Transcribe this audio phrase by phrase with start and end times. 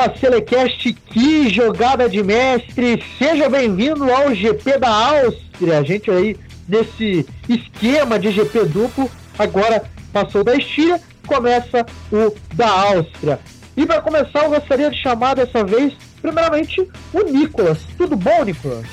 [0.00, 3.04] do Acelecast, que jogada de mestre!
[3.18, 5.78] Seja bem-vindo ao GP da Áustria.
[5.78, 12.68] A gente aí nesse esquema de GP duplo, agora passou da Estíria, começa o da
[12.68, 13.38] Áustria.
[13.76, 17.78] E para começar, eu gostaria de chamar dessa vez, primeiramente, o Nicolas.
[17.98, 18.86] Tudo bom, Nicolas?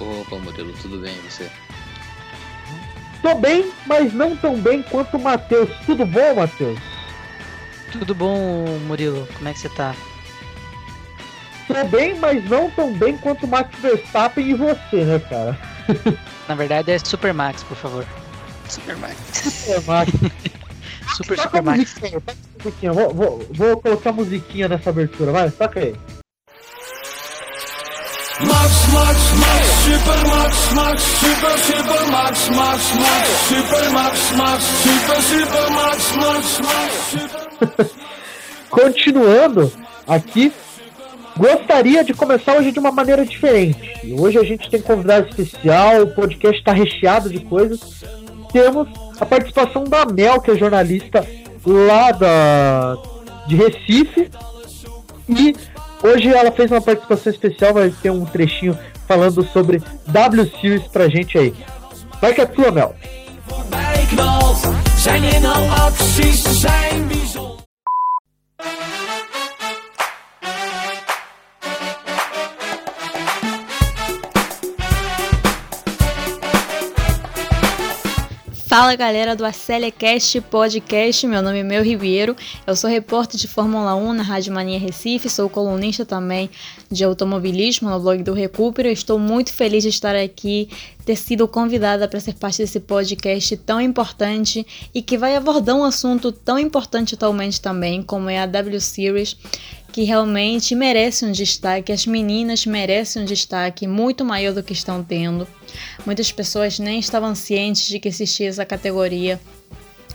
[0.00, 1.50] Opa, modelo, tudo bem, e você?
[3.20, 5.68] Tô bem, mas não tão bem quanto o Matheus.
[5.84, 6.78] Tudo bom, Matheus?
[7.92, 9.28] Tudo bom, Murilo?
[9.36, 9.94] Como é que você tá?
[11.66, 15.58] Tô bem, mas não tão bem quanto o Max Verstappen e você, né, cara?
[16.48, 18.04] Na verdade é Super Max, por favor.
[18.68, 19.16] Super Max.
[19.34, 20.12] Super Max.
[21.16, 21.78] Super Toca Super a Max.
[21.78, 22.92] musiquinha, toca a musiquinha.
[22.92, 25.94] Vou, vou, vou colocar musiquinha nessa abertura, vai, toca aí.
[28.40, 35.22] Max, Max, Max, Super Max, Max, Super, Super Max, Max, Max, Super Max, Max, Super,
[35.22, 37.90] Super Max, Max, Max, Super.
[38.70, 39.70] Continuando
[40.08, 40.52] aqui,
[41.36, 43.92] gostaria de começar hoje de uma maneira diferente.
[44.18, 48.02] Hoje a gente tem convidado especial, o podcast está recheado de coisas.
[48.52, 51.26] Temos a participação da Mel, que é jornalista
[51.64, 52.96] lá da,
[53.46, 54.30] de Recife.
[55.28, 55.54] E
[56.02, 61.08] hoje ela fez uma participação especial, vai ter um trechinho falando sobre W Series pra
[61.08, 61.54] gente aí.
[62.20, 62.94] Vai que é tua, Mel.
[66.62, 67.61] Zijn.
[78.72, 82.34] Fala galera do Acelecast Podcast, meu nome é Mel Ribeiro,
[82.66, 86.48] eu sou repórter de Fórmula 1 na Rádio Mania Recife, sou colunista também
[86.90, 88.88] de automobilismo no blog do Recupero.
[88.88, 90.70] Estou muito feliz de estar aqui,
[91.04, 95.84] ter sido convidada para ser parte desse podcast tão importante e que vai abordar um
[95.84, 99.36] assunto tão importante atualmente também, como é a W Series
[99.92, 105.04] que realmente merece um destaque, as meninas merecem um destaque muito maior do que estão
[105.04, 105.46] tendo.
[106.06, 109.38] Muitas pessoas nem estavam cientes de que existia essa categoria,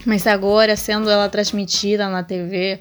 [0.06, 2.80] mas agora, sendo ela transmitida na TV,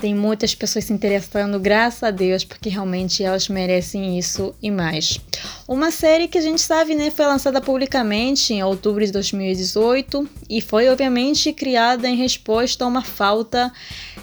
[0.00, 5.18] tem muitas pessoas se interessando, graças a Deus, porque realmente elas merecem isso e mais.
[5.66, 10.60] Uma série que a gente sabe, né, foi lançada publicamente em outubro de 2018 e
[10.60, 13.72] foi obviamente criada em resposta a uma falta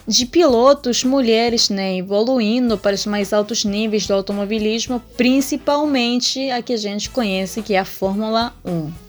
[0.08, 6.72] de pilotos mulheres, né, evoluindo para os mais altos níveis do automobilismo, principalmente a que
[6.72, 9.05] a gente conhece, que é a Fórmula 1.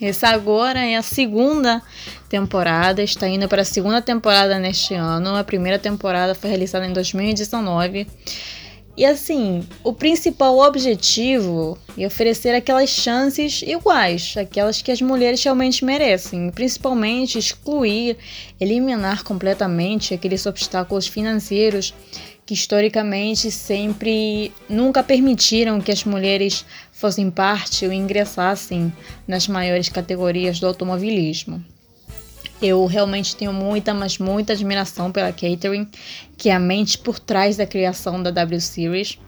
[0.00, 1.82] Essa agora é a segunda
[2.28, 5.34] temporada, está indo para a segunda temporada neste ano.
[5.34, 8.06] A primeira temporada foi realizada em 2019.
[8.98, 15.84] E assim, o principal objetivo é oferecer aquelas chances iguais, aquelas que as mulheres realmente
[15.84, 18.16] merecem, principalmente excluir,
[18.58, 21.94] eliminar completamente aqueles obstáculos financeiros
[22.44, 28.92] que historicamente sempre nunca permitiram que as mulheres fossem parte ou ingressassem
[29.28, 31.64] nas maiores categorias do automobilismo.
[32.60, 35.88] Eu realmente tenho muita, mas muita admiração pela Catherine,
[36.36, 39.18] que é a mente por trás da criação da W Series.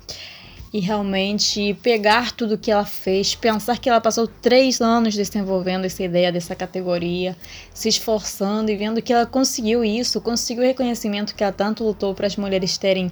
[0.73, 6.05] E realmente pegar tudo que ela fez, pensar que ela passou três anos desenvolvendo essa
[6.05, 7.37] ideia dessa categoria,
[7.75, 12.15] se esforçando e vendo que ela conseguiu isso, conseguiu o reconhecimento que ela tanto lutou
[12.15, 13.11] para as mulheres terem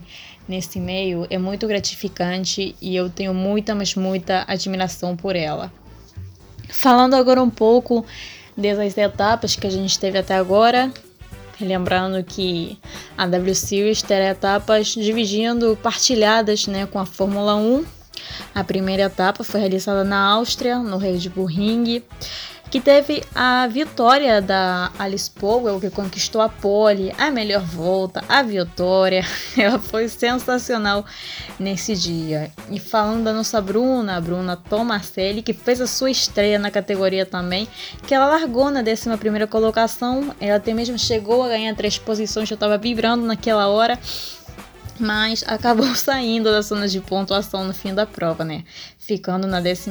[0.48, 5.72] nesse meio, é muito gratificante e eu tenho muita, mas muita admiração por ela.
[6.68, 8.06] Falando agora um pouco
[8.58, 10.92] dessas etapas que a gente teve até agora,
[11.60, 12.78] Lembrando que
[13.16, 17.84] a W Series terá etapas dividindo, partilhadas né, com a Fórmula 1.
[18.54, 22.02] A primeira etapa foi realizada na Áustria, no Red Bull Ring,
[22.70, 28.42] que teve a vitória da Alice Powell, que conquistou a pole, a melhor volta, a
[28.42, 29.24] vitória.
[29.56, 31.04] Ela foi sensacional
[31.58, 32.50] nesse dia.
[32.70, 37.24] E falando da nossa Bruna, a Bruna Tomaselli, que fez a sua estreia na categoria
[37.24, 37.66] também,
[38.06, 42.50] que ela largou na 11 primeira colocação, ela até mesmo chegou a ganhar três posições,
[42.50, 43.98] eu estava vibrando naquela hora,
[44.98, 48.64] mas acabou saindo da zona de pontuação no fim da prova, né?
[49.08, 49.90] Ficando na 12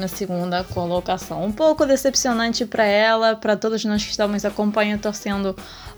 [0.71, 1.43] colocação.
[1.43, 5.55] Um pouco decepcionante para ela, para todos nós que estávamos acompanhando, torcendo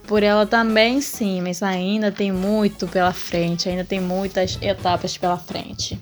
[0.08, 5.38] por ela também, sim, mas ainda tem muito pela frente, ainda tem muitas etapas pela
[5.38, 6.02] frente.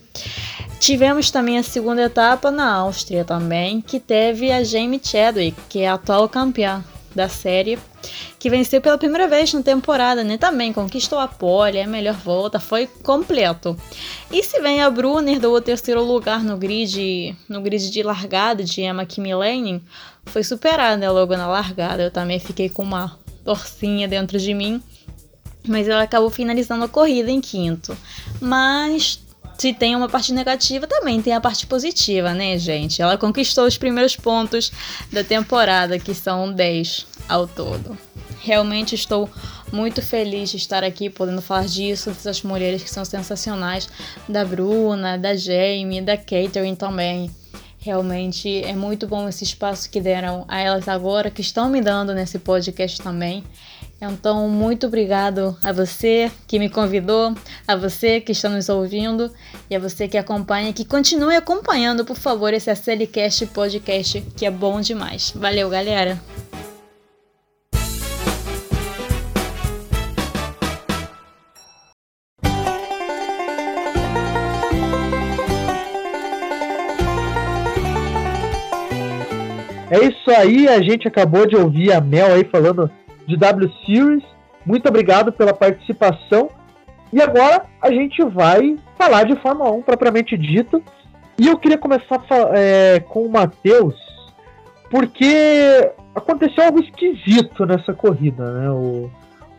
[0.80, 5.90] Tivemos também a segunda etapa na Áustria também, que teve a Jamie Chadwick, que é
[5.90, 6.84] a atual campeã
[7.18, 7.78] da série,
[8.40, 10.38] que venceu pela primeira vez na temporada, né?
[10.38, 13.76] Também conquistou a pole, a melhor volta, foi completo.
[14.32, 18.82] E se vem a Brunner do terceiro lugar no grid, no grid de largada de
[18.82, 19.84] Emma Kimmelane,
[20.26, 22.04] foi superada logo na largada.
[22.04, 24.82] Eu também fiquei com uma torcinha dentro de mim,
[25.68, 27.98] mas ela acabou finalizando a corrida em quinto.
[28.40, 29.20] Mas
[29.58, 33.02] se tem uma parte negativa, também tem a parte positiva, né, gente?
[33.02, 34.72] Ela conquistou os primeiros pontos
[35.12, 37.98] da temporada, que são 10 ao todo.
[38.40, 39.30] Realmente estou
[39.72, 43.90] muito feliz de estar aqui podendo falar disso, dessas mulheres que são sensacionais,
[44.30, 47.32] da Bruna, da Jamie, da Catherine também.
[47.80, 52.14] Realmente é muito bom esse espaço que deram a elas agora, que estão me dando
[52.14, 53.44] nesse podcast também.
[54.00, 57.34] Então, muito obrigado a você que me convidou,
[57.68, 59.32] a você que está nos ouvindo
[59.68, 64.52] e a você que acompanha, que continue acompanhando, por favor, esse ACLcast podcast que é
[64.52, 65.34] bom demais.
[65.36, 66.22] Valeu, galera!
[79.90, 82.92] É isso aí, a gente acabou de ouvir a Mel aí falando
[83.28, 84.24] de W Series.
[84.66, 86.50] Muito obrigado pela participação.
[87.12, 90.82] E agora a gente vai falar de Fórmula 1 propriamente dito.
[91.40, 92.20] E eu queria começar
[92.56, 93.96] é, com o Matheus,
[94.90, 98.72] porque aconteceu algo esquisito nessa corrida, né?
[98.72, 99.12] O,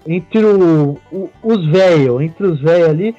[0.04, 3.16] entre o, o, os velhos, entre os velhos ali,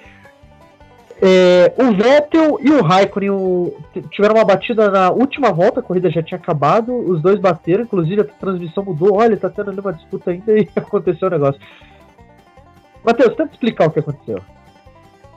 [1.22, 3.74] é, o Vettel e o Raikkonen
[4.10, 8.22] tiveram uma batida na última volta, a corrida já tinha acabado, os dois bateram, inclusive
[8.22, 11.60] a transmissão mudou, olha, tá tendo ali uma disputa ainda e aconteceu o negócio.
[13.04, 14.42] Matheus, tenta explicar o que aconteceu.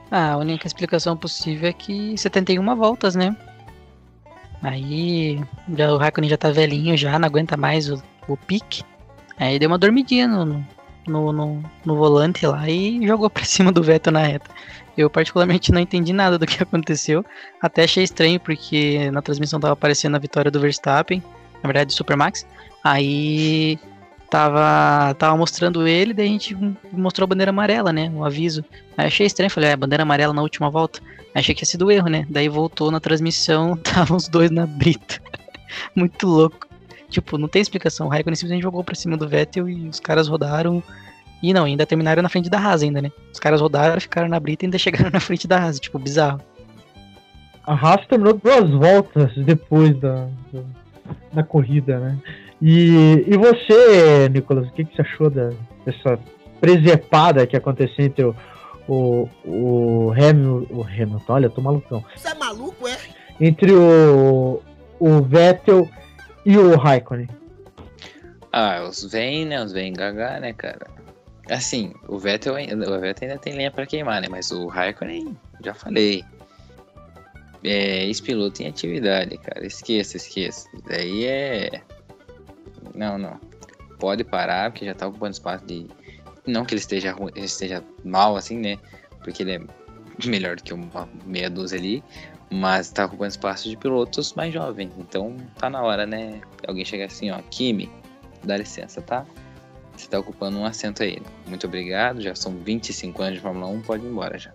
[0.09, 3.35] Ah, a única explicação possível é que 71 voltas, né?
[4.61, 5.43] Aí
[5.75, 8.83] já, o Raikkonen já tá velhinho, já não aguenta mais o, o pique.
[9.37, 10.65] Aí deu uma dormidinha no,
[11.07, 14.49] no, no volante lá e jogou pra cima do Vettel na reta.
[14.97, 17.25] Eu particularmente não entendi nada do que aconteceu.
[17.61, 21.23] Até achei estranho porque na transmissão tava aparecendo a vitória do Verstappen,
[21.61, 22.45] na verdade do Supermax.
[22.83, 23.79] Aí
[24.29, 26.57] tava, tava mostrando ele, daí a gente
[26.91, 28.11] mostrou a bandeira amarela, né?
[28.15, 28.63] O aviso.
[28.97, 30.99] Aí achei estranho, falei, é, bandeira amarela na última volta.
[31.35, 32.25] Achei que tinha sido erro, né?
[32.29, 35.21] Daí voltou na transmissão, estavam os dois na brita.
[35.95, 36.67] Muito louco.
[37.13, 38.07] Tipo, não tem explicação.
[38.07, 40.81] O Raikkonen simplesmente jogou pra cima do Vettel e os caras rodaram
[41.43, 43.11] e não, ainda terminaram na frente da Haas ainda, né?
[43.31, 46.41] Os caras rodaram, ficaram na brita e ainda chegaram na frente da Haas, tipo, bizarro.
[47.63, 50.61] A Haas terminou duas voltas depois da, da,
[51.33, 52.17] da corrida, né?
[52.59, 55.51] E, e você, Nicolas, o que, que você achou da,
[55.85, 56.17] dessa
[56.59, 58.35] presepada que aconteceu entre o,
[58.87, 62.03] o, o, Hamilton, o Hamilton, olha, eu tô malucão.
[62.15, 62.97] Você é maluco, é?
[63.39, 64.61] Entre o,
[64.97, 65.87] o Vettel
[66.45, 67.29] e o Raikkonen.
[68.51, 69.63] Ah, os vem, né?
[69.63, 70.87] Os vem gaga, né, cara?
[71.49, 74.27] Assim, o Vettel, o Vettel ainda tem lenha para queimar, né?
[74.29, 76.23] Mas o Raikkonen, já falei.
[77.63, 79.65] É, ex-piloto em atividade, cara.
[79.65, 80.69] Esqueça, esqueça.
[80.85, 81.81] Daí é.
[82.93, 83.39] Não, não.
[83.99, 85.87] Pode parar, porque já tá ocupando espaço de.
[86.45, 88.77] Não que ele esteja, ele esteja mal, assim, né?
[89.23, 89.61] Porque ele é
[90.25, 92.03] melhor do que uma meia dúzia ali.
[92.53, 94.91] Mas tá ocupando espaço de pilotos mais jovens.
[94.99, 96.39] Então tá na hora, né?
[96.67, 97.39] Alguém chegar assim, ó.
[97.49, 97.89] Kimi,
[98.43, 99.25] dá licença, tá?
[99.95, 101.17] Você está ocupando um assento aí.
[101.47, 102.21] Muito obrigado.
[102.21, 104.51] Já são 25 anos de Fórmula 1, pode ir embora já.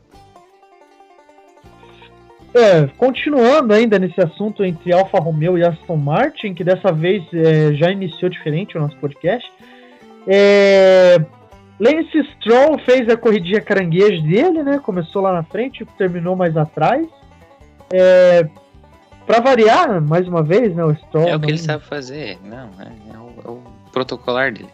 [2.55, 7.75] É, continuando ainda nesse assunto entre Alfa Romeo e Aston Martin, que dessa vez é,
[7.75, 9.51] já iniciou diferente o nosso podcast.
[10.25, 11.19] É,
[11.81, 14.79] Lance Stroll fez a corridinha caranguejo dele, né?
[14.79, 17.09] Começou lá na frente, terminou mais atrás.
[17.93, 18.49] É,
[19.27, 20.85] para variar, mais uma vez, né?
[20.85, 21.29] O Stroll.
[21.29, 24.71] É o que ele sabe fazer, não, é, é, o, é o protocolar dele.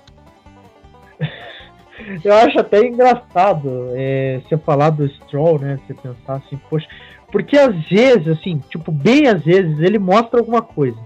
[2.25, 5.79] eu acho até engraçado é, você falar do Stroll, né?
[5.87, 6.87] Você pensar assim, poxa.
[7.33, 10.99] Porque às vezes, assim, tipo, bem às vezes, ele mostra alguma coisa.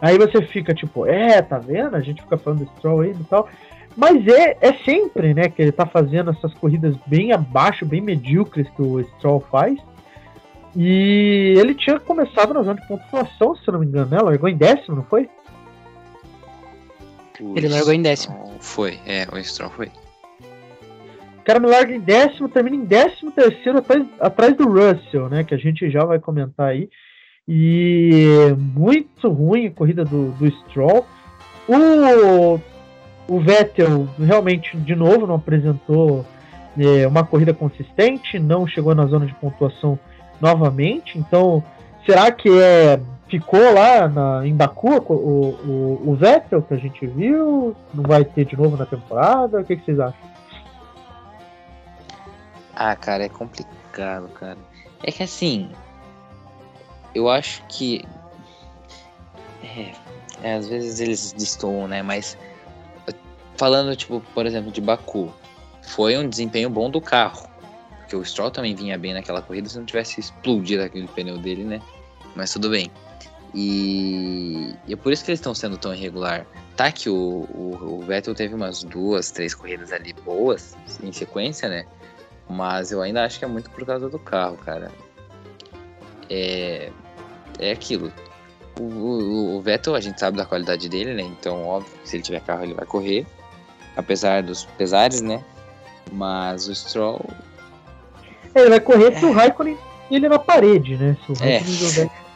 [0.00, 1.94] Aí você fica tipo, é, tá vendo?
[1.94, 3.48] A gente fica falando do Stroll aí e tal.
[3.96, 8.68] Mas é, é sempre, né, que ele tá fazendo essas corridas bem abaixo, bem medíocres
[8.70, 9.78] que o Stroll faz.
[10.76, 14.20] E ele tinha começado na zona de pontuação, se não me engano, né?
[14.20, 15.28] Largou em décimo, não foi?
[17.54, 18.56] ele largou em décimo.
[18.58, 19.90] Foi, é, o Stroll foi
[21.48, 25.42] cara me larga em décimo, termina em décimo terceiro atrás, atrás do Russell, né?
[25.44, 26.90] Que a gente já vai comentar aí.
[27.48, 31.06] E muito ruim a corrida do, do Stroll.
[31.66, 32.60] O,
[33.26, 36.22] o Vettel realmente, de novo, não apresentou
[36.78, 39.98] é, uma corrida consistente, não chegou na zona de pontuação
[40.40, 41.18] novamente.
[41.18, 41.62] Então,
[42.04, 47.06] será que é ficou lá na, em Baku o, o, o Vettel que a gente
[47.06, 47.76] viu?
[47.92, 49.60] Não vai ter de novo na temporada?
[49.60, 50.28] O que, que vocês acham?
[52.74, 54.56] Ah, cara, é complicado, cara.
[55.02, 55.70] É que assim,
[57.14, 58.04] eu acho que
[59.62, 59.92] é,
[60.42, 62.02] é, às vezes eles destoam, né?
[62.02, 62.38] Mas
[63.56, 65.32] falando, tipo, por exemplo, de Baku,
[65.82, 67.47] foi um desempenho bom do carro.
[68.08, 71.62] Porque o Stroll também vinha bem naquela corrida se não tivesse explodido aquele pneu dele,
[71.62, 71.78] né?
[72.34, 72.90] Mas tudo bem.
[73.54, 76.46] E, e é por isso que eles estão sendo tão irregular.
[76.74, 81.68] Tá que o, o, o, Vettel teve umas duas, três corridas ali boas em sequência,
[81.68, 81.84] né?
[82.48, 84.90] Mas eu ainda acho que é muito por causa do carro, cara.
[86.30, 86.90] É,
[87.58, 88.10] é aquilo.
[88.80, 91.24] O, o, o Vettel, a gente sabe da qualidade dele, né?
[91.24, 93.26] Então, óbvio, se ele tiver carro, ele vai correr.
[93.98, 95.44] Apesar dos pesares, né?
[96.10, 97.20] Mas o Stroll.
[98.58, 99.18] É, ele vai correr é.
[99.18, 99.78] se o Raikkonen
[100.10, 101.16] ele na parede, né?
[101.26, 101.60] Se o é.
[101.60, 102.28] Jogar...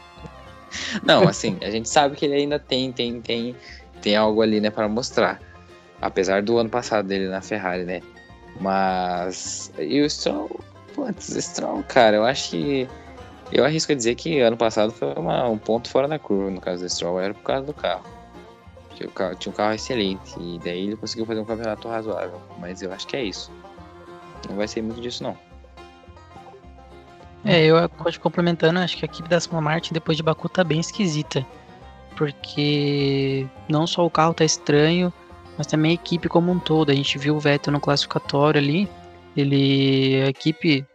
[1.03, 3.55] Não, assim, a gente sabe que ele ainda tem, tem, tem,
[4.01, 5.39] tem algo ali, né, para mostrar.
[6.01, 8.01] Apesar do ano passado dele na Ferrari, né?
[8.59, 9.71] Mas.
[9.77, 10.59] E o Stroll.
[10.93, 12.87] Putz, Stroll, cara, eu acho que.
[13.51, 16.59] Eu arrisco a dizer que ano passado foi uma, um ponto fora da curva no
[16.59, 18.03] caso do Stroll, era por causa do carro.
[19.01, 22.39] O carro tinha um carro excelente e daí ele conseguiu fazer um campeonato razoável.
[22.57, 23.51] Mas eu acho que é isso.
[24.49, 25.37] Não vai ser muito disso, não.
[27.45, 30.63] É, eu acho complementando, acho que a equipe da Aston Martin depois de Baku tá
[30.63, 31.45] bem esquisita.
[32.15, 35.11] Porque não só o carro tá estranho,
[35.57, 36.91] mas também a equipe como um todo.
[36.91, 38.87] A gente viu o Vettel no classificatório ali.
[39.35, 40.21] Ele.
[40.23, 40.85] A equipe.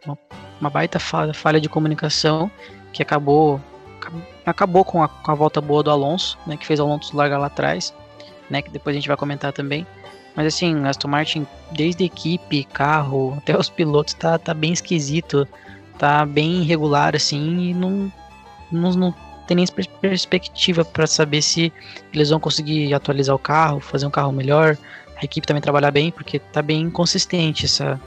[0.60, 2.50] Uma, baita falha, falha de comunicação
[2.92, 3.60] que acabou.
[4.46, 6.56] Acabou com a, com a volta boa do Alonso, né?
[6.56, 7.92] Que fez o Alonso largar lá atrás,
[8.48, 8.62] né?
[8.62, 9.86] Que depois a gente vai comentar também.
[10.34, 15.46] Mas assim, Aston Martin, desde equipe, carro, até os pilotos, tá, tá bem esquisito
[15.98, 18.12] tá bem irregular assim e não,
[18.70, 19.14] não, não
[19.46, 19.66] tem nem
[20.00, 21.72] perspectiva para saber se
[22.12, 24.76] eles vão conseguir atualizar o carro, fazer um carro melhor,
[25.16, 27.98] a equipe também trabalhar bem, porque tá bem inconsistente essa,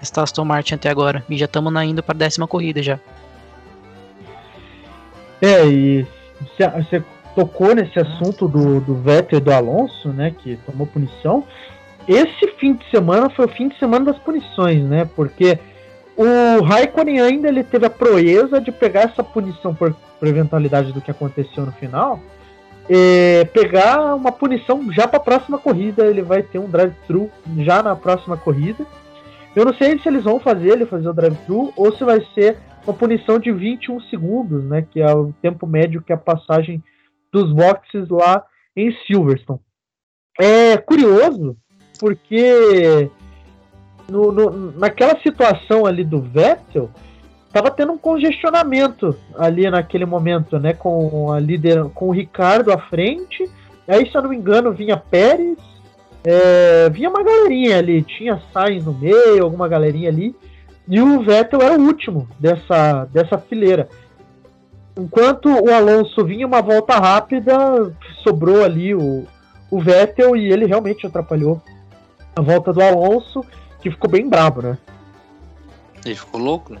[0.00, 1.24] essa Aston Martin até agora.
[1.28, 3.00] E já estamos indo para a décima corrida já.
[5.42, 6.06] É, e
[6.58, 7.02] você
[7.34, 11.44] tocou nesse assunto do, do Vettel e do Alonso, né, que tomou punição.
[12.06, 15.58] Esse fim de semana foi o fim de semana das punições, né, porque
[16.22, 21.00] o Raikkonen ainda ele teve a proeza de pegar essa punição por, por eventualidade do
[21.00, 22.20] que aconteceu no final.
[23.54, 26.06] Pegar uma punição já para a próxima corrida.
[26.06, 28.84] Ele vai ter um drive-thru já na próxima corrida.
[29.56, 32.58] Eu não sei se eles vão fazer ele fazer o drive-thru ou se vai ser
[32.84, 34.86] uma punição de 21 segundos, né?
[34.90, 36.84] Que é o tempo médio que é a passagem
[37.32, 38.44] dos boxes lá
[38.76, 39.60] em Silverstone.
[40.38, 41.56] É curioso
[41.98, 43.10] porque
[44.10, 46.90] no, no, naquela situação ali do Vettel,
[47.52, 50.72] tava tendo um congestionamento ali naquele momento, né?
[50.72, 53.48] Com a líder, com o Ricardo à frente.
[53.86, 55.58] Aí, se eu não me engano, vinha Pérez,
[56.24, 60.34] é, vinha uma galerinha ali, tinha Sainz no meio, alguma galerinha ali.
[60.88, 63.88] E o Vettel era o último dessa, dessa fileira.
[64.98, 67.54] Enquanto o Alonso vinha uma volta rápida,
[68.22, 69.24] sobrou ali o,
[69.70, 71.62] o Vettel e ele realmente atrapalhou
[72.36, 73.44] a volta do Alonso
[73.80, 74.78] que ficou bem brabo, né?
[76.04, 76.80] Ele ficou louco, né?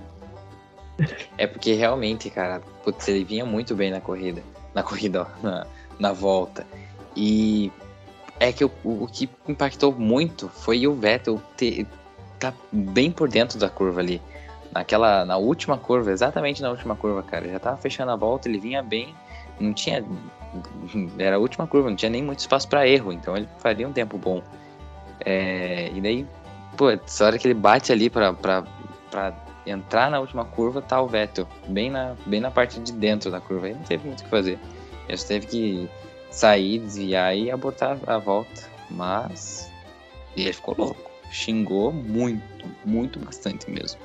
[1.38, 4.42] é porque realmente, cara, putz, ele vinha muito bem na corrida.
[4.74, 5.66] Na corrida, ó, na,
[5.98, 6.66] na volta.
[7.16, 7.72] E
[8.38, 11.86] é que o, o que impactou muito foi o Vettel ter,
[12.38, 14.20] tá bem por dentro da curva ali.
[14.72, 17.48] Naquela, na última curva, exatamente na última curva, cara.
[17.48, 19.14] Já tava fechando a volta, ele vinha bem,
[19.58, 20.04] não tinha.
[21.18, 23.92] Era a última curva, não tinha nem muito espaço para erro, então ele faria um
[23.92, 24.42] tempo bom.
[25.24, 26.26] É, e daí
[26.80, 28.64] putz, a hora que ele bate ali pra, pra,
[29.10, 29.34] pra
[29.66, 33.38] entrar na última curva, tá o Vettel, bem na, bem na parte de dentro da
[33.38, 33.66] curva.
[33.66, 34.58] Aí não teve muito o que fazer.
[35.06, 35.90] Ele só teve que
[36.30, 38.62] sair, desviar e abortar a volta.
[38.90, 39.70] Mas
[40.34, 41.10] ele ficou louco.
[41.30, 44.00] Xingou muito, muito bastante mesmo.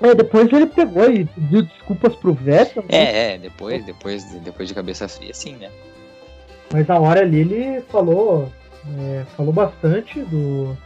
[0.00, 2.84] É, depois ele pegou e pediu desculpas pro Vettel.
[2.84, 2.88] Né?
[2.90, 5.72] É, é, depois, depois, depois de cabeça fria, sim, né?
[6.72, 8.48] Mas na hora ali ele falou,
[8.98, 10.76] é, falou bastante do,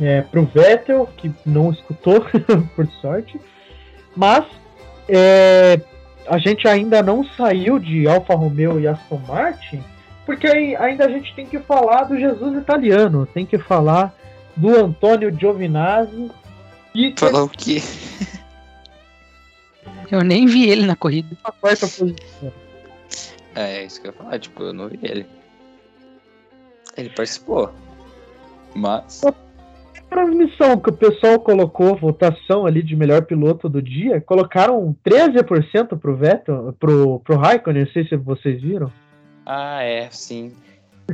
[0.00, 2.24] é, pro Vettel, que não escutou,
[2.74, 3.40] por sorte.
[4.16, 4.44] Mas
[5.08, 5.80] é,
[6.26, 9.82] a gente ainda não saiu de Alfa Romeo e Aston Martin,
[10.24, 14.14] porque ainda a gente tem que falar do Jesus italiano, tem que falar
[14.56, 16.30] do Antônio Giovinazzi.
[16.94, 17.82] E falar o quê?
[20.10, 21.36] Eu nem vi ele na corrida.
[21.42, 22.52] A quarta posição.
[23.54, 25.26] É, é isso que eu ia falar, tipo, eu não vi ele.
[26.96, 27.72] Ele participou.
[28.74, 29.22] Mas
[30.14, 36.16] transmissão que o pessoal colocou votação ali de melhor piloto do dia, colocaram 13% pro
[36.16, 38.92] Vettel, pro, pro Raikkonen, não sei se vocês viram.
[39.44, 40.52] Ah, é, sim.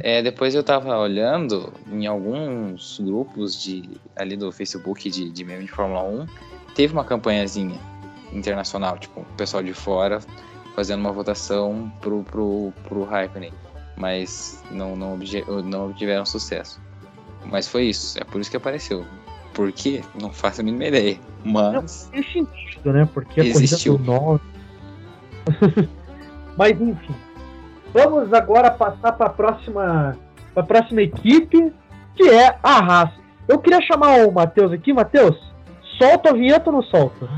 [0.02, 3.82] É, depois eu tava olhando em alguns grupos de,
[4.14, 6.26] ali do Facebook de, de meme de Fórmula 1,
[6.74, 7.80] teve uma campanhazinha
[8.32, 10.20] internacional, tipo, o pessoal de fora
[10.76, 13.52] fazendo uma votação pro, pro, pro Raikkonen,
[13.96, 16.80] mas não, não, obje, não obtiveram sucesso.
[17.44, 19.04] Mas foi isso, é por isso que apareceu.
[19.54, 20.02] Por quê?
[20.20, 21.18] Não faço a mínima ideia.
[21.44, 22.04] Mas.
[22.12, 23.08] Não, tem sentido, né?
[23.12, 23.98] Porque a Existiu.
[23.98, 24.40] corrida
[25.66, 25.88] do.
[26.56, 27.14] Mas enfim.
[27.92, 30.16] Vamos agora passar para a próxima,
[30.54, 31.72] pra próxima equipe,
[32.14, 33.10] que é a Haas.
[33.48, 34.92] Eu queria chamar o Matheus aqui.
[34.92, 35.36] Matheus,
[35.98, 37.28] solta a vinheta ou não solta?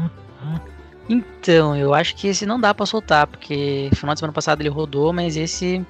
[1.08, 4.68] Então, eu acho que esse não dá pra soltar, porque final de semana passado ele
[4.68, 5.84] rodou, mas esse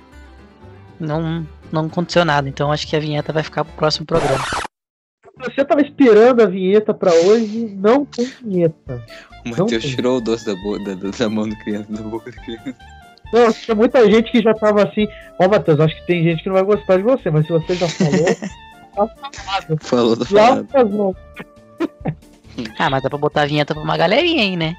[0.98, 2.48] não, não aconteceu nada.
[2.48, 4.44] Então acho que a vinheta vai ficar pro próximo programa.
[5.38, 9.02] Você tava esperando a vinheta para hoje, não tem vinheta.
[9.44, 12.76] O Matheus tirou o doce da, da, da, mão do criança, da boca da criança.
[13.32, 15.08] Não, tinha muita gente que já tava assim.
[15.38, 17.74] Ó, Matheus, acho que tem gente que não vai gostar de você, mas se você
[17.74, 18.26] já falou,
[18.94, 19.78] tá falado.
[19.80, 20.68] Falou do falado.
[22.78, 24.76] Ah, mas dá pra botar a vinheta pra uma galerinha aí, né?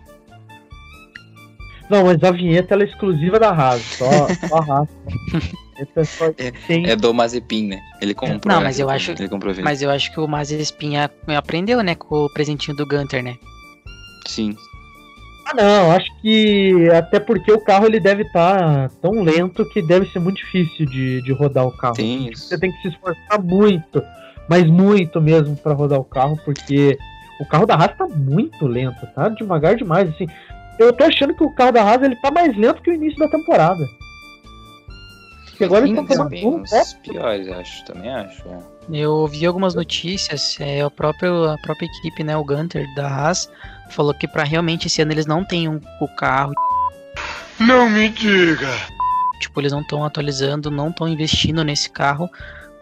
[1.90, 4.06] Não, mas a vinheta ela é exclusiva da Haas, só,
[4.48, 4.90] só a Haas.
[5.78, 6.92] É.
[6.92, 7.82] É do Mazepin, né?
[8.02, 8.54] Ele comprou.
[8.54, 8.68] Não, né?
[8.68, 9.54] mas eu Ele- acho- Ele comprou.
[9.64, 13.36] Mas eu acho que o Mazepin a- aprendeu, né, com o presentinho do Gunter, né?
[14.28, 14.56] Sim.
[15.46, 20.10] Ah, não, acho que até porque o carro ele deve estar tão lento que deve
[20.12, 21.96] ser muito difícil de, de rodar o carro.
[21.96, 22.48] Tem isso.
[22.48, 24.02] Você tem que se esforçar muito,
[24.48, 26.98] mas muito mesmo pra rodar o carro, porque
[27.42, 30.28] o carro da Haas tá muito lento, tá devagar demais, assim.
[30.80, 33.20] Eu tô achando que o carro da Haas ele tá mais lento que o início
[33.20, 33.84] da temporada.
[35.64, 37.86] Porque agora eles Tem estão fazendo um desempenhos piores, acho.
[37.86, 38.48] Também acho.
[38.48, 38.60] é.
[38.92, 43.50] Eu ouvi algumas notícias, é, o próprio, a própria equipe, né, o Gunter da Haas,
[43.90, 46.54] falou que pra realmente esse ano eles não têm um, o carro,
[47.60, 48.68] Não me diga.
[49.40, 52.30] tipo, eles não estão atualizando, não estão investindo nesse carro,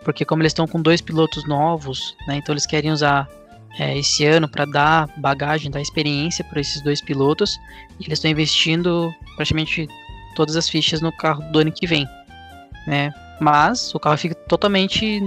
[0.04, 3.28] porque como eles estão com dois pilotos novos, né, então eles querem usar
[3.78, 7.60] é, esse ano para dar bagagem, dar experiência para esses dois pilotos,
[8.00, 9.88] e eles estão investindo praticamente
[10.36, 12.08] todas as fichas no carro do ano que vem,
[12.88, 13.12] né?
[13.40, 15.22] Mas o carro fica totalmente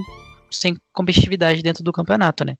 [0.50, 2.56] sem competitividade dentro do campeonato, né?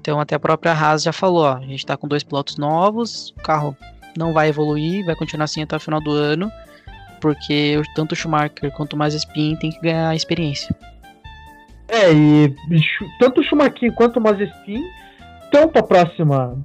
[0.00, 3.30] Então até a própria Haas já falou, ó, a gente tá com dois pilotos novos,
[3.30, 3.76] o carro
[4.16, 6.50] não vai evoluir, vai continuar assim até o final do ano,
[7.20, 10.74] porque tanto o Schumacher quanto o Mazepin tem que ganhar experiência.
[11.88, 12.54] É, e
[13.18, 14.82] tanto o Schumacher quanto o Mazepin
[15.44, 16.56] estão pra próxima.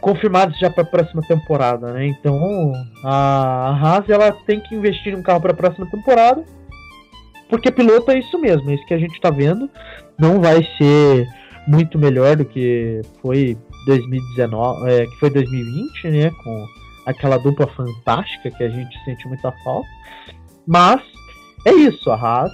[0.00, 2.06] confirmados já pra próxima temporada, né?
[2.06, 2.72] Então
[3.04, 6.44] a Haas ela tem que investir um carro pra próxima temporada.
[7.50, 9.68] Porque piloto é isso mesmo, é isso que a gente tá vendo.
[10.18, 11.28] Não vai ser
[11.66, 16.30] muito melhor do que foi 2019, é, que foi 2020, né?
[16.42, 16.66] Com
[17.06, 19.88] aquela dupla fantástica que a gente sente muita falta.
[20.66, 21.02] Mas
[21.66, 22.52] é isso, a Haas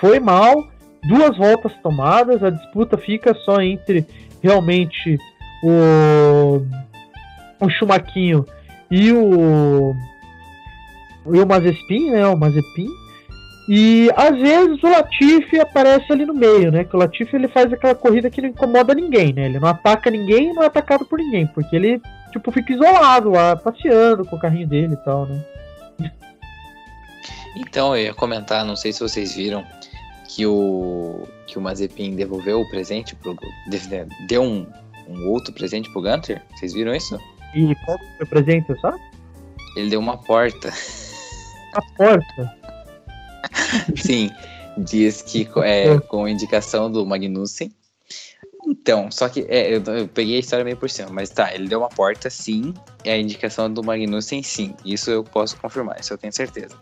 [0.00, 0.66] foi mal,
[1.04, 4.06] duas voltas tomadas, a disputa fica só entre
[4.42, 5.18] realmente
[5.62, 6.64] o,
[7.64, 8.44] o Chumaquinho
[8.90, 9.94] e o
[11.26, 12.88] e o Mazepin, né, o Mazepin.
[13.68, 16.82] E às vezes o Latifi aparece ali no meio, né?
[16.84, 19.44] Que o Latifi ele faz aquela corrida que não incomoda ninguém, né?
[19.46, 22.00] Ele não ataca ninguém e não é atacado por ninguém, porque ele
[22.32, 25.40] tipo fica isolado lá, passeando com o carrinho dele e tal, né?
[27.54, 29.62] Então, eu ia comentar, não sei se vocês viram,
[30.26, 33.36] que o, que o Mazepin devolveu o presente pro.
[33.68, 34.66] de- Deu um,
[35.08, 36.40] um outro presente pro Gunter.
[36.56, 37.20] Vocês viram isso?
[37.54, 38.98] E qual foi o presente, sabe?
[39.76, 40.70] Ele deu uma porta.
[41.74, 42.56] A porta.
[43.96, 44.30] Sim,
[44.76, 47.70] diz que co- é com indicação do Magnussen.
[48.66, 51.68] Então, só que é, eu, eu peguei a história meio por cima, mas tá, ele
[51.68, 52.72] deu uma porta sim,
[53.04, 54.72] e a indicação do Magnussen sim.
[54.84, 56.76] Isso eu posso confirmar, isso eu tenho certeza.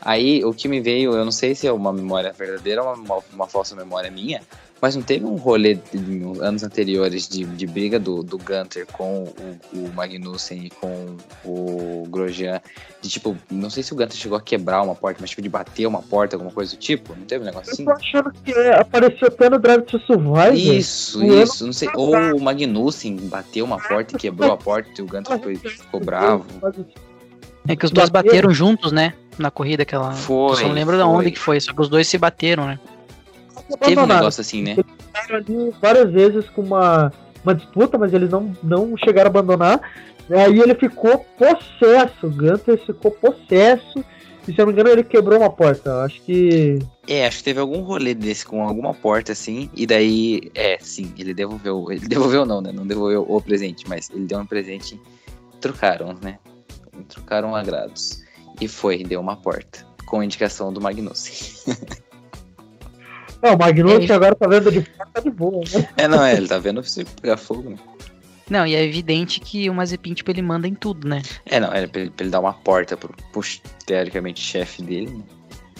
[0.00, 3.18] Aí o que me veio, eu não sei se é uma memória verdadeira ou uma,
[3.32, 4.42] uma falsa memória minha,
[4.84, 5.78] mas não teve um rolê
[6.42, 12.06] anos anteriores de, de briga do, do Gunter com o, o Magnussen e com o
[12.10, 12.60] Grosjean.
[13.00, 15.48] De tipo, não sei se o Gunter chegou a quebrar uma porta, mas tipo de
[15.48, 17.16] bater uma porta, alguma coisa do tipo.
[17.16, 17.84] Não teve um negócio Eu assim?
[17.86, 20.76] tô achando que é, apareceu até no Drive to Survive.
[20.76, 21.88] Isso, isso, não sei.
[21.94, 25.98] Ou o Magnussen bateu uma porta e quebrou a porta e o Gunter foi, ficou
[25.98, 26.44] bravo.
[27.66, 28.50] É que os dois Bateram?
[28.50, 29.14] juntos, né?
[29.38, 30.12] Na corrida aquela.
[30.12, 31.04] Foi, Só não lembro foi.
[31.06, 32.78] onde que foi, só que os dois se bateram, né?
[33.80, 34.76] Teve um negócio assim, né?
[34.76, 39.80] ficaram ali várias vezes com uma, uma disputa, mas eles não, não chegaram a abandonar.
[40.30, 44.02] Aí ele ficou possesso, o Gunter ficou possesso
[44.48, 46.02] E se eu não me engano, ele quebrou uma porta.
[46.02, 46.78] Acho que.
[47.06, 51.12] É, acho que teve algum rolê desse com alguma porta assim, e daí, é, sim,
[51.18, 51.90] ele devolveu.
[51.90, 52.72] Ele devolveu não, né?
[52.72, 55.00] Não devolveu o presente, mas ele deu um presente.
[55.60, 56.38] Trocaram, né?
[57.08, 58.22] Trocaram agrados.
[58.60, 59.86] E foi, deu uma porta.
[60.06, 61.74] Com indicação do Magnussen.
[63.44, 64.14] Não, o Magnussen É.
[64.14, 65.88] agora tá vendo de fora, tá de boa, né?
[65.98, 67.76] é, não, é, ele tá vendo você pegar fogo, né?
[68.48, 71.20] Não, e é evidente que o Mazepin, tipo, ele manda em tudo, né?
[71.46, 73.42] É, não, é pra ele, pra ele dar uma porta pro, pro
[73.86, 75.22] teoricamente chefe dele, né?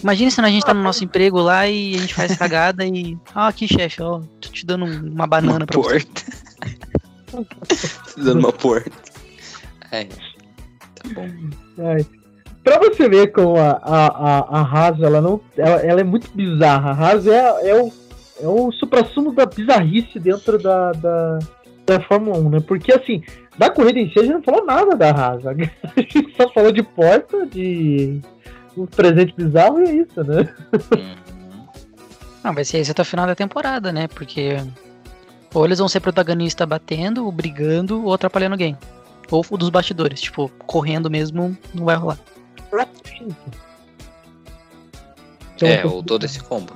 [0.03, 3.17] Imagina se a gente tá no nosso emprego lá e a gente faz cagada e.
[3.33, 6.05] Ah, aqui, chefe, ó, tô te dando um- uma banana uma pra você.
[6.05, 6.23] porta.
[8.17, 8.91] Dando uma porta.
[9.91, 11.29] É, tá bom.
[11.79, 12.05] Ai.
[12.65, 15.39] Pra você ver como a, a, a, Haas, ela não.
[15.55, 16.89] Ela, ela é muito bizarra.
[16.89, 17.93] A Haas é, é o,
[18.41, 21.39] é o supra-sumo da bizarrice dentro da, da,
[21.85, 22.59] da Fórmula 1, né?
[22.61, 23.21] Porque assim,
[23.55, 25.45] da corrida em si a gente não falou nada da Haas.
[25.45, 28.19] A gente só falou de porta, de
[28.75, 30.51] um presente bizarro e é isso, né?
[30.97, 31.15] Uhum.
[32.43, 34.07] Não, vai ser isso até o final da temporada, né?
[34.07, 34.57] Porque.
[35.53, 38.75] Ou eles vão ser protagonista batendo, brigando, ou atrapalhando alguém.
[39.29, 42.17] Ou dos bastidores, tipo, correndo mesmo, não vai rolar.
[45.55, 46.73] Então, É, ou todo esse combo.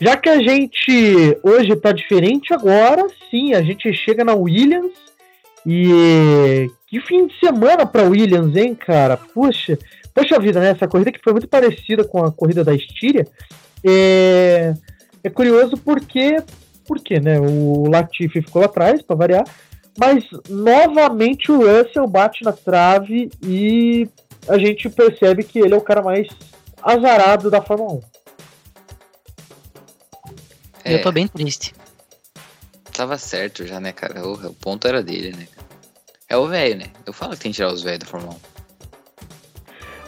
[0.00, 4.92] Já que a gente hoje tá diferente, agora sim, a gente chega na Williams.
[5.66, 9.18] E que fim de semana pra Williams, hein, cara?
[9.18, 9.78] Puxa,
[10.20, 10.70] poxa vida, né?
[10.70, 13.26] Essa corrida que foi muito parecida com a corrida da Estíria.
[13.82, 14.74] É,
[15.24, 16.36] é curioso porque,
[16.86, 17.40] porque, né?
[17.40, 19.44] O Latifi ficou lá atrás, para variar.
[19.98, 24.08] Mas novamente o Russell bate na trave e
[24.46, 26.28] a gente percebe que ele é o cara mais
[26.82, 28.00] azarado da Fórmula 1.
[30.84, 31.74] É, Eu tô bem triste.
[32.92, 34.26] tava certo já, né, cara?
[34.26, 35.48] O, o ponto era dele, né?
[36.28, 36.86] É o velho, né?
[37.04, 38.59] Eu falo que tem que tirar os velhos da Fórmula 1.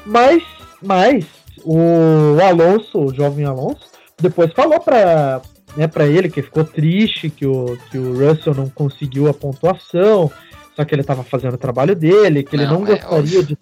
[0.04, 0.42] Mas,
[0.82, 1.24] mas
[1.64, 5.40] o Alonso, o jovem Alonso, depois falou pra,
[5.76, 10.30] né, pra ele que ficou triste que o, que o Russell não conseguiu a pontuação,
[10.74, 13.58] só que ele tava fazendo o trabalho dele, que ele Não, não, é gostaria de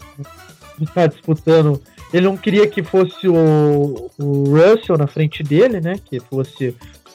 [0.80, 1.80] de estar disputando.
[2.12, 5.96] Ele não queria que fosse o, o Russell na frente dele, né?
[6.04, 6.74] Que fosse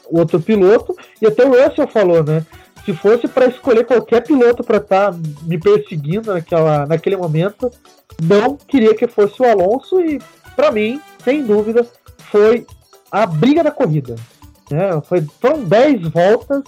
[0.10, 0.96] o outro piloto.
[1.22, 2.46] E até o Russell falou, né?
[2.86, 7.72] Se fosse para escolher qualquer piloto para estar me perseguindo naquela, naquele momento,
[8.22, 10.00] não queria que fosse o Alonso.
[10.00, 10.22] E
[10.56, 11.86] para mim, sem dúvida,
[12.32, 12.66] foi
[13.12, 14.16] a briga da corrida.
[14.70, 15.02] Né?
[15.02, 16.64] Foi, foram 10 voltas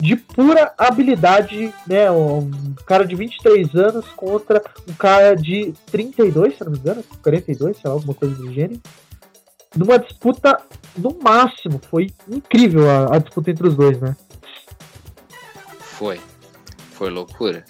[0.00, 2.10] de pura habilidade, né?
[2.10, 7.76] Um cara de 23 anos contra um cara de 32, se não me engano, 42,
[7.76, 8.80] sei lá, alguma coisa do gênero.
[9.76, 10.60] Numa disputa
[10.98, 14.16] no máximo, foi incrível a, a disputa entre os dois, né?
[16.02, 16.20] Foi.
[16.94, 17.64] Foi loucura.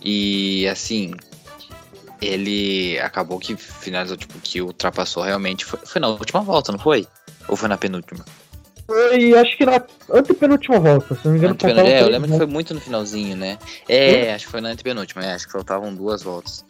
[0.00, 1.12] E assim,
[2.22, 5.64] ele acabou que finalizou, tipo, que ultrapassou realmente.
[5.64, 7.04] Foi, foi na última volta, não foi?
[7.48, 8.24] Ou foi na penúltima?
[8.86, 9.82] Foi, acho que na
[10.14, 13.36] antepenúltima volta, se não me engano, faltavam é, eu lembro que foi muito no finalzinho,
[13.36, 13.58] né?
[13.88, 16.64] É, acho que foi na antepenúltima, é, acho que faltavam duas voltas.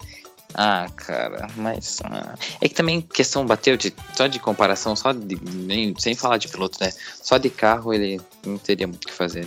[0.55, 1.99] Ah, cara, mas.
[2.05, 5.39] ah, É que também questão bateu de, só de comparação, só de.
[5.53, 6.91] Nem, sem falar de piloto, né?
[7.23, 9.47] Só de carro ele não teria muito o que fazer.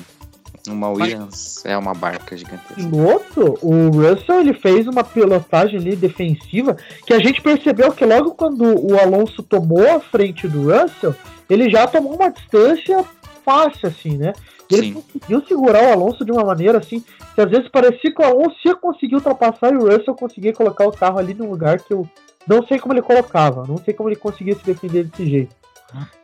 [0.67, 2.75] Uma Williams é uma barca gigantesca.
[2.75, 8.35] piloto, o Russell ele fez uma pilotagem ali defensiva que a gente percebeu que logo
[8.35, 11.15] quando o Alonso tomou a frente do Russell,
[11.49, 13.03] ele já tomou uma distância
[13.43, 14.33] fácil, assim, né?
[14.69, 14.93] Ele Sim.
[14.93, 17.03] conseguiu segurar o Alonso de uma maneira assim,
[17.35, 20.87] que às vezes parecia que o Alonso ia conseguir ultrapassar e o Russell conseguia colocar
[20.87, 22.07] o carro ali num lugar que eu
[22.47, 25.55] não sei como ele colocava, não sei como ele conseguia se defender desse jeito.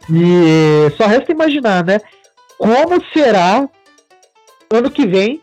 [0.09, 1.99] E só resta imaginar, né?
[2.57, 3.67] Como será
[4.71, 5.41] ano que vem,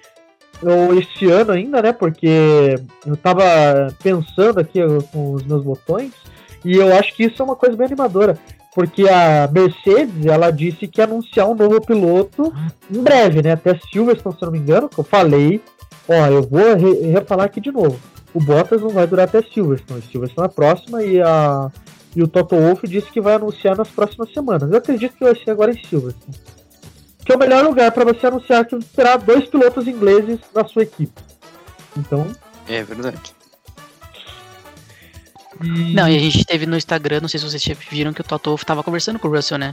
[0.63, 1.93] ou este ano ainda, né?
[1.93, 3.43] Porque eu tava
[4.03, 4.81] pensando aqui
[5.13, 6.13] com os meus botões,
[6.65, 8.39] e eu acho que isso é uma coisa bem animadora.
[8.75, 12.53] Porque a Mercedes, ela disse que ia anunciar um novo piloto
[12.91, 13.53] em breve, né?
[13.53, 15.61] Até Silverstone, se eu não me engano, que eu falei.
[16.09, 17.97] Ó, eu vou re refalar aqui de novo.
[18.35, 20.03] O Bottas não vai durar até Silverstone.
[20.11, 21.71] Silverstone é a próxima e, a,
[22.17, 24.69] e o Toto Wolff disse que vai anunciar nas próximas semanas.
[24.69, 26.37] Eu acredito que vai ser agora em Silverstone.
[27.25, 30.83] Que é o melhor lugar para você anunciar que terá dois pilotos ingleses na sua
[30.83, 31.23] equipe.
[31.97, 32.27] Então.
[32.69, 33.35] É verdade.
[35.63, 35.95] E...
[35.95, 38.51] Não, e a gente teve no Instagram, não sei se vocês viram que o Toto
[38.51, 39.73] Wolff tava conversando com o Russell, né?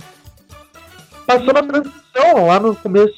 [1.25, 3.15] Passou na transmissão lá no começo,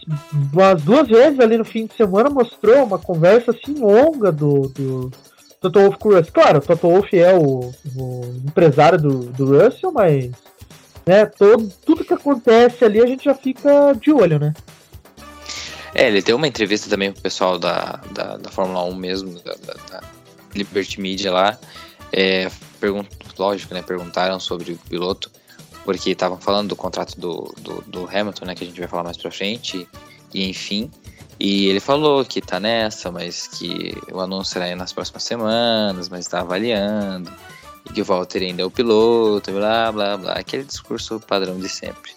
[0.53, 5.11] umas duas vezes ali no fim de semana, mostrou uma conversa assim longa do, do
[5.59, 6.33] Toto Wolff com o Russell.
[6.33, 10.31] Claro, o Toto Wolff é o, o empresário do, do Russell, mas
[11.05, 11.25] Né?
[11.25, 14.53] Todo, tudo que acontece ali a gente já fica de olho, né?
[15.95, 19.53] É, ele deu uma entrevista também pro pessoal da, da, da Fórmula 1 mesmo, da,
[19.53, 20.03] da, da
[20.55, 21.57] Liberty Media lá.
[22.11, 23.05] É, pergun
[23.37, 23.81] lógico, né?
[23.81, 25.31] Perguntaram sobre o piloto,
[25.85, 28.55] porque estavam falando do contrato do, do, do, Hamilton, né?
[28.55, 29.87] Que a gente vai falar mais pra frente,
[30.33, 30.89] e enfim.
[31.39, 36.27] E ele falou que tá nessa, mas que o anúncio será nas próximas semanas, mas
[36.27, 37.31] tá avaliando,
[37.93, 40.33] que o Walter ainda é o piloto, blá blá blá.
[40.33, 42.11] Aquele discurso padrão de sempre.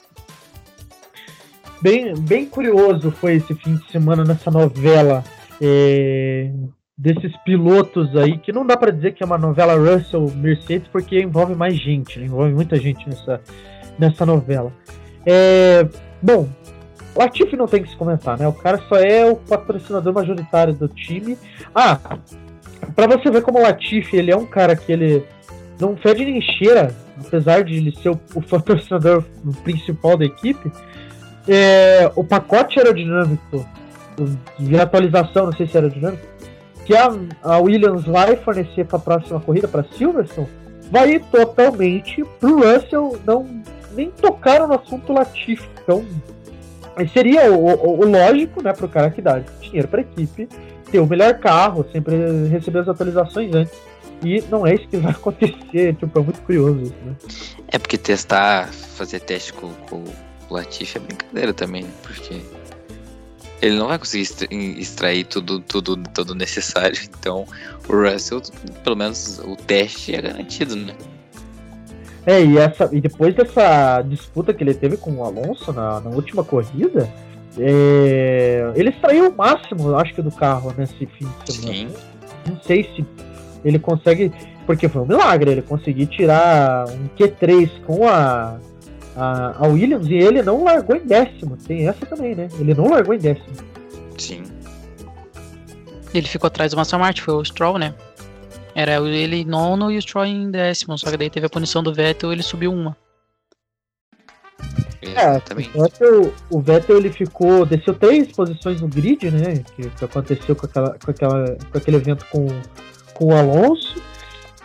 [1.81, 5.25] Bem, bem curioso foi esse fim de semana nessa novela.
[5.61, 6.51] É,
[6.97, 11.21] desses pilotos aí, que não dá para dizer que é uma novela Russell Mercedes, porque
[11.21, 12.27] envolve mais gente, né?
[12.27, 13.41] envolve muita gente nessa,
[13.99, 14.73] nessa novela.
[15.27, 15.87] É,
[16.23, 16.49] bom,
[17.15, 18.49] Latifi não tem que se comentar, né?
[18.49, 21.37] O cara só é o patrocinador majoritário do time.
[21.75, 21.99] Ah,
[22.95, 25.25] para você ver como o Latifi, ele é um cara que ele
[25.81, 29.23] não fede nem cheira, apesar de ele ser o, o patrocinador
[29.63, 30.71] principal da equipe.
[31.49, 33.67] É, o pacote aerodinâmico
[34.59, 36.27] de atualização, não sei se era aerodinâmico,
[36.85, 37.09] que a,
[37.43, 40.49] a Williams vai fornecer para a próxima corrida, para Silverstone,
[40.91, 43.47] vai ir totalmente pro Russell não
[43.95, 45.69] nem tocar no assunto Latifi.
[45.83, 46.05] Então,
[47.13, 50.49] seria o, o, o lógico, né, pro cara que dá dinheiro para a equipe
[50.91, 52.15] ter o melhor carro, sempre
[52.49, 53.77] receber as atualizações antes.
[54.25, 57.17] E não é isso que vai acontecer, tipo, é muito curioso isso, né?
[57.69, 60.05] É porque testar, fazer teste com, com
[60.49, 61.91] o Latifi é brincadeira também, né?
[62.03, 62.41] porque
[63.61, 64.29] ele não vai conseguir
[64.79, 66.97] extrair tudo, tudo, tudo necessário.
[67.19, 67.45] Então,
[67.89, 68.41] o Russell,
[68.85, 70.95] pelo menos o teste é garantido, né?
[72.25, 76.11] É, e, essa, e depois dessa disputa que ele teve com o Alonso na, na
[76.11, 77.13] última corrida,
[77.59, 81.75] é, ele extraiu o máximo, acho que, do carro nesse fim de semana.
[81.75, 81.89] Sim.
[82.47, 83.05] Não sei se
[83.65, 84.33] ele consegue.
[84.67, 88.59] Porque foi um milagre ele conseguir tirar um Q3 com a
[89.17, 91.57] a, a Williams e ele não largou em décimo.
[91.57, 92.49] Tem essa também, né?
[92.61, 93.57] Ele não largou em décimo.
[94.19, 94.45] Sim.
[96.15, 97.95] Ele ficou atrás do Aston Martin, foi o Stroll, né?
[98.75, 101.95] Era ele nono e o Stroll em décimo, só que daí teve a punição do
[101.95, 102.97] Vettel ele subiu uma.
[105.03, 105.37] É,
[105.75, 109.65] o Vettel, o Vettel ele ficou, desceu três posições no grid, né?
[109.75, 112.47] Que, que aconteceu com, aquela, com, aquela, com aquele evento com,
[113.17, 114.01] com o Alonso.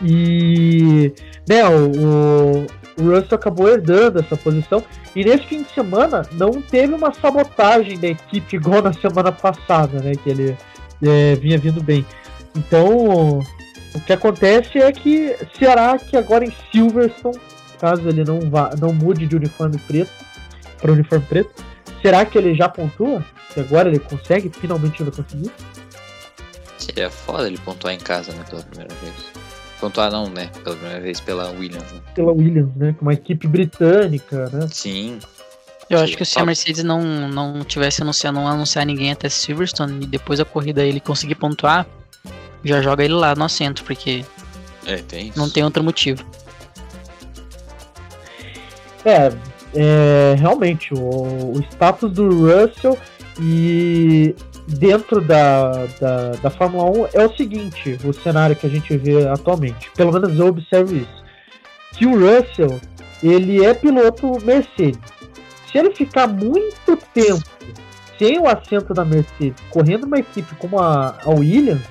[0.03, 1.13] E
[1.47, 2.65] né, o,
[2.97, 4.83] o Russell acabou herdando essa posição.
[5.15, 10.01] E nesse fim de semana não teve uma sabotagem da equipe igual na semana passada,
[10.01, 10.13] né?
[10.15, 10.57] Que ele
[11.03, 12.05] é, vinha vindo bem.
[12.55, 13.39] Então,
[13.93, 17.39] o que acontece é que será que agora em Silverstone,
[17.79, 20.11] caso ele não vá, não mude de uniforme preto
[20.79, 21.63] para uniforme preto,
[22.01, 23.23] será que ele já pontua?
[23.53, 24.49] Que agora ele consegue?
[24.49, 25.25] Finalmente ele vai
[26.81, 29.13] Seria foda ele pontuar em casa, né, pela primeira vez.
[29.79, 30.49] Pontuar não, né?
[30.63, 32.01] Pela primeira vez pela Williams, né?
[32.15, 32.95] Pela Williams, né?
[32.97, 34.67] Com uma equipe britânica, né?
[34.71, 35.19] Sim.
[35.89, 40.05] Eu acho que se a Mercedes não, não tivesse anunciado, não anunciar ninguém até Silverstone
[40.05, 41.85] e depois a corrida ele conseguir pontuar,
[42.63, 44.25] já joga ele lá no assento, porque
[44.85, 46.25] é, tem não tem outro motivo.
[49.05, 49.31] É,
[49.75, 52.97] é realmente, o, o status do Russell
[53.39, 54.35] e
[54.67, 59.27] dentro da, da, da Fórmula 1 é o seguinte, o cenário que a gente vê
[59.27, 59.89] atualmente.
[59.95, 61.21] Pelo menos eu observo isso.
[61.93, 62.79] Que o Russell,
[63.21, 64.99] ele é piloto Mercedes.
[65.71, 67.43] Se ele ficar muito tempo
[68.17, 71.81] sem o assento da Mercedes, correndo uma equipe como a, a Williams,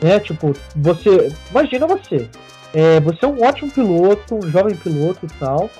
[0.00, 0.20] né?
[0.20, 1.32] Tipo, você.
[1.50, 2.28] Imagina você.
[2.72, 5.70] É, você é um ótimo piloto, um jovem piloto e tal.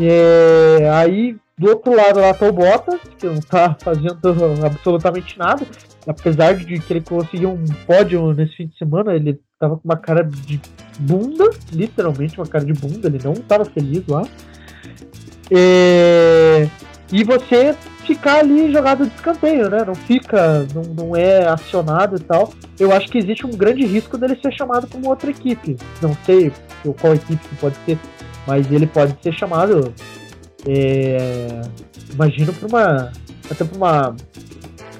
[0.00, 4.18] É, aí do outro lado lá tá o Bottas, que não tá fazendo
[4.64, 5.66] absolutamente nada.
[6.06, 9.96] Apesar de que ele conseguiu um pódio nesse fim de semana, ele tava com uma
[9.96, 10.60] cara de
[10.98, 14.26] bunda, literalmente uma cara de bunda, ele não tava feliz lá.
[15.50, 16.68] É...
[17.12, 19.84] E você ficar ali jogado de escanteio, né?
[19.86, 22.52] Não fica, não, não é acionado e tal.
[22.78, 25.76] Eu acho que existe um grande risco dele ser chamado uma outra equipe.
[26.02, 26.52] Não sei
[27.00, 27.98] qual equipe que pode ser,
[28.46, 29.94] mas ele pode ser chamado
[30.66, 31.60] é,
[32.12, 33.12] imagino para uma
[33.50, 34.16] até para uma,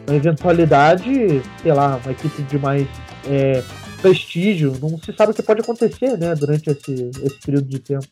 [0.06, 2.86] uma, eventualidade, sei lá, uma equipe de mais
[3.26, 3.62] é,
[4.02, 8.06] prestígio, não se sabe o que pode acontecer, né, durante esse, esse período de tempo.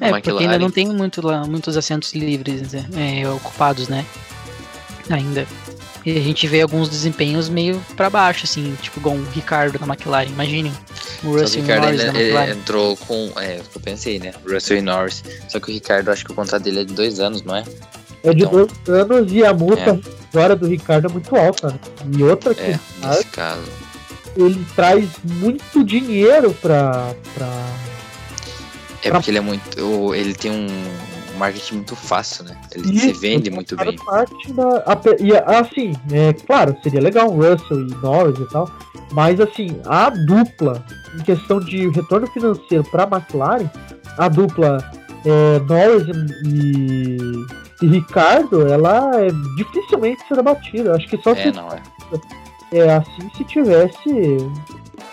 [0.00, 4.04] É, porque ainda não tem muito lá, muitos assentos livres né, é, ocupados, né?
[5.08, 5.46] Ainda.
[6.04, 9.86] E a gente vê alguns desempenhos meio para baixo, assim, tipo igual o Ricardo na
[9.86, 10.70] McLaren, imagine.
[11.22, 13.32] O Russell o Ricardo Norris ele, entrou com.
[13.36, 14.32] É, eu pensei, né?
[14.46, 15.24] Russell e Norris.
[15.48, 17.64] Só que o Ricardo, acho que o contrato dele é de dois anos, não é?
[18.22, 20.00] É de então, dois anos e a multa é.
[20.32, 21.68] agora do Ricardo é muito alta.
[21.68, 21.78] Né?
[22.18, 22.62] E outra que.
[22.62, 23.64] É, nesse caso.
[24.36, 27.14] Ele traz muito dinheiro pra.
[27.34, 27.48] pra
[29.02, 30.14] É porque ele é muito.
[30.14, 30.68] Ele tem um
[31.34, 32.56] marketing muito fácil, né?
[32.74, 33.96] Ele Isso, se vende muito bem.
[33.96, 38.70] Parte da, ape- e, assim, é claro, seria legal o Russell e Norris e tal,
[39.12, 40.84] mas assim, a dupla,
[41.18, 43.68] em questão de retorno financeiro para a McLaren,
[44.18, 44.78] a dupla
[45.24, 46.06] é, Norris
[46.46, 47.18] e,
[47.82, 50.94] e Ricardo, ela é dificilmente será batida.
[50.96, 51.82] Acho que só É, se não é.
[52.72, 54.08] é assim se tivesse.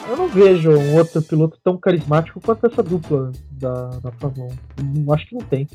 [0.10, 4.84] Eu não vejo um outro piloto tão carismático quanto essa dupla da, da Fórmula 1.
[5.06, 5.68] Não- Acho que não tem.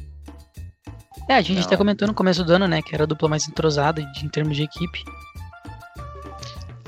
[1.29, 1.67] É, a gente Não.
[1.67, 2.81] até comentou no começo do ano, né?
[2.83, 5.05] Que era a dupla mais entrosada em termos de equipe.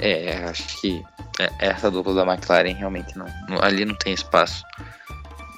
[0.01, 1.03] É, acho que
[1.41, 3.27] é- essa dupla da McLaren realmente não.
[3.61, 4.63] Ali não tem espaço.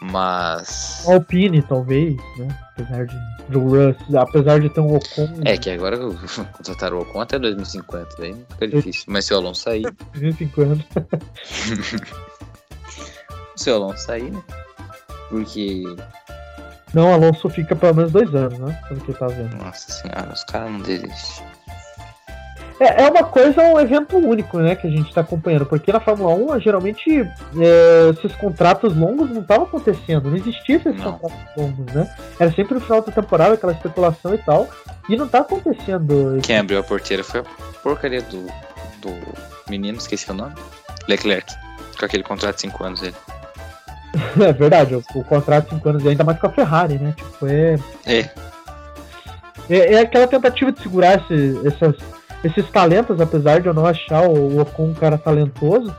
[0.00, 1.04] Mas.
[1.06, 2.48] Alpine, talvez, né?
[2.72, 3.16] Apesar de,
[3.50, 5.98] do Russ, apesar de ter um Ocon É que agora
[6.56, 9.04] contrataram o Ocon até 2050, daí fica difícil.
[9.08, 9.82] Mas se o Alonso sair,
[10.14, 10.82] de vez em quando.
[13.56, 14.42] se o Alonso sair, né?
[15.28, 15.84] Porque,
[16.92, 18.78] Não, Alonso fica pelo menos dois anos, né?
[18.88, 19.56] Pelo que eu tava vendo.
[19.56, 21.46] nossa senhora, os caras não desistem.
[22.80, 24.74] É, é uma coisa, um evento único, né?
[24.74, 25.66] Que a gente tá acompanhando.
[25.66, 30.30] Porque na Fórmula 1, geralmente, é, esses contratos longos não estavam acontecendo.
[30.30, 31.18] Não existia esses Não.
[31.18, 32.10] contratos longos, né?
[32.40, 34.66] Era sempre no final da temporada, aquela especulação e tal.
[35.10, 36.38] E não tá acontecendo.
[36.42, 37.44] Quem abriu a porteira foi a
[37.82, 38.46] porcaria do,
[39.02, 39.14] do
[39.68, 40.54] menino, esqueci o nome.
[41.06, 41.52] Leclerc.
[41.98, 43.16] Com aquele contrato de 5 anos dele.
[44.40, 47.14] É verdade, o, o contrato de 5 anos, ainda mais com a Ferrari, né?
[47.16, 47.74] Tipo, é.
[48.06, 48.30] É,
[49.68, 51.96] É, é aquela tentativa de segurar esse- essas-
[52.42, 55.94] esses talentos, apesar de eu não achar o Ocon um cara talentoso,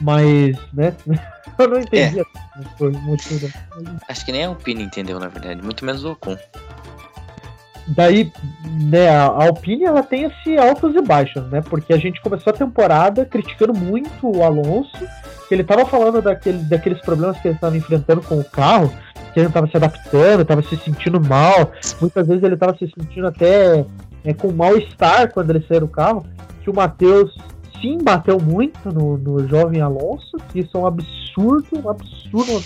[0.00, 0.94] mas, né,
[1.58, 2.20] eu não entendi
[2.80, 3.48] o motivo.
[3.48, 5.62] da- acho que nem a Alpine entendeu, na verdade.
[5.62, 6.36] Muito menos o Ocon.
[7.88, 8.32] Daí,
[8.82, 12.56] né, a Alpine ela tem esse altos e baixos, né, porque a gente começou a
[12.56, 15.06] temporada criticando muito o Alonso,
[15.48, 18.92] que ele tava falando daquele, daqueles problemas que ele estava enfrentando com o carro,
[19.32, 21.70] que ele tava se adaptando, tava se sentindo mal,
[22.00, 23.84] muitas vezes ele tava se sentindo até
[24.24, 26.26] é, com mal-estar quando ele saiu do carro,
[26.62, 27.36] que o Matheus
[27.80, 32.64] sim bateu muito no, no jovem Alonso, que isso é um absurdo, um absurdo.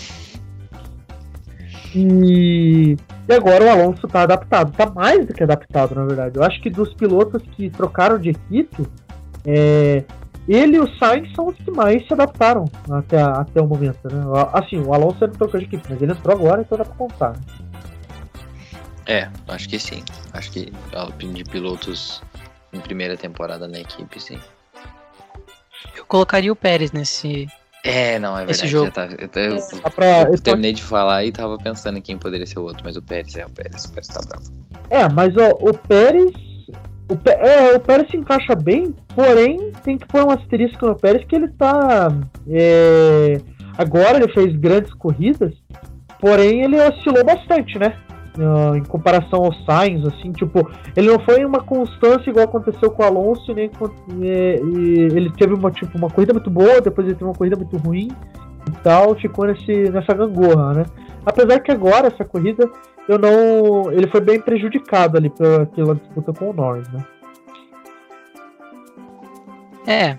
[1.93, 2.95] E,
[3.27, 6.37] e agora o Alonso tá adaptado, tá mais do que adaptado, na verdade.
[6.37, 8.87] Eu acho que dos pilotos que trocaram de equipe,
[9.45, 10.03] é,
[10.47, 14.23] ele e o Sainz são os que mais se adaptaram até, até o momento, né?
[14.53, 17.35] Assim, o Alonso não trocou de equipe, mas ele entrou agora, então dá pra contar.
[19.05, 20.03] É, acho que sim.
[20.33, 22.21] Acho que a de pilotos
[22.71, 24.39] em primeira temporada na equipe, sim.
[25.95, 27.47] Eu colocaria o Pérez nesse.
[27.83, 28.67] É, não, é Esse verdade.
[28.71, 28.85] jogo.
[28.85, 32.59] já tá- eu, eu- eu terminei de falar e tava pensando em quem poderia ser
[32.59, 33.85] o outro, mas o Pérez é o Pérez.
[33.85, 34.45] O Pérez tá bravo.
[34.89, 36.31] É, mas ó, o Pérez.
[37.09, 40.95] O, Pé- é, o Pérez se encaixa bem, porém tem que pôr um asterisco no
[40.95, 42.07] Pérez que ele tá.
[42.49, 43.41] é,
[43.77, 45.53] agora ele fez grandes corridas,
[46.19, 47.97] porém ele oscilou bastante, né?
[48.39, 53.03] Ah, em comparação ao Sainz, assim, tipo, ele não foi uma constância igual aconteceu com
[53.03, 53.85] o Alonso, nem com,
[54.21, 57.57] é, e ele teve uma, tipo, uma corrida muito boa, depois ele teve uma corrida
[57.57, 58.09] muito ruim
[58.67, 60.85] e tal, ficou nesse, nessa gangorra, né?
[61.25, 62.69] Apesar que agora essa corrida
[63.07, 63.91] eu não.
[63.91, 67.05] Ele foi bem prejudicado ali pela, pela disputa com o Norris, né?
[69.85, 70.17] É,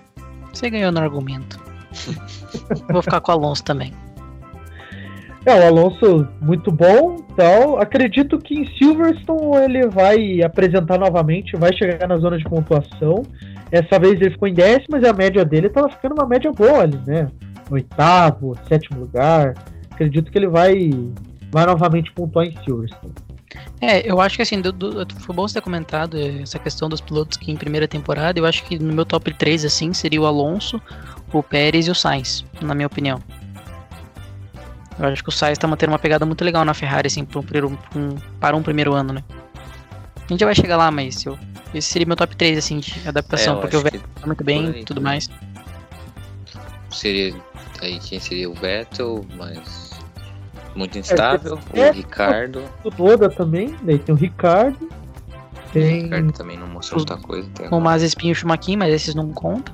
[0.53, 1.59] você ganhou no argumento.
[2.91, 3.91] Vou ficar com o Alonso também.
[5.45, 11.73] É, o Alonso muito bom, então acredito que em Silverstone ele vai apresentar novamente, vai
[11.75, 13.23] chegar na zona de pontuação.
[13.69, 16.83] Essa vez ele ficou em décimo, mas a média dele tava ficando uma média boa
[16.83, 17.27] ali, né?
[17.69, 19.53] Oitavo, sétimo lugar.
[19.91, 20.91] Acredito que ele vai,
[21.51, 23.13] vai novamente pontuar em Silverstone.
[23.81, 27.01] É, eu acho que assim, do, do- foi bom você ter comentado essa questão dos
[27.01, 30.25] pilotos que em primeira temporada, eu acho que no meu top 3, assim, seria o
[30.25, 30.81] Alonso,
[31.33, 33.19] o Pérez e o Sainz, na minha opinião.
[34.99, 37.39] Eu acho que o Sainz tá mantendo uma pegada muito legal na Ferrari, assim, para
[37.39, 39.23] um, primeiro- pra um- para um primeiro ano, né?
[40.17, 41.37] A gente já vai chegar lá, mas eu,
[41.73, 44.43] esse seria meu top 3, assim, de adaptação, É, eu porque o Vettel tá muito
[44.43, 45.29] bem e tudo mais.
[46.91, 47.33] Seria.
[47.81, 49.91] Aí quem seria o Vettel, mas.
[50.75, 51.59] Muito instável.
[51.73, 52.63] é- o Ricardo.
[52.83, 54.85] O Noda também, daí tem o Ricardo.
[54.85, 56.03] O Tem.
[56.03, 57.83] Ricardo também não mostrou muita coisa o agora.
[57.83, 59.73] Mazepin e o Schumacher, mas esses não contam.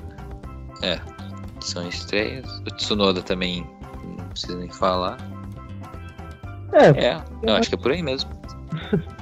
[1.60, 2.46] São estreias.
[2.60, 3.66] O Tsunoda também
[4.30, 5.18] não precisa nem falar.
[6.72, 8.30] É, É, eu acho que é por aí mesmo.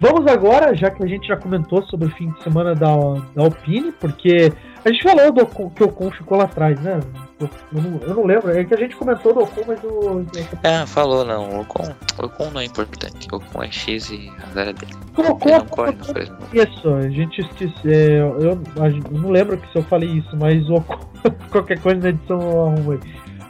[0.00, 2.94] Vamos agora, já que a gente já comentou sobre o fim de semana da,
[3.34, 4.52] da Alpine, porque
[4.84, 7.00] a gente falou do Ocon, que o Ocon ficou lá atrás, né?
[7.40, 10.24] Eu, eu não, eu não lembro, é que a gente comentou do Ocon, mas o.
[10.62, 11.50] Ah, falou não.
[11.50, 13.26] O Ocon, o Ocon não é importante.
[13.32, 14.92] O Ocon é X e azar é dele.
[15.16, 16.32] O Ocon não corre, não faz.
[16.52, 17.90] Isso, a gente esquece.
[17.92, 21.08] é, eu, a eu não lembro que se eu falei isso, mas o Ocon.
[21.50, 23.00] qualquer coisa na edição eu arrumo aí.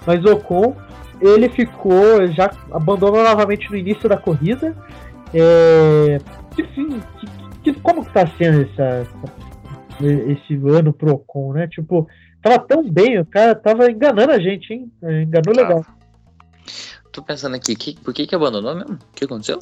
[0.08, 0.74] Mas o Ocon,
[1.20, 4.74] ele ficou, já abandonou novamente no início da corrida.
[5.34, 6.16] É,
[6.58, 9.06] enfim, que, que, como que tá sendo essa,
[10.00, 11.68] esse ano pro Ocon, né?
[11.68, 12.08] Tipo,
[12.40, 14.90] tava tão bem, o cara tava enganando a gente, hein?
[15.02, 15.84] É, enganou legal.
[17.12, 18.94] Tô pensando aqui, que, por que que abandonou mesmo?
[18.94, 19.60] O que aconteceu?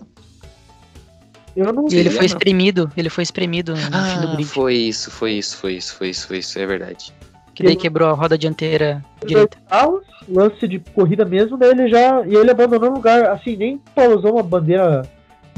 [1.56, 2.36] Eu não E ele sei, foi não.
[2.36, 4.44] espremido, ele foi espremido no fim do Ah, grid.
[4.44, 7.12] foi isso, foi isso, foi isso, foi isso, foi isso, é verdade.
[7.56, 9.56] Que daí quebrou a roda dianteira direita.
[9.66, 12.24] carros, lance de corrida mesmo, daí ele já.
[12.26, 13.80] E ele abandonou o lugar, assim, nem
[14.14, 15.08] usou uma bandeira,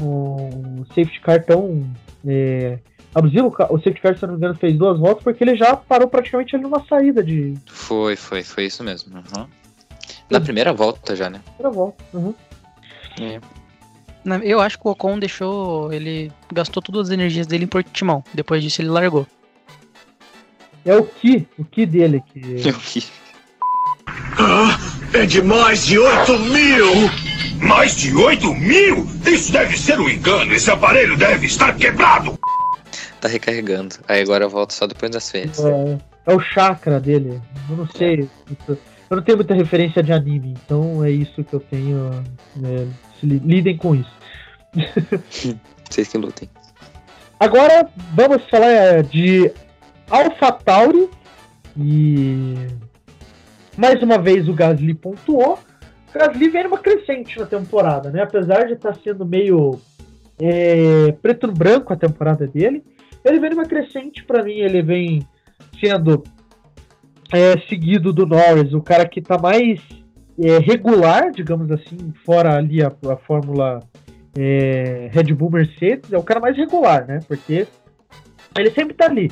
[0.01, 1.85] um safety car tão
[2.25, 2.79] é,
[3.13, 3.53] abusivo.
[3.69, 6.55] O safety car, se não me engano, fez duas voltas, porque ele já parou praticamente
[6.55, 9.17] ali numa saída de Foi, foi, foi isso mesmo.
[9.17, 9.45] uhum.
[10.29, 11.41] Na primeira volta já, né?
[11.57, 12.01] primeira volta.
[12.13, 12.33] Uhum.
[13.19, 13.41] É.
[14.43, 15.91] Eu acho que o Ocon deixou.
[15.91, 18.23] Ele gastou todas as energias dele em Portimão.
[18.33, 19.27] Depois disso ele largou.
[20.85, 22.39] É o Ki, o Ki dele que.
[22.67, 23.03] Eu vi.
[25.13, 26.85] É de mais de 8 mil!
[27.61, 29.05] Mais de 8 mil?
[29.25, 30.53] Isso deve ser um engano.
[30.53, 32.37] Esse aparelho deve estar quebrado.
[33.19, 33.95] Tá recarregando.
[34.07, 35.59] Aí agora eu volto só depois das férias.
[35.59, 37.41] É, é o chakra dele.
[37.69, 38.29] Eu não sei.
[39.09, 42.23] Eu não tenho muita referência de anime, então é isso que eu tenho.
[42.63, 42.85] é,
[43.19, 44.11] se li- lidem com isso.
[45.89, 46.49] Vocês que lutem.
[47.39, 49.01] Agora vamos falar é,
[50.09, 51.09] de AlphaTauri
[51.77, 52.55] e
[53.77, 55.59] mais uma vez o Gasly pontuou.
[56.09, 58.23] O Gasly vem numa crescente na temporada, né?
[58.23, 59.79] Apesar de estar sendo meio
[60.39, 62.83] é, preto no branco a temporada dele,
[63.23, 64.57] ele vem numa crescente para mim.
[64.57, 65.27] Ele vem
[65.79, 66.23] sendo
[67.31, 69.79] é, seguido do Norris, o cara que tá mais
[70.41, 73.81] é, regular, digamos assim, fora ali a, a Fórmula
[74.37, 77.19] é, Red Bull Mercedes, é o cara mais regular, né?
[77.27, 77.67] Porque
[78.57, 79.31] ele sempre tá ali.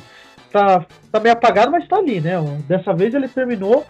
[0.52, 2.34] Tá, tá meio apagado, mas tá ali, né?
[2.66, 3.84] Dessa vez ele terminou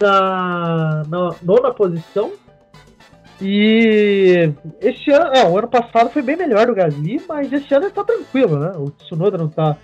[0.00, 2.32] na, na nona posição.
[3.40, 4.50] E
[4.80, 7.92] esse ano, é, o ano passado foi bem melhor do Gasly, mas esse ano ele
[7.92, 8.72] tá tranquilo, né?
[8.76, 9.76] O Tsunoda não tá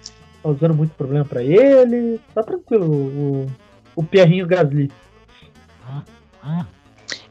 [0.43, 2.19] causando muito problema pra ele.
[2.35, 3.47] Tá tranquilo o,
[3.97, 4.91] o Pierrinho Gasly.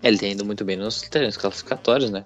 [0.04, 2.24] Ele tá indo muito bem nos treinos classificatórios, né?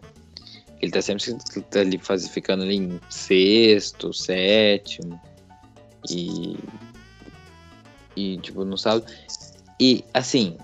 [0.81, 1.23] Ele tá sempre
[1.71, 5.19] tá ali faz, ficando ali em sexto, sétimo.
[6.09, 6.57] E.
[8.15, 9.05] E, tipo, não sabe.
[9.79, 10.57] E, assim,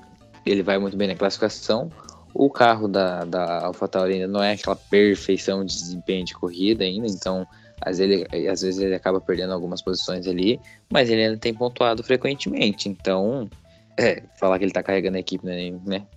[0.46, 1.92] ele vai muito bem na classificação.
[2.34, 7.08] O carro da, da AlphaTauri ainda não é aquela perfeição de desempenho de corrida ainda,
[7.08, 7.46] então
[7.82, 11.54] às vezes, ele, às vezes ele acaba perdendo algumas posições ali, mas ele ainda tem
[11.54, 12.88] pontuado frequentemente.
[12.88, 13.50] Então,
[13.98, 15.72] é, falar que ele tá carregando a equipe, né?
[15.84, 16.08] né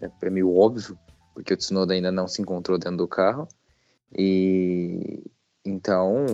[0.00, 0.98] é, é meio óbvio,
[1.34, 3.46] porque o Tsunoda ainda não se encontrou dentro do carro.
[4.16, 5.22] E
[5.64, 6.24] então,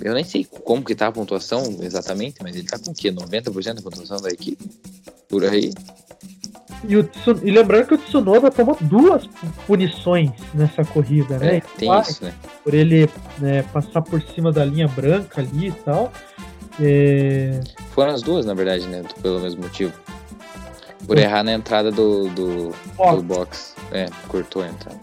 [0.00, 3.10] eu nem sei como que tá a pontuação exatamente, mas ele tá com o quê?
[3.10, 4.64] 90% da pontuação da equipe?
[5.28, 5.72] Por aí?
[6.88, 9.24] E, o Tsu- e lembrando que o Tsunoda tomou duas
[9.66, 11.56] punições nessa corrida, né?
[11.56, 12.34] É, tem Claro, isso, né?
[12.64, 13.08] Por ele
[13.38, 16.12] né, passar por cima da linha branca ali e tal.
[16.80, 17.60] É,
[17.94, 19.02] Foram as duas, na verdade, né?
[19.22, 19.92] Pelo mesmo motivo.
[21.06, 23.74] Por errar na entrada do, do, Ó, do box.
[23.92, 24.98] É, cortou a entrada.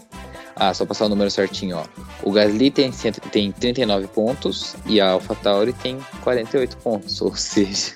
[0.59, 1.85] Ah, só passar o número certinho, ó.
[2.21, 2.91] O Gasly tem,
[3.31, 7.93] tem 39 pontos e a AlphaTauri tem 48 pontos, ou seja...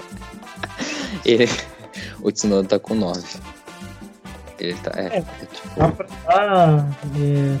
[1.24, 1.48] ele,
[2.20, 3.22] o Tsunoda tá com 9.
[4.58, 4.92] Ele tá...
[4.94, 5.18] É, É.
[5.18, 5.68] é tipo...
[5.76, 7.58] dá pra dar é,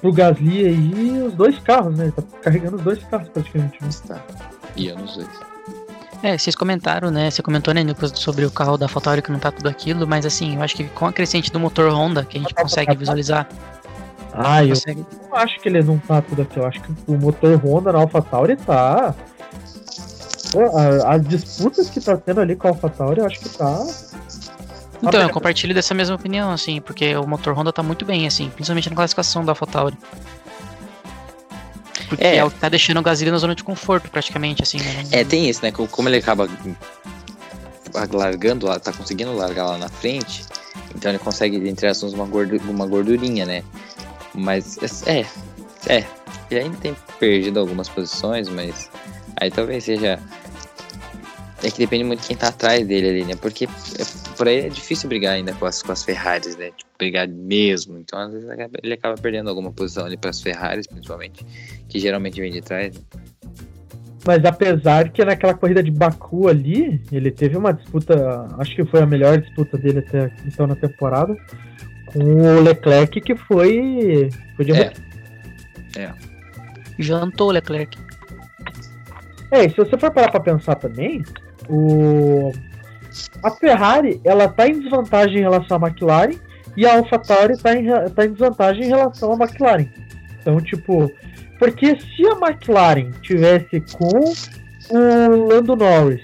[0.00, 2.04] pro Gasly aí os dois carros, né?
[2.04, 3.82] Ele tá carregando os dois carros praticamente.
[3.82, 3.90] Né?
[4.08, 4.24] Tá.
[4.76, 5.51] E eu nos dois.
[6.22, 7.30] É, vocês comentaram, né?
[7.30, 10.24] Você comentou, né, Nicolas, sobre o carro da AlphaTauri que não tá tudo aquilo, mas
[10.24, 13.48] assim, eu acho que com a crescente do motor Honda, que a gente consegue visualizar,
[14.32, 15.04] Ah, eu consegue...
[15.30, 16.58] não acho que ele não tá tudo aqui.
[16.58, 19.14] Eu acho que o motor Honda na AlphaTauri tá.
[21.06, 23.84] As disputas que tá tendo ali com a AlphaTauri, eu acho que tá.
[25.02, 28.26] Então, eu Tá compartilho dessa mesma opinião, assim, porque o motor Honda tá muito bem,
[28.26, 29.98] assim, principalmente na classificação da AlphaTauri.
[32.16, 32.44] Porque é, É.
[32.44, 35.04] o que tá deixando o Gasly na zona de conforto, praticamente, assim, né?
[35.10, 35.72] É, tem isso, né?
[35.72, 36.48] co- Como ele acaba
[38.12, 40.44] largando lá, tá conseguindo largar lá na frente,
[40.94, 43.62] então ele consegue, entre aspas, uma, gordu uma gordurinha, né?
[44.34, 45.26] Mas, é,
[45.86, 46.04] é,
[46.50, 48.88] ele ainda tem perdido algumas posições, mas
[49.40, 50.18] aí talvez seja.
[51.62, 53.36] É que depende muito de quem tá atrás dele ali, né?
[53.36, 56.72] Porque é- por aí é difícil brigar ainda com as, com as Ferraris, né?
[56.76, 57.96] Tipo, brigar mesmo.
[57.96, 58.48] Então, às vezes,
[58.82, 61.46] ele acaba perdendo alguma posição ali pras Ferraris, principalmente,
[61.88, 62.92] que geralmente vem de trás.
[62.92, 63.02] né?
[64.26, 69.02] Mas apesar que naquela corrida de Baku ali, ele teve uma disputa, acho que foi
[69.02, 71.36] a melhor disputa dele até então na temporada,
[72.06, 74.28] com o Leclerc, que foi.
[74.56, 76.12] foi de É.
[76.98, 77.96] Jantou o Leclerc.
[79.52, 81.22] É, e se você for parar pra pensar também,
[81.68, 82.50] o
[83.42, 86.34] a Ferrari ela tá em desvantagem em relação à McLaren
[86.76, 89.86] e a AlphaTauri tá em, tá em desvantagem em relação à McLaren.
[90.40, 91.10] Então, tipo,
[91.58, 94.32] porque se a McLaren tivesse com
[94.90, 96.22] o Lando Norris,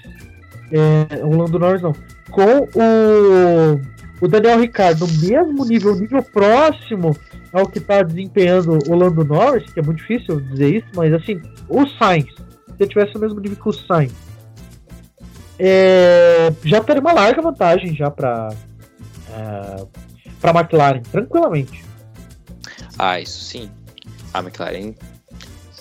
[0.71, 1.93] é, o Lando Norris não,
[2.29, 3.81] com o,
[4.21, 7.15] o Daniel Ricciardo no mesmo nível, nível próximo
[7.53, 11.41] ao que tá desempenhando o Lando Norris, que é muito difícil dizer isso, mas assim,
[11.67, 14.13] o Sainz, se ele tivesse o mesmo nível que o Sainz,
[15.59, 18.49] é, já teria uma larga vantagem já para
[20.41, 21.83] para McLaren, tranquilamente.
[22.97, 23.69] Ah, isso sim.
[24.33, 24.93] A McLaren.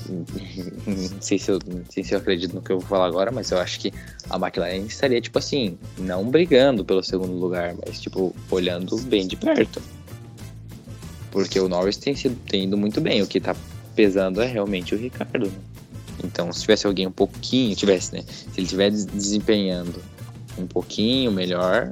[0.08, 3.30] Não sei, se eu, não sei se eu acredito no que eu vou falar agora,
[3.30, 3.92] mas eu acho que
[4.30, 9.36] a McLaren estaria, tipo assim, não brigando pelo segundo lugar, mas, tipo, olhando bem de
[9.36, 9.82] perto.
[11.30, 13.22] Porque o Norris tem, sido, tem ido muito bem.
[13.22, 13.54] O que tá
[13.94, 15.46] pesando é realmente o Ricardo.
[15.46, 15.52] né?
[16.24, 18.22] Então, se tivesse alguém um pouquinho, tivesse, né?
[18.22, 20.02] Se ele estiver desempenhando
[20.58, 21.90] um pouquinho melhor,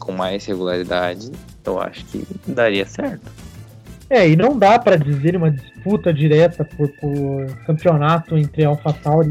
[0.00, 1.30] com mais regularidade,
[1.64, 3.30] eu acho que daria certo.
[4.10, 9.30] É, e não dá para dizer uma disputa direta por, por campeonato entre AlphaTauri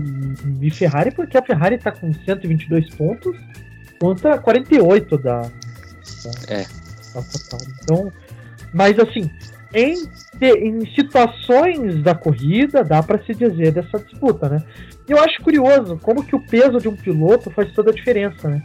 [0.61, 3.35] e, e Ferrari, porque a Ferrari tá com 122 pontos
[3.99, 5.49] contra 48 da, da,
[6.47, 6.63] É.
[6.63, 7.73] da AlphaTauri.
[7.81, 8.13] Então,
[8.71, 9.29] mas assim,
[9.73, 9.95] em,
[10.41, 14.63] em situações da corrida, dá para se dizer dessa disputa, né?
[15.07, 18.49] E eu acho curioso como que o peso de um piloto faz toda a diferença,
[18.49, 18.61] né?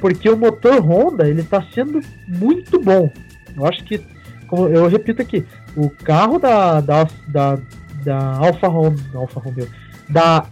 [0.00, 3.10] Porque o motor Honda, ele tá sendo muito bom.
[3.56, 4.00] Eu acho que,
[4.46, 5.44] como eu repito aqui,
[5.76, 7.58] o carro da, da, da,
[8.04, 9.68] da Alfa Romeo, Alfa Romeo,
[10.08, 10.46] da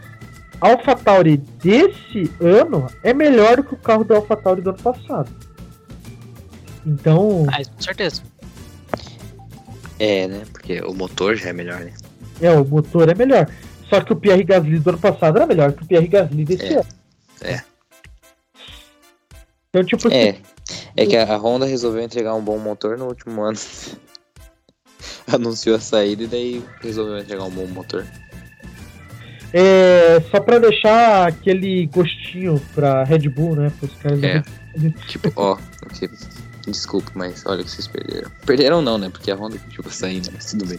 [0.61, 4.79] Alpha Tauri desse ano é melhor do que o carro da Alpha Tauri do ano
[4.83, 5.31] passado.
[6.85, 8.23] Então, Ah, com certeza.
[9.99, 10.43] É, né?
[10.53, 11.93] Porque o motor já é melhor, né?
[12.41, 13.49] é, o motor é melhor.
[13.89, 16.65] Só que o Pierre Gasly do ano passado era melhor que o Pierre Gasly desse
[16.67, 16.75] É.
[16.79, 16.87] ano.
[17.41, 17.61] É.
[19.71, 20.37] Então, tipo, assim, É.
[20.97, 23.59] É que a Honda resolveu entregar um bom motor no último ano.
[25.33, 28.05] Anunciou a saída e daí resolveu entregar um bom motor.
[29.53, 33.73] é, só pra deixar aquele gostinho pra Red Bull, né?
[33.79, 34.43] Pros caras É.
[35.07, 36.09] Tipo, ó, ok,
[36.71, 38.31] desculpa, mas olha o que vocês perderam.
[38.45, 39.09] Perderam não, né?
[39.09, 40.79] Porque a Honda continua saindo, mas tudo bem.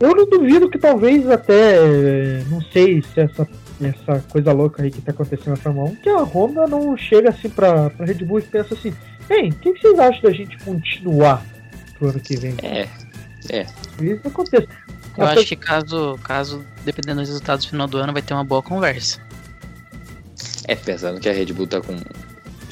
[0.00, 1.76] Eu não duvido que talvez até.
[1.76, 3.46] eh, Não sei se essa,
[3.80, 7.30] essa coisa louca aí que tá acontecendo na Fórmula 1, que a Honda não chega
[7.30, 8.92] assim pra, pra Red Bull e pensa assim:
[9.30, 11.44] Ei, o que, que vocês acham da gente continuar
[11.98, 12.56] pro ano que vem?
[12.62, 12.88] É,
[14.00, 14.66] Isso não acontece.
[15.16, 18.42] Eu acho que caso, caso, dependendo dos resultados do final do ano, vai ter uma
[18.44, 19.20] boa conversa.
[20.66, 21.94] é pensando que a Red Bull tá com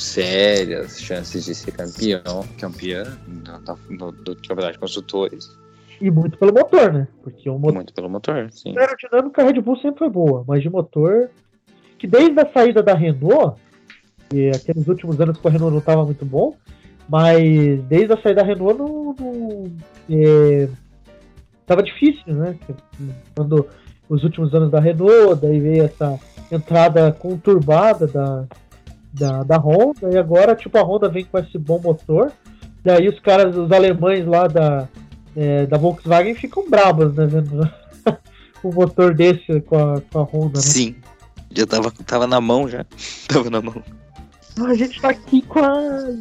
[0.02, 5.50] sérias chances de ser campeão, campeã no, no, do campeonato de construtores.
[6.00, 7.06] E muito pelo motor, né?
[7.22, 8.76] Porque o motor Muito pelo motor, sim.
[8.76, 11.30] aerodinâmica a Red Bull sempre foi boa, mas de motor.
[11.98, 13.60] Que desde a saída da Renault,
[14.32, 16.56] e aqueles últimos anos que a Renault não estava muito bom,
[17.06, 19.14] mas desde a saída da Renault não.
[19.14, 19.72] não
[20.10, 20.68] é,
[21.66, 22.56] tava difícil, né?
[23.36, 23.68] Quando
[24.08, 26.18] os últimos anos da Renault, daí veio essa
[26.50, 28.46] entrada conturbada da,
[29.12, 32.32] da, da Honda, e agora, tipo, a Honda vem com esse bom motor.
[32.84, 34.88] Daí os caras, os alemães lá da,
[35.36, 37.26] é, da Volkswagen ficam brabos, né?
[37.26, 37.68] Vendo
[38.62, 40.62] o motor desse com a, com a Honda, né?
[40.62, 40.94] Sim.
[41.52, 42.86] Já tava, tava na mão já.
[43.28, 43.82] Tava na mão.
[44.60, 46.20] Ah, A gente tá aqui quase.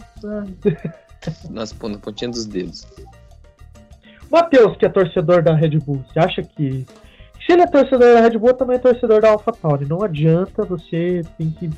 [1.50, 2.86] Nas pon- na pontinha dos dedos.
[4.32, 6.86] Matheus, que é torcedor da Red Bull, você acha que.
[7.46, 9.86] Se ele é torcedor da Red Bull, também é torcedor da AlphaTauri.
[9.86, 11.70] Não adianta, você tem que.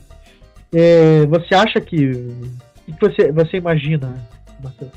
[0.73, 2.11] É, você acha que.
[2.87, 4.13] O que você, você imagina,
[4.61, 4.91] Matheus?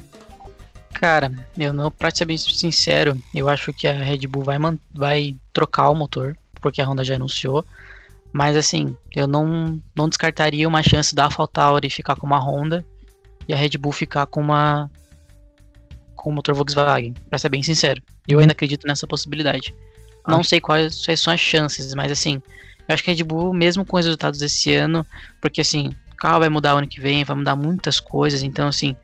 [0.92, 4.58] Cara, eu não, pra ser bem sincero, eu acho que a Red Bull vai,
[4.92, 7.64] vai trocar o motor, porque a Honda já anunciou.
[8.32, 12.84] Mas assim, eu não, não descartaria uma chance da AlphaTauri ficar com uma Honda
[13.46, 14.90] e a Red Bull ficar com uma
[16.16, 18.02] com o motor Volkswagen, pra ser bem sincero.
[18.26, 19.74] Eu ainda acredito nessa possibilidade.
[20.26, 22.40] Não sei quais, quais são as chances, mas assim,
[22.88, 25.06] eu acho que a Red Bull, mesmo com os resultados desse ano,
[25.40, 28.96] porque assim, o carro vai mudar ano que vem, vai mudar muitas coisas, então assim,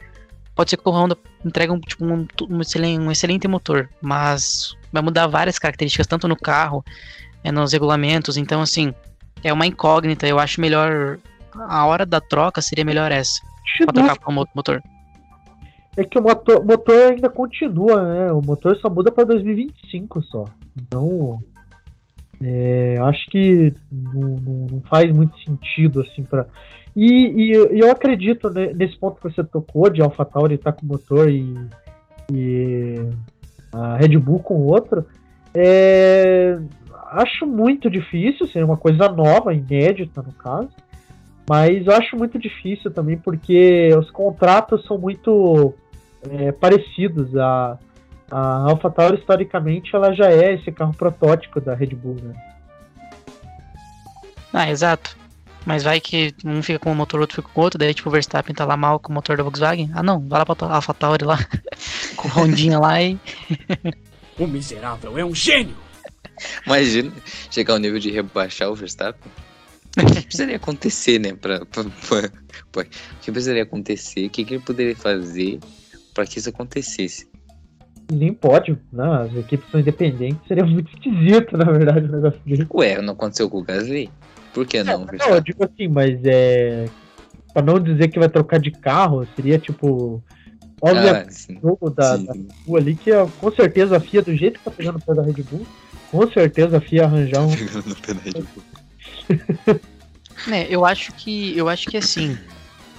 [0.55, 4.76] pode ser que o Honda entregue um, tipo, um, um excelente, um excelente motor, mas
[4.93, 6.85] vai mudar várias características, tanto no carro,
[7.43, 8.95] é, nos regulamentos, então assim,
[9.43, 11.18] é uma incógnita, eu acho melhor,
[11.55, 13.41] a hora da troca seria melhor essa,
[13.78, 14.83] pra trocar para o motor.
[15.97, 18.33] É que o motor, motor ainda continua, né?
[18.33, 20.45] O motor só muda pra 2025 só.
[20.76, 21.43] Então.
[22.43, 26.47] É, acho que não, não- não faz muito sentido assim para
[26.97, 27.07] e,
[27.53, 31.55] e- eu acredito nesse ponto que você tocou de AlphaTauri estar com motor e,
[32.32, 32.97] e
[33.72, 35.05] a Red Bull com outro.
[35.55, 36.59] É,
[37.12, 40.70] acho muito difícil, seria uma coisa nova, inédita no caso.
[41.49, 45.74] Mas eu acho muito difícil também, porque os contratos são muito
[46.28, 47.36] é, parecidos.
[47.36, 47.78] A,
[48.31, 52.35] a AlphaTauri, historicamente, ela já é esse carro protótipo da Red Bull, né?
[54.53, 55.16] Ah, exato.
[55.66, 58.12] Mas vai que um fica com um motor, outro fica com outro, daí tipo o
[58.12, 59.91] Verstappen tá lá mal com o motor da Volkswagen.
[59.95, 61.39] Ah não, vai lá pra AlphaTauri lá,
[62.16, 63.18] com o Rondinha lá e...
[64.39, 65.76] O miserável é um gênio!
[66.64, 67.12] Imagina
[67.51, 69.31] chegar ao nível de rebaixar o Verstappen.
[69.99, 71.35] O que precisaria acontecer, né?
[71.35, 72.31] Pra, pra, pra-
[72.72, 74.26] pra- o que precisaria acontecer?
[74.26, 75.61] O que, que ele poderia fazer
[76.14, 77.28] pra que isso acontecesse?
[78.11, 79.23] Nem pode, né?
[79.25, 82.67] As equipes são independentes, seria muito esquisito, na verdade, o negócio dele.
[82.75, 84.11] Ué, não aconteceu com o Gasly?
[84.53, 86.87] Por que não, Não, eu digo assim, mas é.
[87.53, 90.23] Pra não dizer que vai trocar de carro, seria tipo.
[90.81, 91.59] Obviamente, Ah, sim.
[91.59, 94.59] o jogo da, da Red Bull ali, que ó, com certeza a FIA, do jeito
[94.59, 95.67] que tá pegando o pé da Red Bull,
[96.11, 97.51] com certeza a FIA ia arranjar um.
[97.55, 99.81] Pegando no pé da Red Bull.
[100.51, 102.39] É, eu acho que eu acho que assim,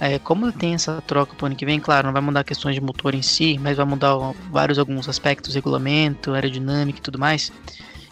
[0.02, 2.80] é, como tem essa troca pro ano que vem, claro, não vai mudar questões de
[2.80, 4.16] motor em si, mas vai mudar
[4.50, 7.52] vários alguns aspectos, regulamento, aerodinâmica e tudo mais.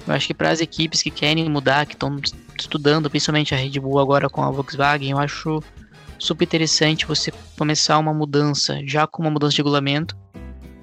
[0.07, 2.17] Eu acho que para as equipes que querem mudar, que estão
[2.57, 5.61] estudando, principalmente a Red Bull agora com a Volkswagen, eu acho
[6.17, 10.17] super interessante você começar uma mudança já com uma mudança de regulamento,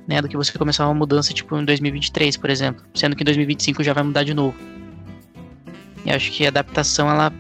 [0.06, 3.26] né, do que você começar uma mudança tipo em 2023, por exemplo, sendo que em
[3.26, 4.58] 2025 já vai mudar de novo.
[6.04, 7.32] E acho que a adaptação ela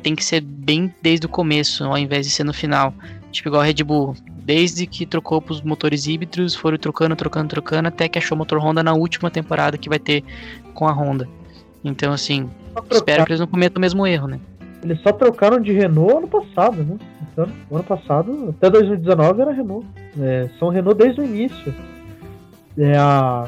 [0.00, 2.92] tem que ser bem desde o começo, ao invés de ser no final.
[3.30, 7.48] Tipo igual a Red Bull, desde que trocou para os motores híbridos, foram trocando, trocando,
[7.48, 10.24] trocando, até que achou o motor Honda na última temporada que vai ter
[10.74, 11.28] com a Honda.
[11.84, 12.50] Então, assim,
[12.90, 14.40] espero que eles não cometam o mesmo erro, né?
[14.82, 16.96] Eles só trocaram de Renault ano passado, né?
[17.32, 19.86] Então, ano passado, até 2019 era Renault.
[20.18, 21.74] É, são Renault desde o início.
[22.76, 23.46] É a.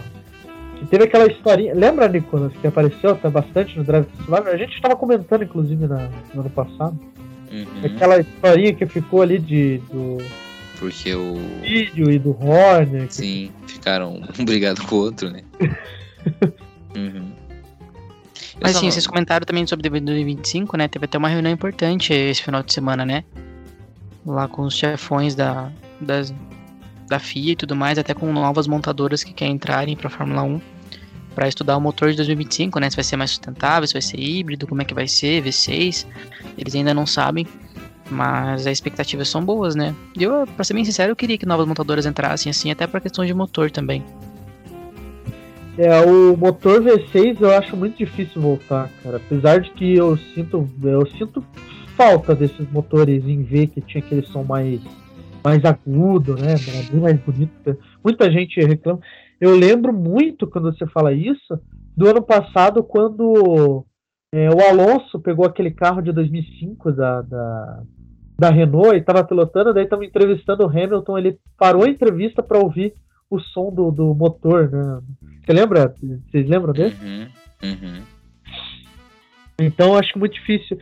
[0.82, 1.74] Que teve aquela historinha.
[1.74, 4.48] Lembra, Nicolas, que apareceu até bastante no Drive to Survive?
[4.48, 6.98] A gente estava comentando, inclusive, na- no ano passado.
[7.52, 7.66] Uhum.
[7.84, 10.18] Aquela historinha que ficou ali de, do
[10.78, 11.36] Porque o.
[11.62, 13.06] vídeo e do Horner.
[13.06, 15.42] que- Sim, ficaram um brigado com o outro, né?
[16.96, 17.32] Uhum.
[18.60, 20.86] Mas sim, não- vocês comentaram também sobre 2025, né?
[20.88, 23.24] Teve até uma reunião importante esse final de semana, né?
[24.26, 25.70] Lá com os chefões da,
[26.00, 26.32] das,
[27.08, 30.60] da FIA e tudo mais, até com novas montadoras que querem entrarem pra Fórmula 1
[31.34, 32.90] para estudar o motor de 2025, né?
[32.90, 36.06] Se vai ser mais sustentável, se vai ser híbrido, como é que vai ser, V6.
[36.56, 37.46] Eles ainda não sabem,
[38.10, 39.94] mas as expectativas são boas, né?
[40.18, 43.00] E eu, pra ser bem sincero, eu queria que novas montadoras entrassem assim, até pra
[43.00, 44.04] questão de motor também.
[45.78, 49.16] É, o motor V6 eu acho muito difícil voltar, cara.
[49.16, 51.42] Apesar de que eu sinto, eu sinto
[51.96, 54.80] falta desses motores em V que tinha aquele som mais,
[55.42, 56.56] mais agudo, né?
[56.90, 57.78] Bem mais bonito.
[58.04, 59.00] Muita gente reclama.
[59.42, 61.60] Eu lembro muito quando você fala isso
[61.96, 63.84] do ano passado quando
[64.32, 67.82] é, o Alonso pegou aquele carro de 2005 da, da,
[68.38, 72.60] da Renault e estava pilotando, daí estava entrevistando o Hamilton, ele parou a entrevista para
[72.60, 72.94] ouvir
[73.28, 75.00] o som do, do motor, né?
[75.44, 75.92] Você lembra?
[76.30, 77.04] Vocês lembram desse?
[77.04, 77.26] Uhum.
[77.64, 78.02] Uhum.
[79.60, 80.78] Então acho muito difícil,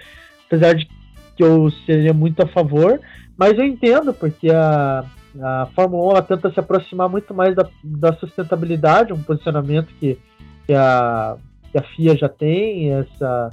[0.47, 0.87] apesar de
[1.35, 3.01] que eu seria muito a favor,
[3.39, 5.03] mas eu entendo, porque a,
[5.41, 10.19] a Fórmula 1 ela tenta se aproximar muito mais da, da sustentabilidade, um posicionamento que,
[10.67, 11.37] que, a,
[11.71, 13.51] que a FIA já tem, essa,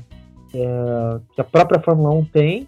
[0.53, 2.67] é, que a própria Fórmula 1 tem,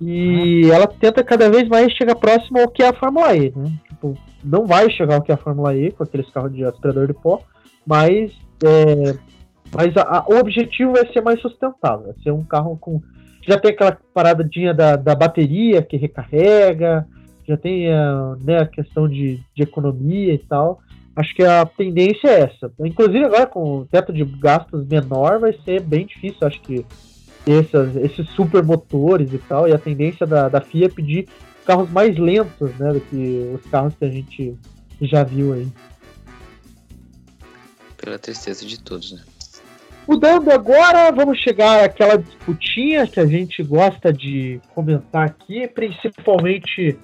[0.00, 3.72] e ela tenta cada vez mais chegar próximo ao que é a Fórmula E, né?
[3.88, 7.06] Tipo, não vai chegar ao que é a Fórmula E com aqueles carros de aspirador
[7.08, 7.40] de pó,
[7.84, 8.30] mas,
[8.64, 9.16] é,
[9.74, 13.02] mas a- a- o objetivo é ser mais sustentável, é ser um carro com.
[13.46, 17.06] Já tem aquela paradinha da, da bateria que recarrega,
[17.46, 20.80] já tem a, né, a questão de, de economia e tal.
[21.14, 22.70] Acho que a tendência é essa.
[22.80, 26.84] Inclusive agora com o teto de gastos menor vai ser bem difícil, acho que
[27.46, 31.28] essas, esses super motores e tal, e a tendência da, da FIA é pedir
[31.64, 34.56] carros mais lentos, né, do que os carros que a gente
[35.00, 35.68] já viu aí.
[37.96, 39.22] Pela tristeza de todos, né?
[40.06, 46.96] Mudando agora, vamos chegar àquela disputinha que a gente gosta de comentar aqui, principalmente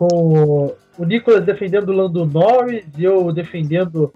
[0.00, 4.10] com o Nicolas defendendo o Lando Norris eu defendendo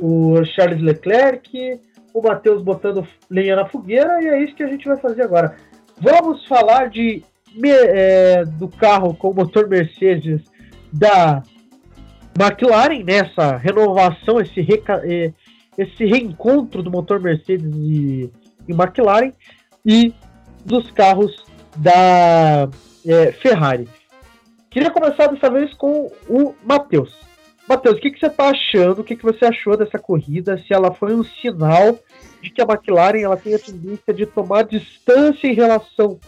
[0.00, 1.78] o Charles Leclerc,
[2.14, 5.54] o Matheus botando lenha na fogueira, e é isso que a gente vai fazer agora.
[6.00, 7.22] Vamos falar de
[7.62, 10.40] é, do carro com motor Mercedes
[10.90, 11.42] da
[12.38, 15.30] McLaren, nessa renovação, esse, reca- é,
[15.76, 18.30] esse reencontro do motor Mercedes e,
[18.66, 19.32] e McLaren
[19.84, 20.14] e
[20.64, 21.44] dos carros
[21.76, 22.68] da
[23.06, 23.88] é, Ferrari.
[24.70, 27.14] Queria começar dessa vez com o Matheus.
[27.68, 29.00] Matheus, o que, que você está achando?
[29.00, 30.58] O que, que você achou dessa corrida?
[30.58, 31.98] Se ela foi um sinal
[32.42, 36.18] de que a McLaren ela tem a tendência de tomar distância em relação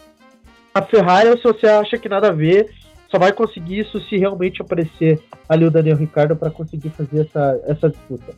[0.74, 2.70] a Ferrari ou se você acha que nada a ver,
[3.10, 7.60] só vai conseguir isso se realmente aparecer ali o Daniel Ricardo para conseguir fazer essa,
[7.66, 8.34] essa disputa.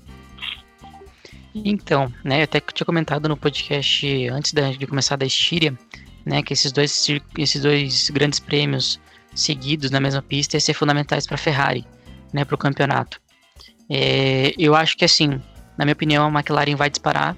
[1.55, 5.77] Então, né, eu até tinha comentado no podcast antes de começar da Estíria,
[6.25, 8.99] né, que esses dois, esses dois grandes prêmios
[9.35, 11.87] seguidos na mesma pista iam ser fundamentais para a Ferrari,
[12.33, 13.21] né, para o campeonato.
[13.89, 15.41] É, eu acho que assim,
[15.77, 17.37] na minha opinião, a McLaren vai disparar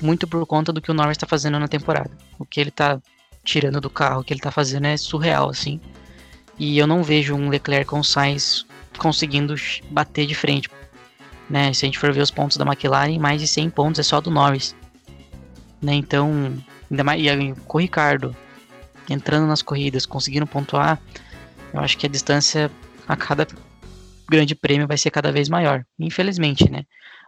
[0.00, 2.10] muito por conta do que o Norris está fazendo na temporada.
[2.38, 3.00] O que ele está
[3.44, 5.80] tirando do carro, o que ele está fazendo é surreal, assim.
[6.58, 8.66] E eu não vejo um Leclerc com o Sainz
[8.98, 9.54] conseguindo
[9.90, 10.68] bater de frente.
[11.48, 11.72] Né?
[11.72, 14.20] Se a gente for ver os pontos da McLaren, mais de 100 pontos é só
[14.20, 14.74] do Norris.
[15.80, 15.94] Né?
[15.94, 16.52] Então,
[16.90, 18.36] ainda mais e com o Ricardo
[19.12, 21.00] entrando nas corridas, conseguindo pontuar,
[21.72, 22.70] eu acho que a distância
[23.06, 23.46] a cada
[24.28, 26.84] grande prêmio vai ser cada vez maior, infelizmente, né?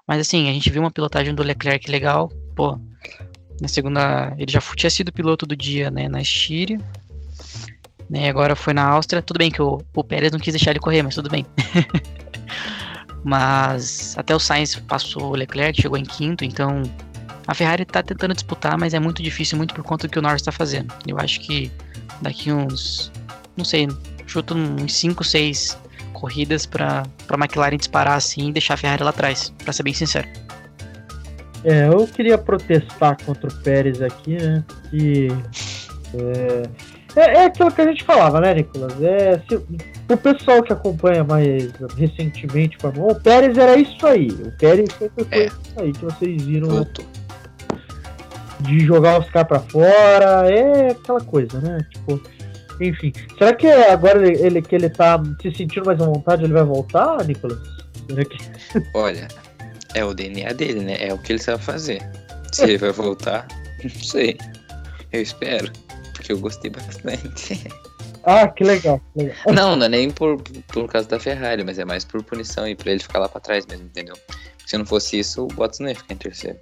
[0.07, 2.79] Mas assim, a gente viu uma pilotagem do Leclerc legal, pô.
[3.61, 6.81] Na segunda, ele já tinha sido piloto do dia, né, na Estíria.
[8.09, 9.23] Né, agora foi na Áustria.
[9.23, 11.47] Tudo bem que o, o Pérez não quis deixar ele correr, mas tudo bem.
[13.23, 16.83] mas até o Sainz passou o Leclerc, chegou em quinto, então
[17.47, 20.23] a Ferrari tá tentando disputar, mas é muito difícil, muito por conta do que o
[20.23, 20.93] Norris tá fazendo.
[21.07, 21.71] Eu acho que
[22.23, 23.11] daqui uns,
[23.57, 23.89] não sei,
[24.27, 25.79] chuto uns 5, 6
[26.13, 29.95] corridas pra, pra McLaren disparar assim e deixar a Ferrari lá atrás, pra ser bem
[29.95, 30.29] sincero.
[31.65, 34.65] É, eu queria protestar contra o Pérez aqui, né?
[34.91, 35.29] Que
[36.15, 36.63] é,
[37.17, 38.95] é, é aquilo que a gente falava, né, Nicolas?
[39.03, 39.61] É, se-
[40.09, 44.29] o pessoal que acompanha mais recentemente o Fórmula 1, o Pérez era isso aí.
[44.29, 45.47] O Pérez sempre foi É.
[45.47, 46.75] isso aí que vocês viram né?
[46.77, 47.05] Voltou.
[48.63, 50.51] De jogar os caras pra fora.
[50.51, 51.79] É aquela coisa, né?
[51.93, 52.21] Tipo,
[52.81, 53.13] enfim.
[53.39, 56.65] Será que agora ele, ele- que ele tá se sentindo mais à vontade, ele vai
[56.65, 57.59] voltar, Nicolas?
[58.09, 58.39] Será que
[58.95, 59.29] Olha,
[59.95, 60.97] é o DNA dele, né?
[61.01, 62.01] É o que ele sabe fazer.
[62.53, 63.47] Se ele vai voltar,
[63.83, 64.37] não sei.
[65.13, 65.71] Eu espero.
[66.15, 67.63] Porque eu gostei bastante.
[68.23, 69.37] Ah, que legal, que legal.
[69.51, 70.37] Não, não é nem por,
[70.69, 73.41] por causa da Ferrari, mas é mais por punição e pra ele ficar lá pra
[73.41, 74.15] trás mesmo, entendeu?
[74.67, 76.59] Se não fosse isso, o Bottas não ia ficar em terceiro.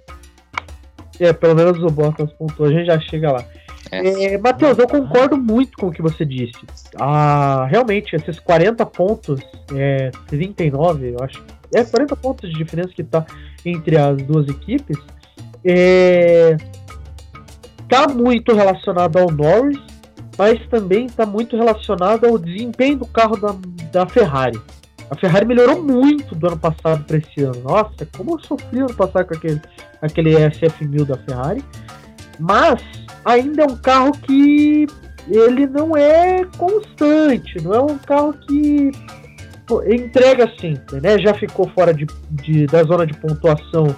[1.19, 3.45] É, pelo menos o Bottas pontuou, a gente já chega lá.
[3.91, 4.33] É.
[4.33, 6.59] É, Matheus, eu concordo muito com o que você disse.
[6.99, 9.41] Ah, realmente, esses 40 pontos,
[9.75, 11.43] é, 39, eu acho.
[11.73, 13.25] É 40 pontos de diferença que tá
[13.65, 14.97] entre as duas equipes.
[15.63, 16.55] É,
[17.87, 19.79] tá muito relacionado ao Norris,
[20.37, 23.55] mas também tá muito relacionado ao desempenho do carro da,
[23.91, 24.59] da Ferrari.
[25.11, 27.61] A Ferrari melhorou muito do ano passado para esse ano.
[27.63, 29.61] Nossa, como eu sofri ano passado com aquele,
[30.01, 31.63] aquele SF1000 da Ferrari.
[32.39, 32.81] Mas
[33.25, 34.85] ainda é um carro que
[35.27, 38.91] ele não é constante, não é um carro que
[39.67, 41.17] pô, entrega sempre, né?
[41.19, 43.93] Já ficou fora de, de- da zona de pontuação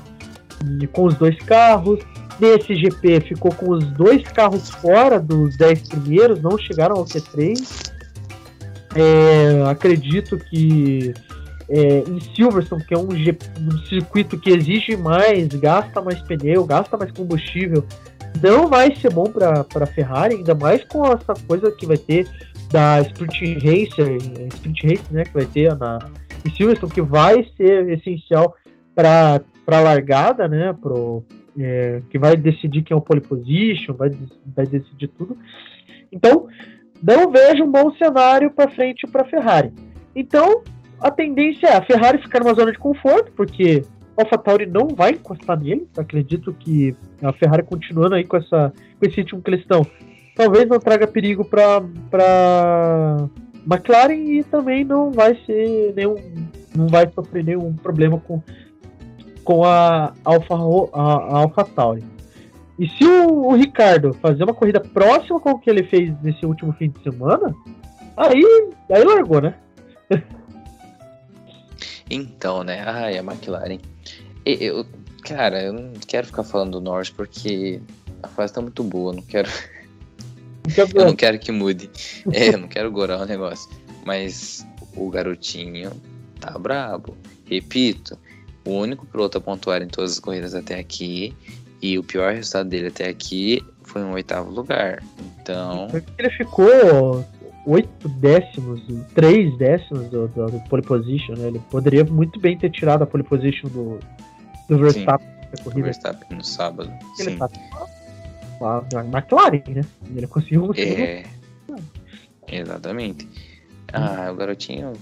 [0.93, 1.99] com os dois carros.
[2.39, 7.91] Nesse GP ficou com os dois carros fora dos 10 primeiros, não chegaram ao Q3.
[8.96, 11.14] É, acredito que
[11.70, 16.98] é, em Silverstone, que é um, um circuito que exige mais, gasta mais pneu, gasta
[16.98, 17.86] mais combustível,
[18.42, 22.28] não vai ser bom para a Ferrari, ainda mais com essa coisa que vai ter
[22.70, 26.00] da Sprint Racer, eh, Sprint Race, né, que vai ter na
[26.46, 28.56] em Silverstone, que vai ser essencial
[28.96, 31.24] para a largada, né, pro,
[31.60, 34.12] é, que vai decidir quem é o pole position, vai,
[34.56, 35.38] vai decidir tudo.
[36.12, 36.48] Então,
[37.02, 39.72] não vejo um bom cenário para frente para a Ferrari.
[40.16, 40.62] Então,
[40.99, 43.84] a tendência é a Ferrari ficar numa zona de conforto, porque
[44.18, 45.88] a AlphaTauri não vai encostar nele.
[45.97, 49.86] Acredito que a Ferrari continuando aí com, essa, com esse ritmo que eles estão,
[50.36, 51.82] talvez não traga perigo para
[53.66, 56.16] McLaren e também não vai ser nenhum,
[56.76, 58.41] não vai sofrer nenhum problema com
[59.43, 60.56] com a Alfa
[60.93, 62.04] a, a AlphaTauri.
[62.82, 66.44] E se o, o Ricardo fazer uma corrida próxima com o que ele fez nesse
[66.48, 67.56] último fim de semana,
[68.18, 68.44] aí
[68.90, 69.54] aí largou, né?
[72.10, 72.84] Então, né?
[72.84, 73.78] Ai, a McLaren.
[74.44, 74.84] Eu,
[75.24, 77.80] cara, eu não quero ficar falando do Norris porque
[78.24, 79.14] a fase tá muito boa.
[79.14, 79.48] Não quero,
[80.76, 81.88] eu não quero que mude.
[82.34, 83.70] É, eu não quero gorar o negócio.
[84.04, 84.66] Mas
[84.96, 85.92] o garotinho
[86.40, 87.16] tá brabo.
[87.46, 88.18] Repito,
[88.66, 91.36] o único piloto a pontuar em todas as corridas até aqui
[91.82, 95.04] e o pior resultado dele até aqui foi um oitavo lugar.
[95.42, 97.26] Então, Ele ficou
[97.66, 98.82] oito décimos,
[99.14, 101.48] três décimos do, do, do pole position, né?
[101.48, 104.00] Ele poderia muito bem ter tirado a pole position do,
[104.70, 105.84] do Verstappen na o corrida.
[105.86, 106.92] Verstappen no sábado.
[107.20, 107.38] Ele Sim.
[107.38, 107.50] tá
[109.04, 109.82] McLaren, né?
[110.16, 111.24] Ele conseguiu É.
[112.48, 113.28] Exatamente.
[113.94, 114.94] Ah, o garotinho.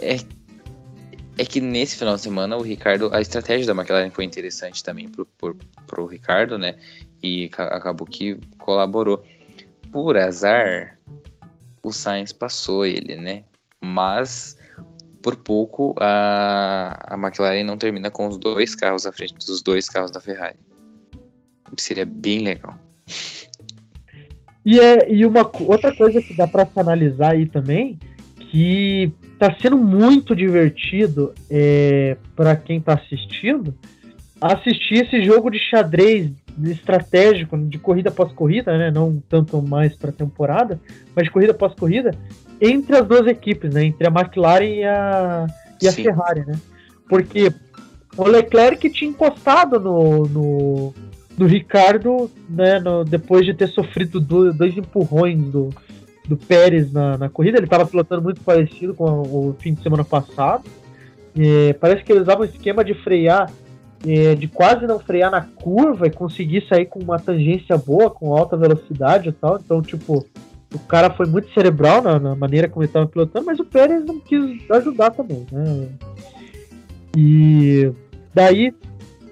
[0.00, 0.16] É,
[1.38, 3.10] é que nesse final de semana o Ricardo.
[3.14, 6.74] A estratégia da McLaren foi interessante também pro, pro, pro Ricardo, né?
[7.22, 9.24] E ca- acabou que colaborou.
[9.92, 10.98] por azar,
[11.82, 13.44] o Sainz passou ele, né?
[13.80, 14.58] Mas
[15.22, 19.88] por pouco a, a McLaren não termina com os dois carros à frente dos dois
[19.88, 20.58] carros da Ferrari.
[21.76, 22.76] Seria bem legal.
[24.64, 27.98] E, é, e uma outra coisa que dá se analisar aí também,
[28.50, 33.74] que tá sendo muito divertido é, para quem tá assistindo,
[34.40, 36.30] assistir esse jogo de xadrez
[36.64, 38.90] estratégico de corrida após corrida, né?
[38.90, 40.80] Não tanto mais pra temporada,
[41.14, 42.10] mas de corrida após corrida,
[42.60, 43.84] entre as duas equipes, né?
[43.84, 45.46] Entre a McLaren e a,
[45.80, 46.02] e a Sim.
[46.02, 46.58] Ferrari, né?
[47.08, 47.52] Porque
[48.16, 50.94] o Leclerc tinha encostado no, no,
[51.38, 52.80] no Ricardo, né?
[52.80, 55.70] no- depois de ter sofrido do- dois empurrões do,
[56.28, 57.58] do Pérez na, na corrida.
[57.58, 60.64] Ele estava pilotando muito parecido com o, fim de semana passado.
[61.36, 63.50] É, parece que ele usava um esquema de frear,
[64.06, 68.36] é, de quase não frear na curva e conseguir sair com uma tangência boa, com
[68.36, 69.58] alta velocidade e tal.
[69.58, 70.26] Então, tipo,
[70.74, 74.04] o cara foi muito cerebral na, na maneira como ele estava pilotando, mas o Pérez
[74.04, 75.88] não quis ajudar também, né?
[77.16, 77.90] E
[78.34, 78.74] daí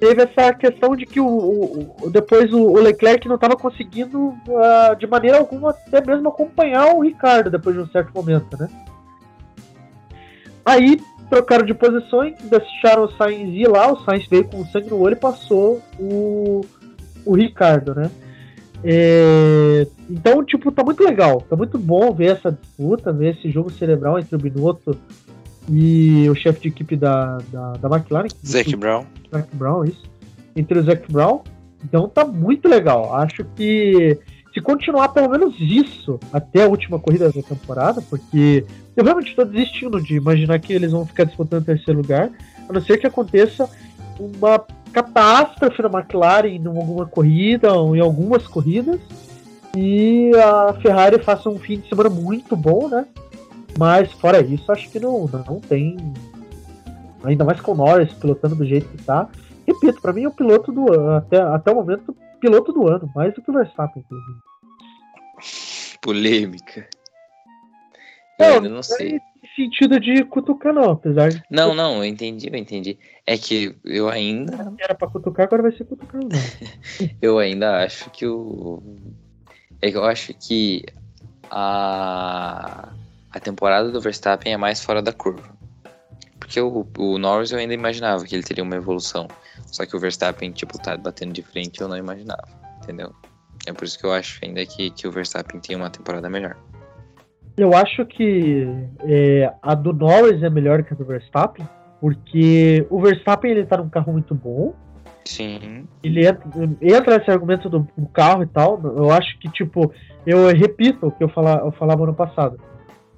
[0.01, 4.95] teve essa questão de que o, o- depois o, o Leclerc não estava conseguindo ah,
[4.99, 8.69] de maneira alguma até mesmo acompanhar o Ricardo depois de um certo momento, né?
[10.65, 15.01] Aí trocaram de posições, deixaram o Sainz ir lá, o Sainz veio com sangue no
[15.01, 16.61] olho e passou o,
[17.25, 18.11] o Ricardo, né?
[18.85, 23.71] É, então, tipo, tá muito legal, tá muito bom ver essa disputa, ver esse jogo
[23.73, 24.97] cerebral entre o Binotto
[25.71, 28.29] e o chefe de equipe da, da, da McLaren.
[28.29, 29.05] que- Zac Brown.
[29.33, 30.03] Zac Brown, isso.
[30.55, 31.41] Entre o Zac Brown.
[31.85, 33.15] Então tá muito legal.
[33.15, 34.19] Acho que
[34.53, 38.65] se continuar pelo menos isso até a última corrida da temporada, porque
[38.97, 42.31] eu realmente estou desistindo de imaginar que eles vão ficar disputando o terceiro lugar,
[42.69, 43.69] a não ser que aconteça
[44.19, 48.99] uma catástrofe na McLaren em alguma corrida ou em algumas corridas
[49.77, 53.05] e a Ferrari faça um fim de semana muito bom, né?
[53.79, 55.97] Mas fora isso, acho que não, não tem.
[57.25, 59.29] Ainda mais com o Norris pilotando do jeito que tá.
[59.67, 63.11] Repito, pra mim é o piloto do ano, até, até o momento, piloto do ano,
[63.15, 64.39] mais do que o Verstappen, inclusive.
[66.01, 66.89] Polêmica.
[68.39, 69.17] Eu Não, ainda não sei.
[69.17, 72.99] Em sentido de cutucar, não, apesar de Não, não, eu entendi, eu entendi.
[73.27, 76.21] É que eu ainda, era pra cutucar, agora vai ser cutucar,
[77.21, 78.83] eu ainda acho que o.
[79.83, 80.85] É que eu acho que
[81.51, 82.93] a,
[83.37, 85.55] a temporada do Verstappen é mais fora da curva.
[86.39, 89.29] Porque o, o Norris eu ainda imaginava que ele teria uma evolução.
[89.67, 92.49] Só que o Verstappen, tipo, tá batendo de frente, eu não imaginava.
[92.83, 93.13] Entendeu?
[93.67, 96.57] É por isso que eu acho ainda que, que o Verstappen tem uma temporada melhor.
[97.59, 98.67] Eu acho que
[99.01, 101.69] é, a do Norris é melhor que a do Verstappen,
[102.01, 104.75] porque o Verstappen ele tá num carro muito bom,
[105.27, 105.87] Sim.
[106.03, 106.49] ele entra,
[106.81, 108.81] entra nesse argumento do, do carro e tal.
[108.83, 109.93] Eu acho que, tipo,
[110.27, 112.59] eu repito o que eu, fala, eu falava ano passado.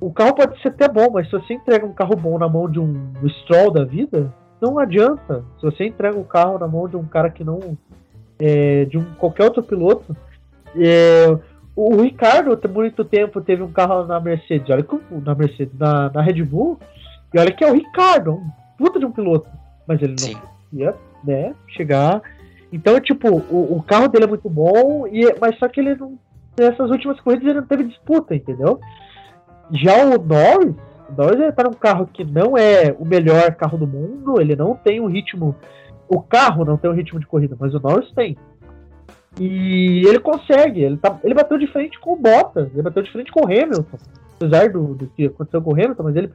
[0.00, 2.70] O carro pode ser até bom, mas se você entrega um carro bom na mão
[2.70, 5.44] de um Stroll da vida, não adianta.
[5.58, 7.76] Se você entrega um carro na mão de um cara que não.
[8.38, 10.16] é, de um qualquer outro piloto.
[10.76, 11.36] é,
[11.74, 14.68] o Ricardo, por muito tempo, teve um carro na Mercedes.
[14.70, 16.78] Olha o- na Mercedes, na, na Red Bull.
[17.34, 19.48] E olha que é o Ricardo, um puta de um piloto.
[19.86, 20.36] Mas ele não Sim.
[20.72, 20.94] ia,
[21.24, 22.20] né, chegar.
[22.72, 26.18] Então, tipo, o, o carro dele é muito bom, e, mas só que ele não.
[26.58, 28.80] Nessas últimas corridas ele não teve disputa, entendeu?
[29.72, 30.74] Já o Norris,
[31.08, 34.56] o Norris ele tá num carro que não é o melhor carro do mundo, ele
[34.56, 35.54] não tem um ritmo.
[36.08, 38.36] O carro não tem um ritmo de corrida, mas o Norris tem.
[39.38, 43.12] E ele consegue, ele, tá, ele bateu de frente com o Bottas, ele bateu de
[43.12, 43.98] frente com o Hamilton.
[44.36, 46.32] Apesar do, do que aconteceu com o Hamilton, mas ele,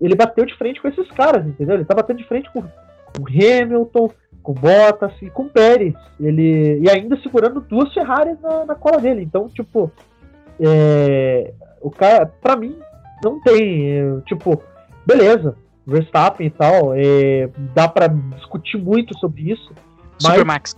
[0.00, 1.74] ele bateu de frente com esses caras, entendeu?
[1.74, 4.10] Ele tá batendo de frente com, com o Hamilton,
[4.42, 5.94] com o Bottas e com o Pérez.
[6.20, 9.22] Ele, e ainda segurando duas Ferraris na, na cola dele.
[9.22, 9.90] Então, tipo,
[10.60, 12.76] é, o cara, pra mim,
[13.22, 13.90] não tem.
[13.90, 14.62] é, tipo,
[15.04, 19.72] beleza, Verstappen e tal, é, dá pra discutir muito sobre isso.
[20.22, 20.76] Mas, Supermax.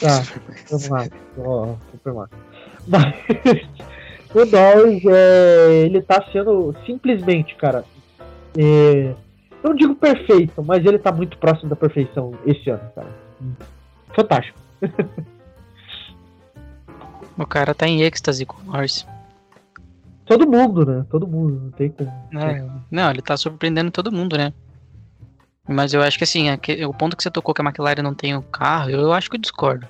[0.90, 1.06] Lá.
[1.38, 2.26] Ó, Superman.
[2.88, 3.14] Mas
[4.34, 7.84] o Norris, é, ele tá sendo simplesmente, cara.
[8.58, 9.14] é,
[9.62, 13.08] não digo perfeito, mas ele tá muito próximo da perfeição esse ano, cara.
[14.14, 14.58] Fantástico.
[17.42, 19.06] O cara tá em êxtase com o Norris.
[20.24, 21.04] Todo mundo, né?
[21.10, 22.10] Todo mundo, não tem como.
[22.40, 24.52] É, não, ele tá surpreendendo todo mundo, né?
[25.68, 28.14] Mas eu acho que assim, aque- o ponto que você tocou que a McLaren não
[28.14, 29.86] tem o carro, eu, eu acho que eu discordo.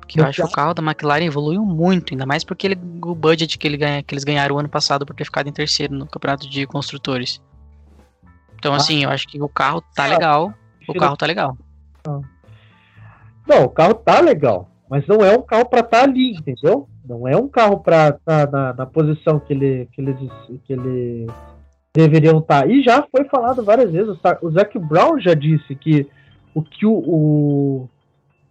[0.00, 3.14] Porque eu acho que o carro da McLaren evoluiu muito, ainda mais porque ele, o
[3.14, 5.94] budget que, ele ganha, que eles ganharam o ano passado por ter ficado em terceiro
[5.94, 7.40] no campeonato de construtores.
[8.56, 8.76] Então, Ah.
[8.76, 10.54] assim, eu acho que o carro tá Ah, legal.
[10.88, 11.56] O carro tá legal.
[13.48, 16.88] Não, o carro tá legal, mas não é um carro pra estar ali, entendeu?
[17.08, 20.16] Não é um carro para estar na, na, posição que, ele, que, eles,
[20.64, 21.26] que eles
[21.94, 22.68] deveriam estar.
[22.68, 26.06] E já foi falado várias vezes, o Zac Brown já disse que
[26.54, 27.88] o que o,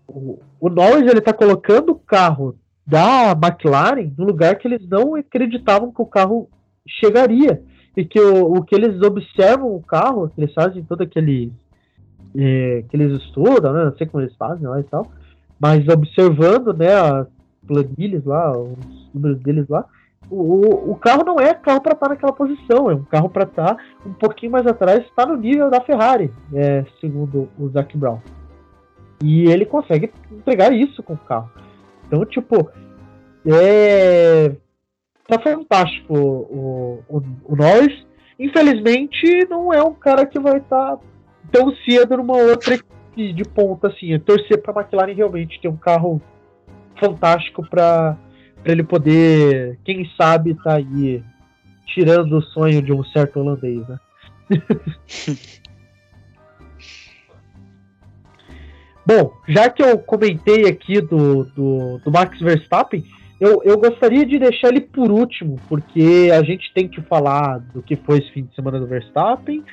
[0.07, 2.55] o, o Norris ele está colocando o carro
[2.85, 6.49] da McLaren no lugar que eles não acreditavam que o carro
[6.87, 7.61] chegaria.
[7.97, 11.51] E que o, o que eles observam o carro, que eles fazem todo aquele.
[12.37, 13.85] É, que eles estudam, né?
[13.85, 15.09] Não sei como eles fazem lá e tal.
[15.59, 17.27] Mas observando, né, as
[17.65, 19.85] planilhas lá, os números deles lá,
[20.29, 23.77] o, o carro não é carro para estar naquela posição, é um carro para estar
[24.05, 28.19] um pouquinho mais atrás, está no nível da Ferrari, é, segundo o Zac Brown.
[29.23, 31.49] E ele consegue entregar isso com o carro.
[32.05, 32.69] Então, tipo,
[33.45, 34.55] é.
[35.27, 38.05] Tá fantástico o, o, o Norris.
[38.37, 40.99] Infelizmente, não é um cara que vai estar tá
[41.51, 44.13] tão cedo numa outra equipe de ponta assim.
[44.13, 46.21] É torcer pra McLaren realmente ter um carro
[46.99, 48.17] fantástico para
[48.63, 51.23] ele poder, quem sabe, tá aí
[51.85, 53.99] tirando o sonho de um certo holandês, né?
[59.05, 63.05] Bom, já que eu comentei aqui do, do, do Max Verstappen,
[63.39, 67.83] eu, eu gostaria de deixar ele por último, porque a gente tem que falar do
[67.83, 69.63] que foi esse fim de semana do Verstappen.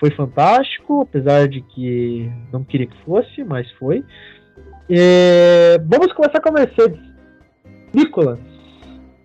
[0.00, 4.04] Foi fantástico, apesar de que não queria que fosse, mas foi.
[4.88, 6.98] É, vamos começar com a Mercedes.
[7.94, 8.38] Nicolas,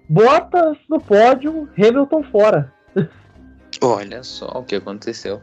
[0.07, 2.73] Bottas no pódio, Hamilton fora.
[3.81, 5.41] Olha só o que aconteceu.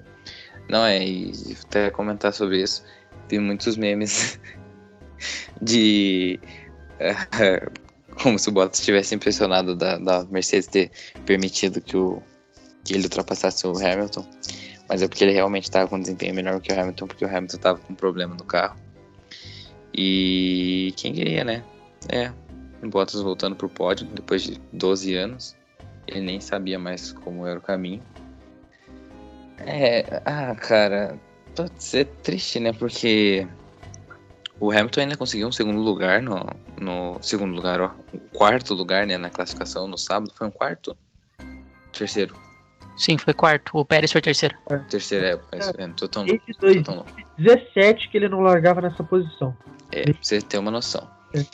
[0.68, 1.32] Não é, e
[1.66, 2.84] até comentar sobre isso
[3.32, 4.38] vi muitos memes
[5.60, 6.38] de.
[8.22, 10.90] como se o Bottas estivesse impressionado da, da, Mercedes ter
[11.24, 12.22] permitido que, o,
[12.84, 14.26] que ele ultrapassasse o Hamilton.
[14.92, 17.28] Mas é porque ele realmente estava com um desempenho melhor que o Hamilton, porque o
[17.28, 18.76] Hamilton estava com um problema no carro.
[19.94, 21.64] E quem queria, né?
[22.10, 22.30] É,
[22.82, 25.56] o Bottas voltando pro pódio depois de 12 anos.
[26.06, 28.02] Ele nem sabia mais como era o caminho.
[29.60, 31.18] É, ah, cara,
[31.56, 32.74] pode ser triste, né?
[32.74, 33.48] Porque
[34.60, 36.44] o Hamilton ainda conseguiu um segundo lugar no,
[36.78, 40.30] no segundo lugar, ó, um quarto lugar, né, na classificação no sábado.
[40.36, 40.94] Foi um quarto?
[41.94, 42.51] Terceiro.
[43.02, 43.76] Sim, foi quarto.
[43.76, 44.56] O Pérez foi terceiro.
[44.70, 44.78] É.
[44.78, 49.56] Terceiro, é, mas é, tô tão, Desde 2017 que ele não largava nessa posição.
[49.90, 51.10] É, pra você ter uma noção.
[51.34, 51.44] É.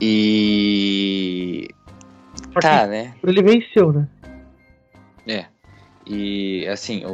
[0.00, 1.68] E.
[2.60, 3.14] Tá, né?
[3.22, 4.08] Ele venceu, né?
[5.28, 5.46] É.
[6.04, 7.04] E assim,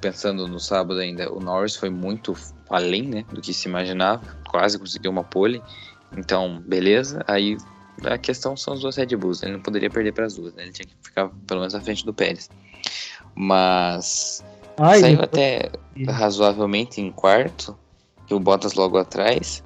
[0.00, 2.36] pensando no sábado ainda, o Norris foi muito
[2.70, 5.60] além né, do que se imaginava, quase conseguiu uma pole.
[6.16, 7.24] Então, beleza.
[7.26, 7.56] Aí
[8.04, 9.42] a questão são os dois Red Bulls.
[9.42, 10.62] Ele não poderia perder para as duas, né?
[10.62, 12.48] Ele tinha que ficar pelo menos à frente do Pérez.
[13.34, 14.44] Mas
[14.78, 15.70] Ai, saiu até
[16.08, 17.76] razoavelmente em quarto,
[18.30, 19.62] e o Bottas logo atrás.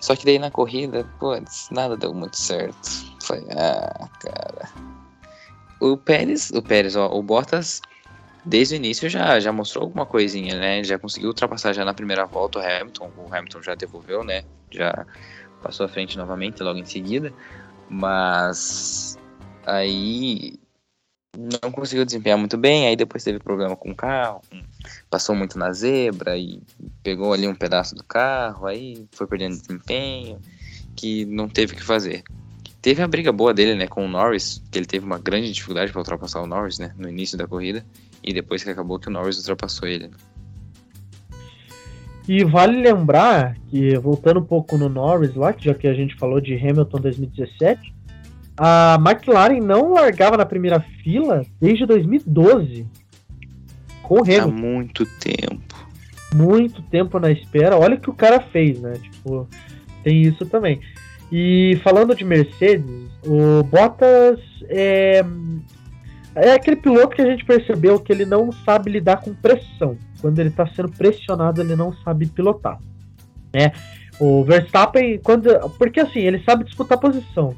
[0.00, 2.88] Só que daí na corrida, putz, nada deu muito certo.
[3.22, 4.68] Foi, ah, cara.
[5.80, 7.80] O Pérez, o Pérez, ó, o Bottas
[8.44, 10.82] desde o início já, já mostrou alguma coisinha, né?
[10.82, 13.10] Já conseguiu ultrapassar já na primeira volta o Hamilton.
[13.16, 14.42] O Hamilton já devolveu, né?
[14.70, 15.06] Já
[15.62, 17.32] passou à frente novamente logo em seguida.
[17.88, 19.18] Mas
[19.66, 20.58] aí
[21.36, 22.86] não conseguiu desempenhar muito bem.
[22.86, 24.40] Aí depois teve problema com o carro,
[25.10, 26.60] passou muito na zebra e
[27.02, 28.66] pegou ali um pedaço do carro.
[28.66, 30.38] Aí foi perdendo desempenho,
[30.94, 32.22] que não teve o que fazer.
[32.80, 35.92] Teve a briga boa dele, né, com o Norris, que ele teve uma grande dificuldade
[35.92, 37.84] para ultrapassar o Norris, né, no início da corrida
[38.22, 40.10] e depois que acabou que o Norris ultrapassou ele.
[42.28, 46.40] E vale lembrar que, voltando um pouco no Norris lá, já que a gente falou
[46.40, 47.94] de Hamilton 2017,
[48.56, 52.86] a McLaren não largava na primeira fila desde 2012.
[54.02, 54.48] Com o Hamilton.
[54.48, 55.88] Há muito tempo.
[56.34, 57.78] Muito tempo na espera.
[57.78, 58.94] Olha o que o cara fez, né?
[58.94, 59.48] Tipo,
[60.02, 60.80] tem isso também.
[61.30, 62.84] E falando de Mercedes,
[63.24, 64.38] o Bottas
[64.68, 65.24] é,
[66.34, 69.96] é aquele piloto que a gente percebeu que ele não sabe lidar com pressão.
[70.20, 72.78] Quando ele está sendo pressionado, ele não sabe pilotar.
[73.52, 73.72] Né?
[74.20, 75.48] O Verstappen, quando,
[75.78, 77.56] porque assim, ele sabe disputar posição.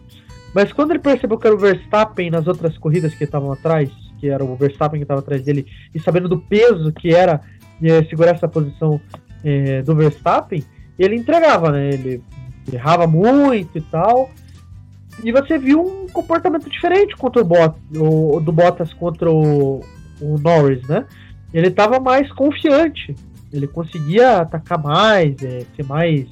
[0.54, 3.90] Mas quando ele percebeu que era o Verstappen nas outras corridas que estavam atrás,
[4.20, 7.40] que era o Verstappen que estava atrás dele, e sabendo do peso que era
[7.82, 9.00] é, segurar essa posição
[9.42, 10.62] é, do Verstappen,
[10.98, 11.90] ele entregava, né?
[11.92, 12.22] Ele
[12.72, 14.30] errava muito e tal.
[15.22, 19.80] E você viu um comportamento diferente contra o, Bot, o do Bottas contra o,
[20.20, 21.04] o Norris, né?
[21.52, 23.14] Ele estava mais confiante,
[23.52, 26.26] ele conseguia atacar mais, é, ser mais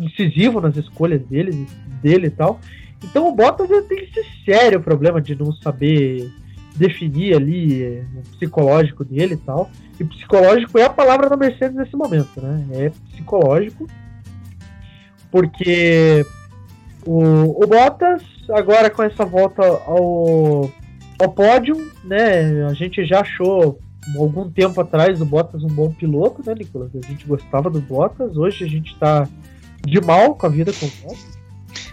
[0.00, 1.66] incisivo nas escolhas dele,
[2.00, 2.60] dele e tal.
[3.04, 6.30] Então o Bottas tem esse sério problema de não saber
[6.76, 9.70] definir ali é, o psicológico dele e tal.
[10.00, 12.66] E psicológico é a palavra da Mercedes nesse momento, né?
[12.72, 13.86] É psicológico.
[15.30, 16.24] Porque
[17.04, 20.70] O, o Bottas, agora com essa volta ao,
[21.18, 21.74] ao pódio,
[22.04, 22.64] né?
[22.66, 23.80] A gente já achou
[24.16, 26.90] algum tempo atrás o Bottas um bom piloto, né, Nicolas?
[26.94, 29.28] A gente gostava do Bottas, hoje a gente tá
[29.84, 31.41] de mal com a vida com o Bottas.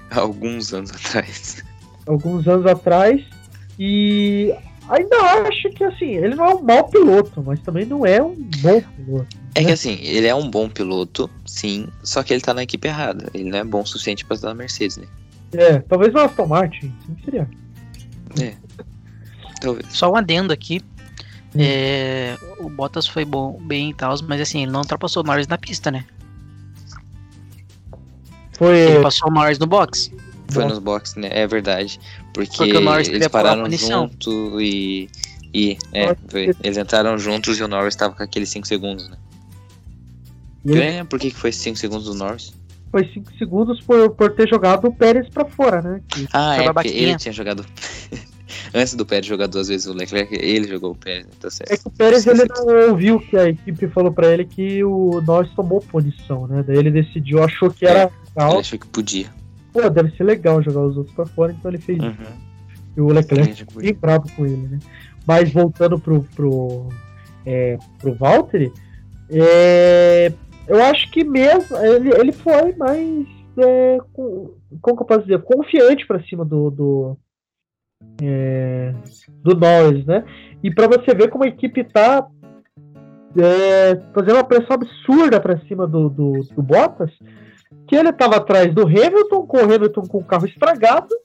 [0.15, 1.63] Alguns anos atrás.
[2.05, 3.21] Alguns anos atrás.
[3.77, 4.53] E
[4.89, 5.15] ainda
[5.47, 8.81] acho que assim, ele não é um mau piloto, mas também não é um bom
[8.81, 9.37] piloto.
[9.55, 9.67] É né?
[9.67, 13.29] que assim, ele é um bom piloto, sim, só que ele tá na equipe errada.
[13.33, 15.05] Ele não é bom o suficiente pra estar na Mercedes, né?
[15.53, 17.49] É, talvez no Aston Martin, sim, seria.
[19.61, 19.85] Talvez.
[19.89, 20.81] Só um adendo aqui.
[21.55, 21.59] Hum.
[21.59, 25.47] É, o Bottas foi bom, bem e tal, mas assim, ele não ultrapassou o Norris
[25.47, 26.05] na pista, né?
[28.59, 28.77] Foi.
[28.77, 30.11] Ele passou o Norris no box.
[30.51, 30.69] Foi Bom.
[30.69, 31.29] nos boxes, né?
[31.31, 31.99] É verdade.
[32.33, 35.09] Porque, Porque o Norris eles pararam junto e.
[35.53, 36.53] E, é, foi.
[36.63, 39.17] Eles entraram juntos e o Norris tava com aqueles 5 segundos, né?
[40.65, 42.53] E lembro por que que foi 5 segundos do Norris.
[42.91, 46.01] foi 5 segundos por, por ter jogado o Pérez pra fora, né?
[46.07, 47.65] Que- Ah, é, porque ele tinha jogado.
[48.73, 51.31] Antes do Pérez jogar duas vezes o Leclerc, ele jogou o Pérez, né?
[51.39, 51.81] tá É certo.
[51.81, 55.51] que o Pérez ele não ouviu que a equipe falou pra ele que o Norris
[55.55, 56.63] tomou punição, né?
[56.65, 58.59] Daí ele decidiu, achou que era Ele legal.
[58.59, 59.27] achou que podia.
[59.71, 62.07] Pô, deve ser legal jogar os outros pra fora, então ele fez isso.
[62.07, 62.49] Uhum.
[62.97, 64.79] E o Leclerc Ele que bem bravo com ele, né?
[65.27, 66.89] Mas voltando pro, pro,
[67.45, 68.73] é, pro Valtteri,
[69.29, 70.31] é,
[70.67, 73.27] eu acho que mesmo ele, ele foi mais
[73.57, 77.17] é, com, como que eu posso dizer, confiante pra cima do do,
[78.21, 78.93] é,
[79.43, 80.23] do Norris, né?
[80.63, 82.27] E pra você ver como a equipe tá
[83.37, 87.11] é, fazendo uma pressão absurda pra cima do, do, do Bottas,
[87.87, 91.15] que ele tava atrás do Hamilton, com o Hamilton com o carro estragado,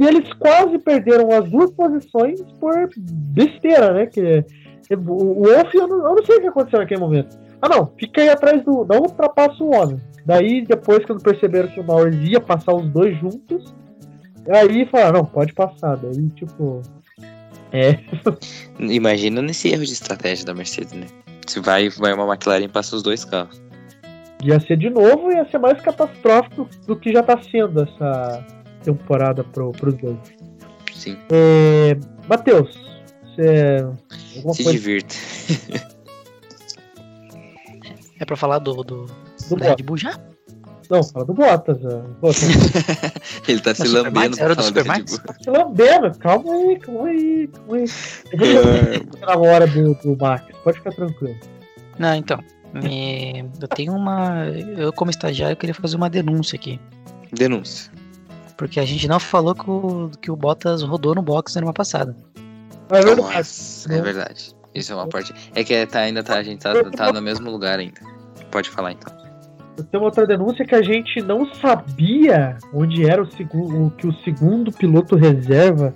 [0.00, 4.06] e eles quase perderam as duas posições por besteira, né?
[4.06, 4.44] Que
[4.90, 7.36] o o Wolff, eu não, eu não sei o que aconteceu naquele momento.
[7.60, 8.84] Ah, não, fica aí atrás do.
[8.84, 10.00] Não ultrapassa o homem.
[10.24, 13.74] Daí, depois, quando perceberam que o Norris ia passar os dois juntos,
[14.50, 15.96] aí falaram: não, pode passar.
[15.96, 16.82] Daí, tipo.
[17.72, 17.98] É,
[18.80, 21.06] Imagina nesse erro de estratégia da Mercedes, né?
[21.46, 23.60] Se vai, vai uma McLaren e passa os dois carros.
[24.42, 28.44] ia ser de novo, ia ser mais catastrófico do que já tá sendo essa
[28.82, 30.16] temporada pro, pros dois.
[30.94, 31.96] Sim, É,
[32.28, 32.74] Matheus,
[33.22, 33.84] você.
[34.36, 35.14] Alguma se coisa divirta.
[38.20, 39.06] É pra falar do, do,
[39.48, 39.76] do Red?
[39.84, 40.18] Bull já?
[40.90, 41.78] Não, fala do Bottas.
[41.84, 41.98] ó.
[42.20, 42.42] Bottas.
[43.46, 44.40] Ele tá se lambendo?
[44.40, 45.18] Era do Supermax?
[45.18, 45.34] Bull.
[45.42, 46.18] se lambendo.
[46.18, 47.88] Calma aí, calma aí, calma aí.
[48.32, 51.36] Eu vou chegar na hora do, do Max, pode ficar tranquilo.
[51.98, 52.42] Não, então.
[52.84, 54.46] é, eu tenho uma.
[54.46, 56.80] Eu, como estagiário, queria fazer uma denúncia aqui.
[57.32, 57.92] Denúncia.
[58.56, 61.72] Porque a gente não falou que o, que o Bottas rodou no box na semana
[61.72, 62.16] passada.
[62.90, 63.20] É verdade.
[63.20, 64.56] Nossa, é verdade.
[64.74, 65.34] Isso é uma parte.
[65.54, 68.00] É que tá, ainda tá, a gente tá, tá no mesmo lugar ainda.
[68.50, 69.27] Pode falar então.
[69.84, 75.16] Tem outra denúncia que a gente não sabia onde era o que o segundo piloto
[75.16, 75.94] reserva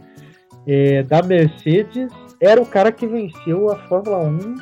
[0.66, 4.56] é, da Mercedes era o cara que venceu a Fórmula 1,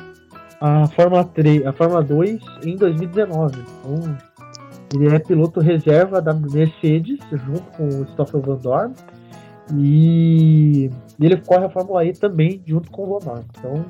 [0.59, 3.59] a Fórmula 3, a Fórmula 2 em 2019.
[3.59, 4.17] Então,
[4.93, 8.93] ele é piloto reserva da Mercedes junto com o Stoffel Van Dorn
[9.73, 13.43] e ele corre a Fórmula E também junto com o Dorn.
[13.57, 13.85] Então,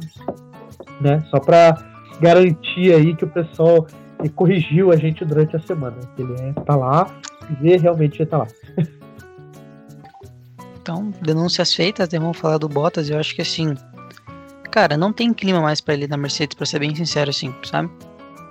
[1.02, 1.76] né, só para
[2.20, 3.88] garantir aí que o pessoal
[4.24, 5.98] e corrigiu a gente durante a semana.
[6.18, 7.08] Ele é, tá lá
[7.62, 8.48] e realmente tá lá.
[10.82, 12.20] Então, denúncias feitas, né?
[12.20, 13.10] vamos falar do Bottas.
[13.10, 13.76] Eu acho que assim.
[14.72, 17.90] Cara, não tem clima mais pra ele na Mercedes, pra ser bem sincero, assim, sabe?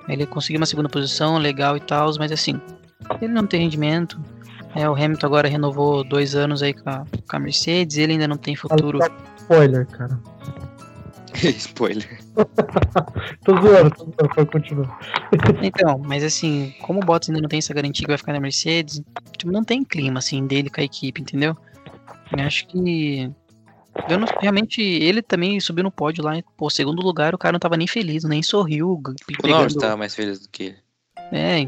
[0.08, 2.60] Ele conseguiu uma segunda posição, legal e tal, mas assim,
[3.20, 4.20] ele não tem rendimento.
[4.74, 8.28] É, o Hamilton agora renovou dois anos aí com a, com a Mercedes, ele ainda
[8.28, 8.98] não tem futuro.
[9.38, 10.20] Spoiler, cara.
[11.58, 12.20] Spoiler.
[13.44, 14.98] Tô zoando, tô zoando, pode continuar.
[15.62, 18.40] Então, mas assim, como o Bottas ainda não tem essa garantia que vai ficar na
[18.40, 19.00] Mercedes,
[19.36, 21.56] tipo, não tem clima, assim, dele com a equipe, entendeu?
[22.36, 23.30] Eu acho que.
[24.08, 27.58] Eu não, realmente, ele também subiu no pódio lá, pô, segundo lugar, o cara não
[27.60, 29.00] tava nem feliz, nem sorriu.
[29.06, 29.12] g-
[29.44, 30.76] O Norris pegando- tava mais feliz do que ele.
[31.32, 31.58] É,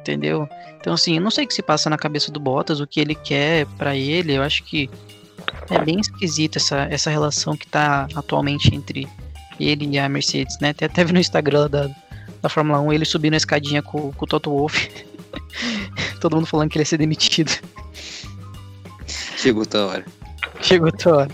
[0.00, 0.48] entendeu?
[0.80, 3.00] Então, assim, eu não sei o que se passa na cabeça do Bottas, o que
[3.00, 4.34] ele quer pra ele.
[4.34, 4.90] Eu acho que
[5.70, 9.08] é bem esquisito essa, essa relação que tá atualmente entre
[9.58, 10.70] ele e a Mercedes, né?
[10.70, 11.90] Até teve no Instagram da,
[12.42, 14.90] da Fórmula 1 ele subindo a escadinha com, com o Toto Wolff.
[16.20, 17.52] Todo mundo falando que ele ia ser demitido.
[19.36, 20.04] Chegou a hora.
[20.60, 21.30] Chegou a hora.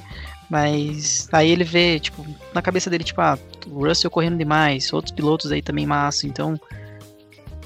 [0.51, 5.15] Mas aí ele vê, tipo, na cabeça dele, tipo, ah, o Russell correndo demais, outros
[5.15, 6.61] pilotos aí também massa, então.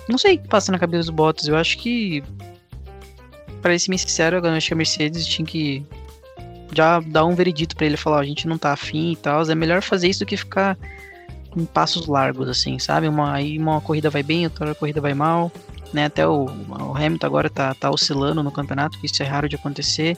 [0.09, 1.49] Não sei o que passa na cabeça do Bottas.
[1.49, 2.23] Eu acho que.
[3.61, 5.85] Pra ser bem sincero, eu acho que a Mercedes tinha que
[6.73, 9.43] já dar um veredito pra ele falar, a gente não tá afim e tal.
[9.43, 10.77] É melhor fazer isso do que ficar
[11.57, 13.09] em passos largos, assim, sabe?
[13.09, 15.51] Uma, aí uma corrida vai bem, outra corrida vai mal.
[15.93, 16.05] né?
[16.07, 19.57] Até o, o Hamilton agora tá, tá oscilando no campeonato, que isso é raro de
[19.57, 20.17] acontecer.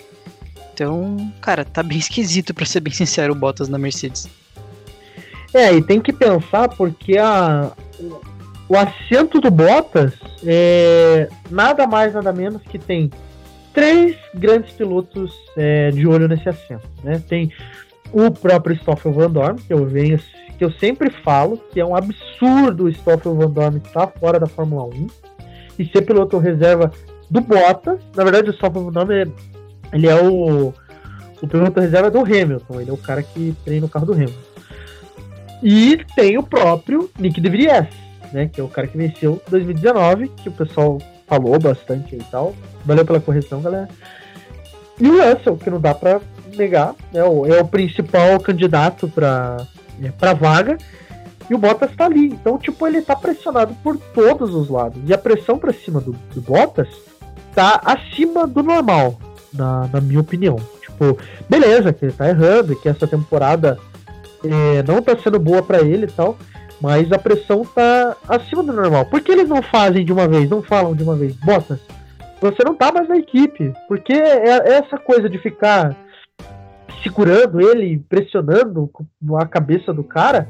[0.75, 4.29] Então, cara, tá bem esquisito, para ser bem sincero, o Bottas na Mercedes.
[5.55, 7.73] É, e tem que pensar porque a,
[8.69, 10.13] o assento do Bottas
[10.45, 13.11] é nada mais, nada menos que tem
[13.79, 16.89] três grandes pilotos é, de olho nesse assento.
[17.05, 17.23] Né?
[17.29, 17.53] Tem
[18.13, 20.19] o próprio Stoffel Van Dorn, que eu venho,
[20.59, 24.49] que eu sempre falo que é um absurdo o Stoffel Van Dorn estar fora da
[24.49, 25.07] Fórmula 1
[25.79, 26.91] e ser piloto reserva
[27.31, 28.01] do Bottas.
[28.17, 29.27] Na verdade, o Stoffel Van Dorn é,
[29.93, 30.75] ele é o,
[31.41, 34.49] o piloto reserva do Hamilton, ele é o cara que treina o carro do Hamilton.
[35.63, 37.87] E tem o próprio Nick De Vries,
[38.33, 40.99] né, que é o cara que venceu 2019, que o pessoal
[41.29, 42.55] falou bastante e tal.
[42.85, 43.89] Valeu pela correção, galera.
[45.01, 46.21] E o Russell, que não dá pra
[46.57, 49.59] negar, né, é o principal candidato pra,
[50.03, 50.77] é, pra vaga.
[51.49, 52.27] E o Bottas tá ali.
[52.27, 55.01] Então, tipo, ele tá pressionado por todos os lados.
[55.07, 56.89] E a pressão pra cima do, do Bottas
[57.55, 59.19] tá acima do normal,
[59.53, 60.57] na, na minha opinião.
[60.81, 61.17] Tipo,
[61.49, 63.79] beleza, que ele tá errando, que essa temporada
[64.45, 66.37] é, não tá sendo boa para ele e tal.
[66.81, 69.07] Mas a pressão tá acima do normal.
[69.07, 71.35] Por que eles não fazem de uma vez, não falam de uma vez?
[71.37, 71.81] Bottas,
[72.41, 73.73] você não tá mais na equipe.
[73.89, 75.97] Porque é, é essa coisa de ficar
[77.03, 78.91] segurando ele, pressionando
[79.41, 80.49] a cabeça do cara,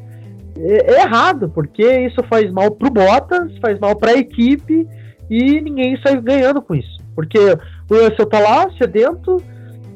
[0.59, 4.87] é, é errado, porque isso faz mal pro Bottas, faz mal pra equipe
[5.31, 6.99] e ninguém sai ganhando com isso.
[7.15, 9.43] Porque o Russell tá lá, sedento,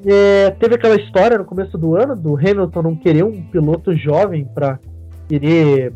[0.05, 4.45] é, teve aquela história no começo do ano do Hamilton não querer um piloto jovem
[4.45, 4.79] para
[5.29, 5.93] querer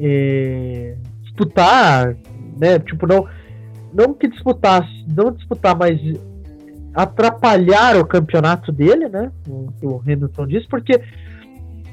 [0.00, 2.16] é, disputar,
[2.58, 2.78] né?
[2.78, 3.26] Tipo, não,
[3.92, 6.00] não que disputar, não disputar, mas
[6.94, 9.30] atrapalhar o campeonato dele, né?
[9.48, 11.00] O, o Hamilton disse, porque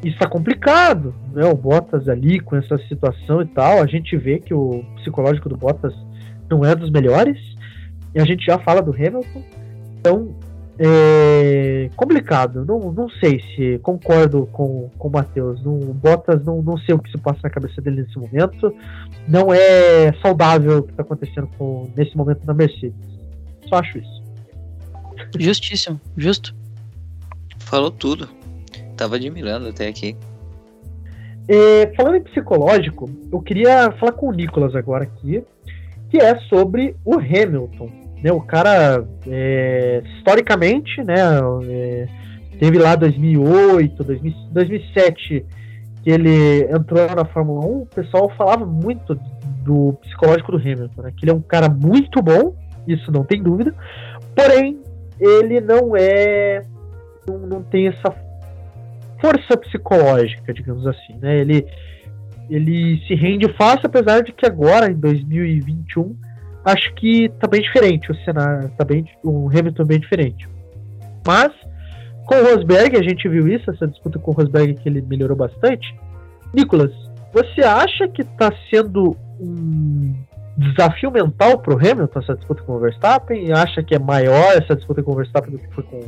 [0.03, 1.45] isso tá complicado, né?
[1.45, 5.57] O Bottas ali com essa situação e tal, a gente vê que o psicológico do
[5.57, 5.93] Bottas
[6.49, 7.37] não é dos melhores,
[8.13, 9.43] e a gente já fala do Hamilton,
[9.99, 10.35] então
[10.83, 12.65] é complicado.
[12.65, 15.63] Não, não sei se concordo com, com o Matheus.
[15.63, 18.73] Não, Bottas, não, não sei o que se passa na cabeça dele nesse momento.
[19.27, 22.95] Não é saudável o que está acontecendo com, nesse momento na Mercedes.
[23.69, 24.23] Só acho isso.
[25.37, 26.55] Justíssimo, justo.
[27.59, 28.27] Falou tudo.
[28.97, 30.17] Tava admirando até aqui.
[31.47, 35.43] É, falando em psicológico, eu queria falar com o Nicolas agora aqui,
[36.09, 38.00] que é sobre o Hamilton.
[38.23, 41.15] Né, o cara, é, historicamente, né,
[41.67, 42.07] é,
[42.59, 45.45] teve lá 2008, 2000, 2007,
[46.03, 49.19] que ele entrou na Fórmula 1, o pessoal falava muito
[49.63, 52.55] do psicológico do Hamilton, né, que ele é um cara muito bom,
[52.87, 53.73] isso não tem dúvida,
[54.35, 54.79] porém,
[55.19, 56.61] ele não é,
[57.27, 58.13] não, não tem essa
[59.19, 61.65] força psicológica, digamos assim, né, ele,
[62.47, 66.15] ele se rende fácil, apesar de que agora, em 2021,
[66.65, 70.47] acho que tá bem diferente o cenário, tá bem, o Hamilton bem diferente.
[71.25, 71.51] Mas
[72.25, 75.35] com o Rosberg, a gente viu isso, essa disputa com o Rosberg que ele melhorou
[75.35, 75.93] bastante.
[76.53, 76.91] Nicolas,
[77.33, 80.15] você acha que tá sendo um
[80.57, 83.51] desafio mental pro Hamilton essa disputa com o Verstappen?
[83.51, 85.99] Acha que é maior essa disputa com o Verstappen do que foi com,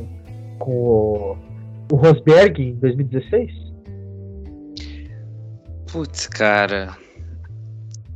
[0.58, 1.36] com o,
[1.92, 3.52] o Rosberg em 2016?
[5.90, 6.96] Putz, cara.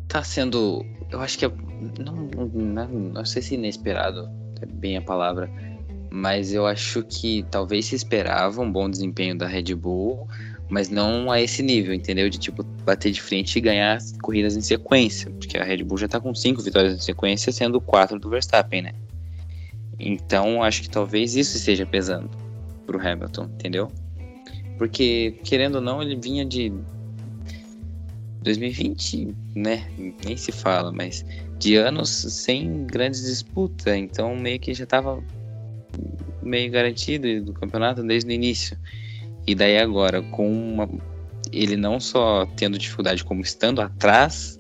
[0.09, 0.85] Tá sendo.
[1.10, 1.51] Eu acho que é
[1.98, 2.14] não,
[2.52, 4.28] não, não sei se inesperado
[4.60, 5.50] é bem a palavra,
[6.10, 10.26] mas eu acho que talvez se esperava um bom desempenho da Red Bull,
[10.68, 12.28] mas não a esse nível, entendeu?
[12.28, 16.09] De tipo bater de frente e ganhar corridas em sequência, porque a Red Bull já
[16.09, 18.92] tá com cinco vitórias em sequência, sendo quatro do Verstappen, né?
[19.98, 22.30] Então acho que talvez isso esteja pesando
[22.86, 23.90] pro Hamilton, entendeu?
[24.76, 26.72] Porque querendo ou não, ele vinha de
[28.42, 29.90] 2020, né?
[30.24, 31.24] Nem se fala, mas
[31.59, 35.22] de anos sem grandes disputas, então meio que já estava
[36.43, 38.78] meio garantido do campeonato desde o início.
[39.47, 40.89] E daí agora, com uma,
[41.52, 44.59] ele não só tendo dificuldade como estando atrás,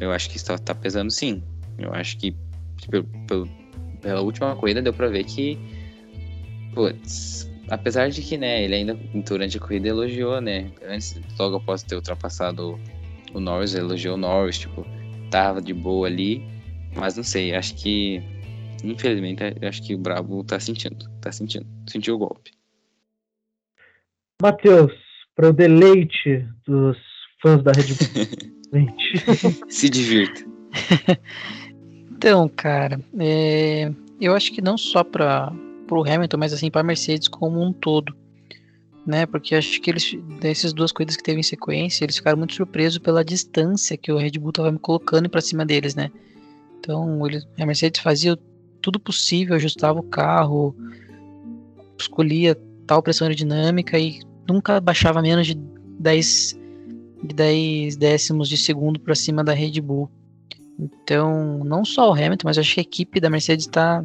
[0.00, 1.42] eu acho que está tá pesando sim.
[1.78, 2.34] Eu acho que
[2.88, 3.48] pelo, pelo,
[4.00, 5.58] pela última corrida deu para ver que
[6.74, 11.82] putz, apesar de que, né, ele ainda durante a corrida elogiou, né, antes logo após
[11.82, 12.78] ter ultrapassado
[13.34, 14.86] o Norris, elogiou o Norris, tipo,
[15.32, 16.42] tava de boa ali,
[16.94, 18.22] mas não sei, acho que
[18.84, 22.52] infelizmente acho que o Brabo tá sentindo, tá sentindo, sentiu o golpe.
[24.40, 24.92] Matheus,
[25.34, 26.98] para o deleite dos
[27.40, 28.52] fãs da Red Bull.
[29.68, 30.44] Se divirta.
[32.10, 33.90] então, cara, é,
[34.20, 35.52] eu acho que não só para
[35.90, 38.14] o Hamilton, mas assim para Mercedes como um todo
[39.06, 39.26] né?
[39.26, 42.98] Porque acho que eles, dessas duas coisas que teve em sequência, eles ficaram muito surpresos
[42.98, 46.10] pela distância que o Red Bull tava me colocando para cima deles, né?
[46.78, 48.38] Então ele, a Mercedes fazia
[48.80, 50.74] tudo possível, ajustava o carro,
[51.98, 52.56] escolhia
[52.86, 56.58] tal pressão aerodinâmica e nunca baixava menos de 10,
[57.22, 60.10] de 10 décimos de segundo para cima da Red Bull.
[60.78, 64.04] Então, não só o Hamilton, mas acho que a equipe da Mercedes tá,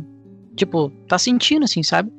[0.55, 2.11] tipo, tá sentindo assim, sabe?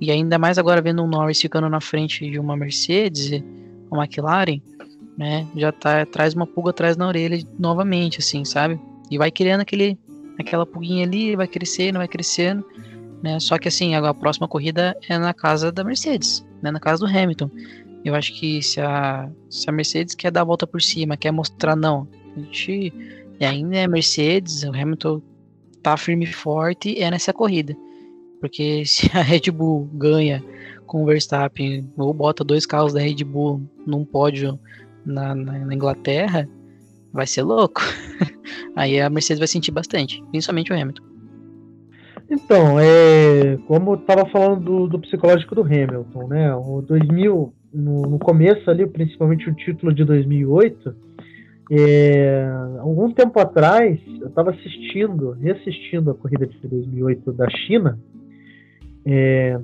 [0.00, 3.42] E ainda mais agora vendo o Norris ficando na frente de uma Mercedes,
[3.90, 4.60] uma McLaren,
[5.16, 5.46] né?
[5.56, 8.78] Já tá, traz uma pulga atrás na orelha novamente, assim, sabe?
[9.10, 9.98] E vai criando aquele,
[10.38, 12.64] aquela pulguinha ali, vai crescendo, vai crescendo,
[13.22, 13.40] né?
[13.40, 16.70] Só que assim, a, próxima corrida é na casa da Mercedes, né?
[16.70, 17.50] Na casa do Hamilton.
[18.04, 21.32] Eu acho que se a, se a Mercedes quer dar a volta por cima, quer
[21.32, 22.06] mostrar, não,
[22.36, 22.92] a gente
[23.40, 25.22] ainda é Mercedes, o Hamilton
[25.82, 27.76] tá firme e forte, é nessa corrida.
[28.46, 30.42] Porque se a Red Bull ganha
[30.86, 34.58] com o Verstappen ou bota dois carros da Red Bull num pódio
[35.04, 36.48] na, na, na Inglaterra,
[37.12, 37.80] vai ser louco.
[38.76, 41.02] Aí a Mercedes vai sentir bastante, principalmente o Hamilton.
[42.30, 46.54] Então, é, como eu tava falando do, do, psicológico do Hamilton, né?
[46.54, 50.94] O 2000, no, no, começo ali, principalmente o título de 2008,
[51.70, 52.48] é,
[52.80, 57.98] algum tempo atrás, eu estava assistindo, reassistindo a corrida de 2008 da China,
[59.06, 59.58] é,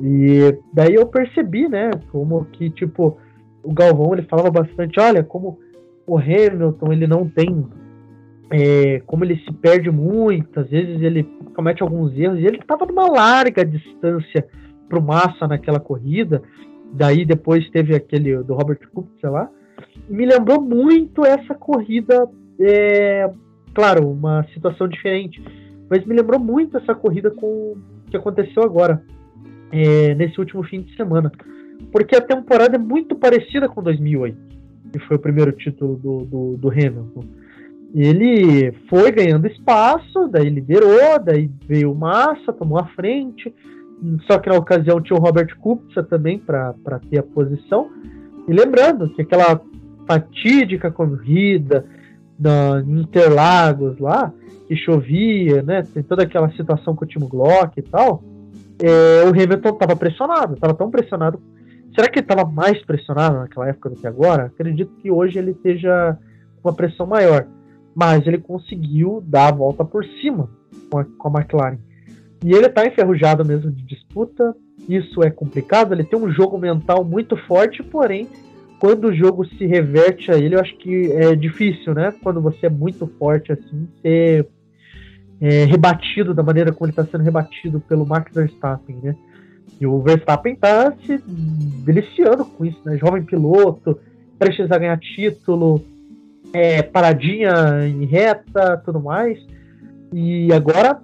[0.00, 3.18] e daí eu percebi, né, como que, tipo,
[3.62, 5.58] o Galvão, ele falava bastante, olha, como
[6.06, 7.66] o Hamilton, ele não tem,
[8.50, 11.24] é, como ele se perde muito, às vezes ele
[11.54, 14.46] comete alguns erros, e ele estava numa larga distância
[14.88, 16.42] pro Massa naquela corrida,
[16.92, 19.50] daí depois teve aquele do Robert Kubica lá,
[20.08, 22.28] me lembrou muito essa corrida,
[22.60, 23.28] é,
[23.74, 25.42] claro, uma situação diferente,
[25.90, 27.76] mas me lembrou muito essa corrida com
[28.14, 29.02] que aconteceu agora,
[29.72, 31.30] é, nesse último fim de semana.
[31.90, 34.36] Porque a temporada é muito parecida com 2008,
[34.92, 37.24] que foi o primeiro título do, do, do Hamilton.
[37.94, 43.54] Ele foi ganhando espaço, daí liderou, daí veio Massa, tomou a frente.
[44.26, 46.74] Só que na ocasião tinha o Robert Kubica também para
[47.10, 47.90] ter a posição.
[48.48, 49.60] E lembrando que aquela
[50.06, 51.86] fatídica corrida
[52.38, 54.32] da Interlagos lá,
[54.66, 55.82] que chovia, né?
[55.82, 58.22] Tem toda aquela situação com o Timo Glock e tal.
[58.82, 61.40] É, o Hamilton estava pressionado, estava tão pressionado.
[61.94, 64.46] Será que ele estava mais pressionado naquela época do que agora?
[64.46, 66.18] Acredito que hoje ele esteja
[66.60, 67.46] com uma pressão maior.
[67.94, 70.48] Mas ele conseguiu dar a volta por cima
[70.90, 71.78] com a, com a McLaren.
[72.44, 74.54] E ele está enferrujado mesmo de disputa.
[74.88, 75.92] Isso é complicado.
[75.92, 78.28] Ele tem um jogo mental muito forte, porém
[78.84, 82.12] quando o jogo se reverte a ele, eu acho que é difícil, né?
[82.22, 84.46] Quando você é muito forte assim, ser
[85.40, 89.16] é, rebatido da maneira como ele está sendo rebatido pelo Max Verstappen, né?
[89.80, 91.18] E o Verstappen está se
[91.82, 92.98] deliciando com isso, né?
[92.98, 93.98] Jovem piloto,
[94.38, 95.82] prestes a ganhar título,
[96.52, 99.38] é, paradinha em reta, tudo mais.
[100.12, 101.00] E agora,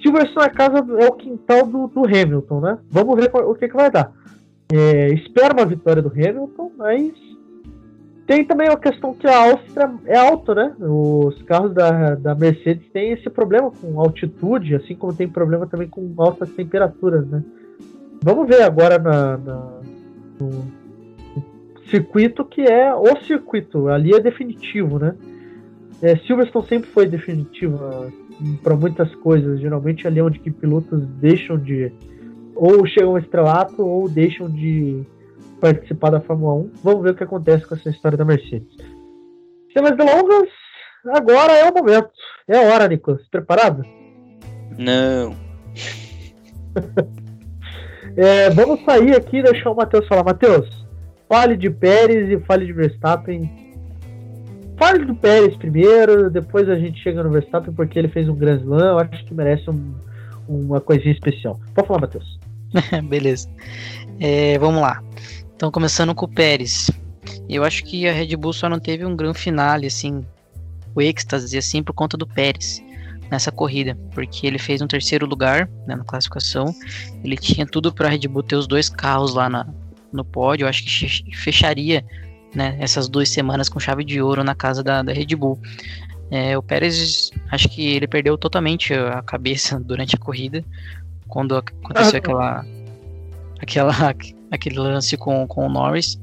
[0.00, 2.78] Silverstone a casa é o quintal do, do Hamilton, né?
[2.88, 4.12] Vamos ver o que, que vai dar.
[4.72, 7.12] É, espero uma vitória do Hamilton, mas
[8.26, 10.76] tem também a questão que a Áustria é alto, né?
[10.78, 15.88] Os carros da, da Mercedes têm esse problema com altitude, assim como tem problema também
[15.88, 17.42] com altas temperaturas, né?
[18.22, 19.80] Vamos ver agora na, na
[20.38, 25.14] no, no, circuito que é o circuito, ali é definitivo, né?
[26.02, 27.78] É, Silverstone sempre foi definitivo
[28.62, 31.90] para muitas coisas, geralmente ali é onde que pilotos deixam de
[32.58, 35.04] ou chegam ao estrelato ou deixam de
[35.60, 36.70] participar da Fórmula 1.
[36.82, 38.76] Vamos ver o que acontece com essa história da Mercedes.
[39.72, 40.48] Sem mais delongas,
[41.06, 42.10] agora é o momento.
[42.48, 43.22] É a hora, Nicolas.
[43.28, 43.84] Preparado?
[44.76, 45.36] Não.
[48.16, 50.24] é, vamos sair aqui e deixar o Matheus falar.
[50.24, 50.68] Matheus,
[51.28, 53.68] fale de Pérez e fale de Verstappen.
[54.76, 58.60] Fale do Pérez primeiro, depois a gente chega no Verstappen porque ele fez um Grand
[58.60, 58.90] Slam.
[58.90, 59.94] Eu acho que merece um,
[60.48, 61.58] uma coisinha especial.
[61.74, 62.47] Pode falar, Matheus.
[63.08, 63.48] Beleza.
[64.20, 65.02] É, vamos lá.
[65.54, 66.90] Então, começando com o Pérez.
[67.48, 70.24] Eu acho que a Red Bull só não teve um grande finale, assim,
[70.94, 72.82] o êxtase, assim, por conta do Pérez
[73.30, 76.74] nessa corrida, porque ele fez um terceiro lugar né, na classificação.
[77.22, 79.66] Ele tinha tudo para a Red Bull ter os dois carros lá na,
[80.12, 80.64] no pódio.
[80.64, 82.04] Eu acho que fecharia
[82.54, 85.60] né, essas duas semanas com chave de ouro na casa da, da Red Bull.
[86.30, 90.64] É, o Pérez, acho que ele perdeu totalmente a cabeça durante a corrida,
[91.28, 92.66] quando aconteceu ah, aquela,
[93.60, 94.14] aquela,
[94.50, 96.18] aquele lance com, com o Norris.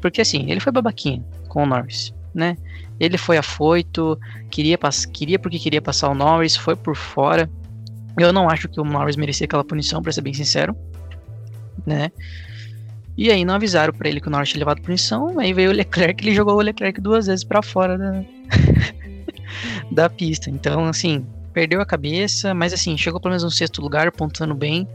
[0.00, 2.56] Porque assim, ele foi babaquinho com o Norris, né?
[2.98, 4.18] Ele foi afoito,
[4.50, 4.78] queria,
[5.12, 7.50] queria porque queria passar o Norris, foi por fora.
[8.18, 10.76] Eu não acho que o Norris merecia aquela punição, para ser bem sincero,
[11.86, 12.10] né?
[13.16, 15.74] E aí não avisaram para ele que o Norris tinha levado punição, aí veio o
[15.74, 18.24] Leclerc, ele jogou o Leclerc duas vezes para fora da,
[19.92, 20.50] da pista.
[20.50, 24.86] Então, assim, perdeu a cabeça, mas assim, chegou pelo menos no sexto lugar, pontuando bem,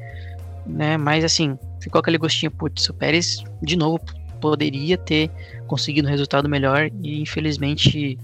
[0.66, 0.98] né?
[0.98, 4.00] Mas assim, ficou aquele gostinho, putz, o Pérez, de novo,
[4.42, 5.30] poderia ter
[5.68, 8.18] conseguido um resultado melhor e infelizmente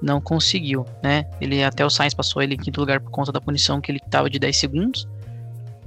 [0.00, 1.26] não conseguiu, né?
[1.40, 4.00] Ele até o Sainz passou ele em quinto lugar por conta da punição que ele
[4.04, 5.08] estava de 10 segundos,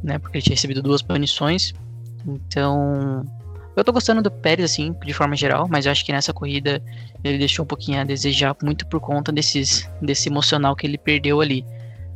[0.03, 0.19] né?
[0.19, 1.73] Porque ele tinha recebido duas punições.
[2.28, 3.26] Então,
[3.76, 6.84] eu tô gostando do Pérez, assim, de forma geral, mas eu acho que nessa corrida
[7.23, 11.40] ele deixou um pouquinho a desejar muito por conta desses, desse emocional que ele perdeu
[11.40, 11.65] ali,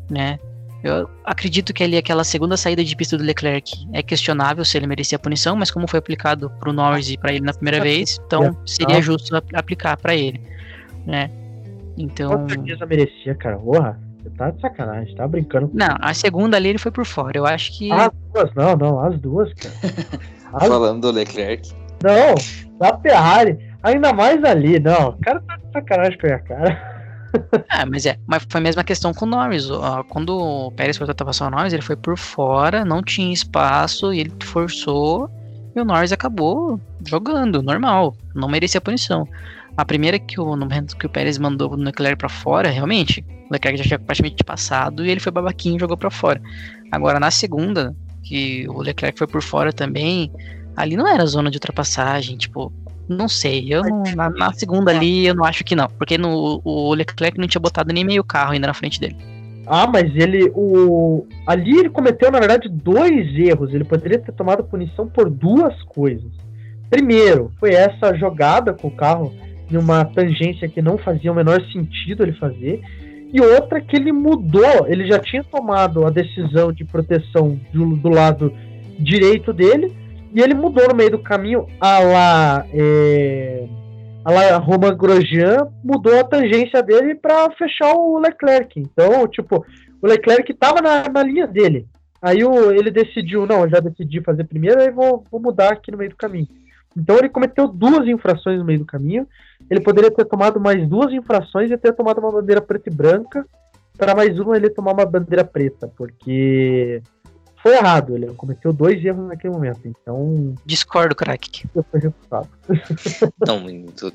[0.09, 0.39] né?
[0.83, 4.85] Eu acredito que ali aquela segunda saída de pista do Leclerc é questionável se ele
[4.85, 8.21] merecia a punição, mas como foi aplicado pro Norris e para ele na primeira vez,
[8.23, 10.39] então seria justo aplicar para ele,
[11.03, 11.31] né?
[11.97, 12.37] Então.
[12.37, 13.57] Com certeza merecia, cara.
[13.57, 15.71] Porra, você tá de sacanagem, tá brincando.
[15.73, 17.35] Não, a segunda ali ele foi por fora.
[17.35, 17.91] Eu acho que.
[17.91, 19.75] As duas, não, não, as duas, cara.
[20.53, 20.67] As...
[20.67, 21.73] Falando do Leclerc.
[22.03, 22.35] Não,
[22.79, 23.57] da Ferrari.
[23.83, 25.09] Ainda mais ali, não.
[25.09, 26.94] O cara tá de sacanagem com a minha cara.
[27.69, 29.67] Ah, mas é, mas foi a mesma questão com o Norris.
[30.09, 34.19] Quando o Pérez foi ultrapassar o Norris, ele foi por fora, não tinha espaço e
[34.19, 35.29] ele forçou
[35.75, 39.27] e o Norris acabou jogando, normal, não merecia punição.
[39.75, 43.25] A primeira que o, no momento que o Pérez mandou o Leclerc para fora, realmente,
[43.49, 46.41] o Leclerc já tinha praticamente passado e ele foi babaquinho e jogou para fora.
[46.89, 47.93] Agora, na segunda,
[48.23, 50.31] que o Leclerc foi por fora também,
[50.77, 52.71] ali não era zona de ultrapassagem, tipo,
[53.07, 56.61] não sei, eu não, na, na, segunda ali eu não acho que não, porque no,
[56.63, 59.15] o Leclerc não tinha botado nem meio carro ainda na frente dele.
[59.67, 63.73] Ah, mas ele, o ali ele cometeu na verdade dois erros.
[63.73, 66.31] Ele poderia ter tomado punição por duas coisas.
[66.89, 69.33] Primeiro, foi essa jogada com o carro
[69.69, 72.81] numa tangência que não fazia o menor sentido ele fazer.
[73.33, 78.09] E outra que ele mudou, ele já tinha tomado a decisão de proteção do, do
[78.09, 78.53] lado
[78.99, 79.93] direito dele,
[80.35, 83.65] e ele mudou no meio do caminho a lá, é,
[84.25, 88.77] a lá Roman Grosjean mudou a tangência dele para fechar o Leclerc.
[88.77, 89.65] Então, tipo,
[90.01, 91.87] o Leclerc estava na, na linha dele.
[92.21, 95.97] Aí o, ele decidiu, não, já decidi fazer primeiro, aí vou, vou mudar aqui no
[95.97, 96.49] meio do caminho.
[96.97, 99.25] Então ele cometeu duas infrações no meio do caminho.
[99.71, 103.45] Ele poderia ter tomado mais duas infrações e ter tomado uma bandeira preta e branca.
[103.97, 107.01] Para mais uma ele tomar uma bandeira preta, porque
[107.65, 108.15] foi errado.
[108.15, 109.81] Ele cometeu dois erros naquele momento.
[109.85, 110.53] Então.
[110.63, 111.67] Discordo, craque.
[111.73, 112.47] Eu fui refutado.
[113.43, 113.67] Não,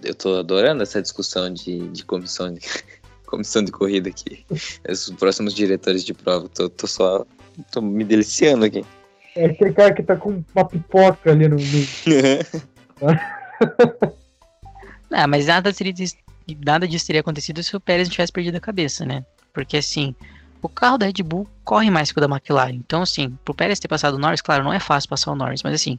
[0.04, 2.60] eu tô adorando essa discussão de, de comissão de.
[3.26, 4.44] Comissão de corrida aqui.
[4.88, 7.24] Os próximos diretores de prova, tô, tô só.
[7.70, 8.84] tô me deliciando aqui.
[9.36, 11.54] É aquele cara que tá com uma pipoca ali no.
[11.54, 11.60] no...
[15.12, 15.94] ah, mas nada, teria,
[16.66, 19.24] nada disso teria acontecido se o Pérez não tivesse perdido a cabeça, né?
[19.54, 20.12] Porque assim,
[20.62, 22.74] o carro da Red Bull corre mais que o da McLaren.
[22.74, 25.62] Então, assim, pro Pérez ter passado o Norris, claro, não é fácil passar o Norris,
[25.62, 25.98] mas assim,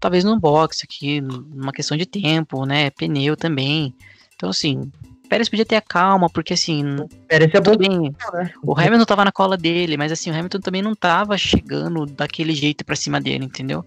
[0.00, 2.90] talvez no box aqui, numa questão de tempo, né?
[2.90, 3.94] Pneu também.
[4.34, 4.90] Então, assim,
[5.28, 6.96] Pérez podia ter a calma, porque assim.
[7.26, 7.76] Pérez é bom.
[7.76, 8.52] Bem, né?
[8.62, 12.54] O Hamilton tava na cola dele, mas assim, o Hamilton também não tava chegando daquele
[12.54, 13.84] jeito para cima dele, entendeu?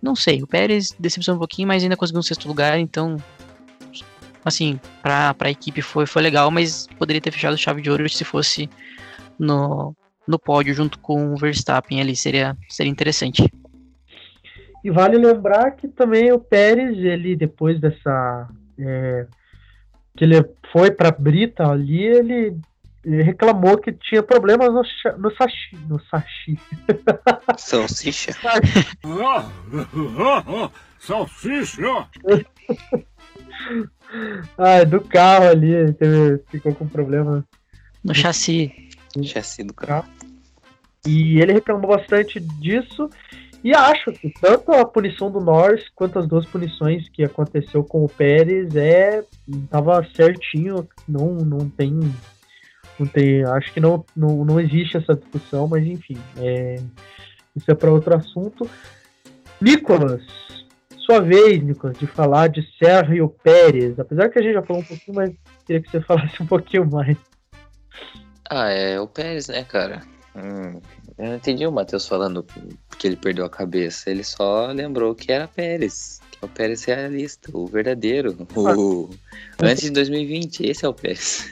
[0.00, 3.16] Não sei, o Pérez decepcionou um pouquinho, mas ainda conseguiu um sexto lugar, então.
[4.44, 8.24] Assim, pra, pra equipe foi, foi legal, mas poderia ter fechado chave de ouro se
[8.24, 8.70] fosse
[9.38, 9.94] no,
[10.26, 13.44] no pódio junto com o Verstappen ali, seria, seria interessante.
[14.86, 18.48] E vale lembrar que também o Pérez, ele depois dessa.
[18.78, 19.26] É,
[20.16, 22.56] que ele foi para Brita ali, ele,
[23.04, 24.82] ele, reclamou que tinha problemas no,
[25.18, 25.76] no sashi.
[25.88, 26.58] No sashi.
[27.58, 28.32] Salsicha.
[31.00, 32.08] Salsicha!
[34.56, 37.44] ah, do carro ali, teve, ficou com problema.
[38.04, 38.72] No chassi.
[39.22, 40.08] Chassi do carro.
[41.06, 43.08] E ele reclamou bastante disso.
[43.64, 48.04] E acho que tanto a punição do Norris quanto as duas punições que aconteceu com
[48.04, 49.24] o Pérez é
[49.70, 51.98] tava certinho, não não tem
[52.98, 56.76] não tem, acho que não, não, não existe essa discussão, mas enfim, é,
[57.54, 58.68] isso é para outro assunto.
[59.60, 60.22] Nicolas,
[60.98, 64.86] sua vez, Nicolas, de falar de Sérgio Pérez, apesar que a gente já falou um
[64.86, 65.34] pouquinho, mas
[65.66, 67.16] queria que você falasse um pouquinho mais.
[68.50, 70.02] Ah, é o Pérez, né, cara?
[70.34, 70.80] Hum,
[71.18, 72.44] eu não entendi o Matheus falando
[72.98, 74.10] que ele perdeu a cabeça.
[74.10, 76.20] Ele só lembrou que era Pérez.
[76.30, 78.36] Que é o Pérez realista, o verdadeiro.
[78.54, 79.08] O...
[79.60, 81.50] Antes de 2020, esse é o Pérez.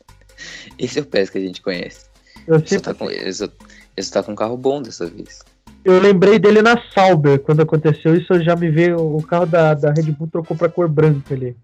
[0.78, 2.06] esse é o Pérez que a gente conhece.
[2.46, 4.82] Eu Ele só sempre- tá com, ele só, ele só tá com um carro bom
[4.82, 5.40] dessa vez.
[5.84, 9.74] Eu lembrei dele na Sauber, quando aconteceu isso, eu já me veio, o carro da,
[9.74, 11.56] da Red Bull trocou pra cor branca ali.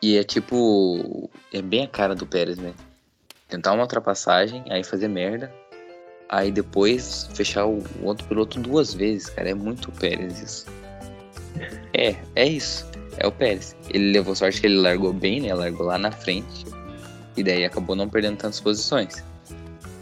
[0.00, 1.30] E é tipo.
[1.52, 2.72] É bem a cara do Pérez, né?
[3.52, 5.52] Tentar uma ultrapassagem, aí fazer merda.
[6.26, 9.50] Aí depois fechar o o outro piloto duas vezes, cara.
[9.50, 10.66] É muito Pérez isso.
[11.92, 12.86] É, é isso.
[13.18, 13.76] É o Pérez.
[13.90, 15.52] Ele levou sorte que ele largou bem, né?
[15.52, 16.64] Largou lá na frente.
[17.36, 19.22] E daí acabou não perdendo tantas posições.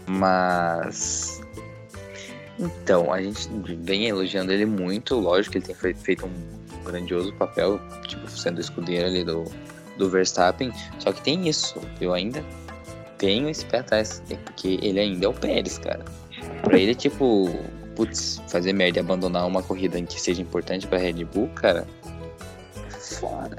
[0.07, 1.41] Mas.
[2.57, 3.49] Então, a gente
[3.81, 5.17] vem elogiando ele muito.
[5.17, 9.43] Lógico que ele tem fe- feito um grandioso papel, tipo, sendo escudeiro ali do,
[9.99, 10.73] do Verstappen.
[11.01, 11.81] Só que tem isso.
[12.01, 12.45] Eu ainda
[13.21, 14.21] tenho esse pé atrás.
[14.31, 16.05] É porque ele ainda é o Pérez, cara.
[16.63, 17.51] Pra ele, tipo,
[17.95, 21.87] putz, fazer merda e abandonar uma corrida em que seja importante pra Red Bull, cara.
[22.99, 23.57] Foda.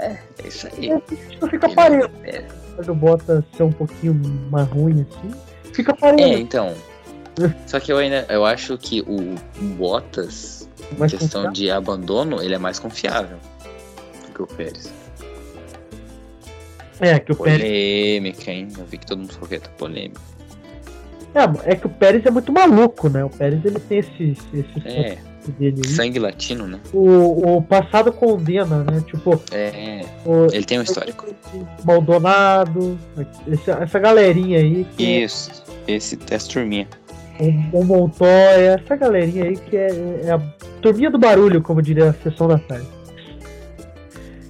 [0.00, 0.90] É, é isso aí.
[1.30, 2.10] Tipo, fica parelho.
[2.24, 2.42] é.
[2.82, 4.14] do Bottas ser um pouquinho
[4.50, 5.30] mais ruim assim.
[5.72, 6.38] Fica É, parelho.
[6.38, 6.74] então.
[7.66, 9.34] Só que eu ainda eu acho que o
[9.76, 11.52] Bottas, em mais questão confiável.
[11.52, 13.36] de abandono, ele é mais confiável
[14.26, 14.90] do que o Pérez.
[17.00, 17.62] É, que o Pérez.
[17.62, 18.68] Polêmica, hein?
[18.78, 20.20] Eu vi que todo mundo falou que ter polêmica.
[21.34, 23.22] É, é que o Pérez é muito maluco, né?
[23.22, 25.18] O Pérez ele tem esse, esse É,
[25.58, 26.80] dele sangue latino, né?
[26.94, 29.02] O, o passado condena, né?
[29.06, 31.26] Tipo, É, o ele tem um histórico.
[31.84, 32.98] Maldonado,
[33.52, 36.88] essa, essa galerinha aí, é Isso, esse, essa turminha.
[37.72, 39.88] o, o Montoya, essa galerinha aí que é,
[40.24, 40.38] é a
[40.80, 42.95] turminha do barulho, como diria a sessão da tarde.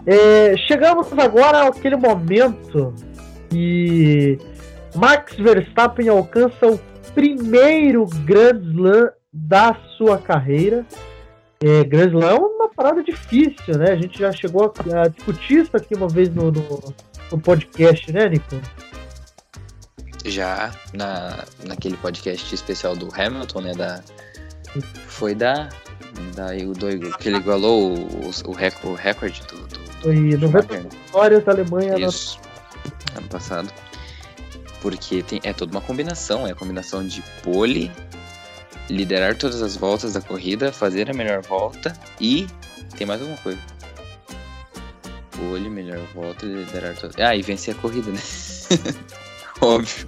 [0.07, 2.95] É, chegamos agora àquele momento
[3.51, 4.39] que
[4.95, 6.79] Max Verstappen alcança o
[7.13, 10.87] primeiro Grand Slam da sua carreira.
[11.61, 13.93] É, Grand Slam é uma parada difícil, né?
[13.93, 16.95] A gente já chegou a, a discutir isso aqui uma vez no, no,
[17.33, 18.61] no podcast, né, Nico?
[20.25, 23.75] Já na, naquele podcast especial do Hamilton, né?
[23.75, 24.03] Da,
[25.09, 25.69] foi da.
[26.35, 28.51] da do, que ele igualou o, o,
[28.91, 30.89] o recorde do, do Foi 90 Schumacher, né?
[31.05, 32.39] vitórias da Alemanha na Isso.
[33.17, 33.69] Ano passado.
[34.81, 36.47] Porque tem, é toda uma combinação.
[36.47, 37.91] É a combinação de pole,
[38.89, 42.47] liderar todas as voltas da corrida, fazer a melhor volta e
[42.97, 43.59] tem mais uma coisa.
[45.33, 47.17] Pole, melhor volta, liderar todas.
[47.19, 48.21] Ah, e vencer a corrida, né?
[49.61, 50.07] Óbvio.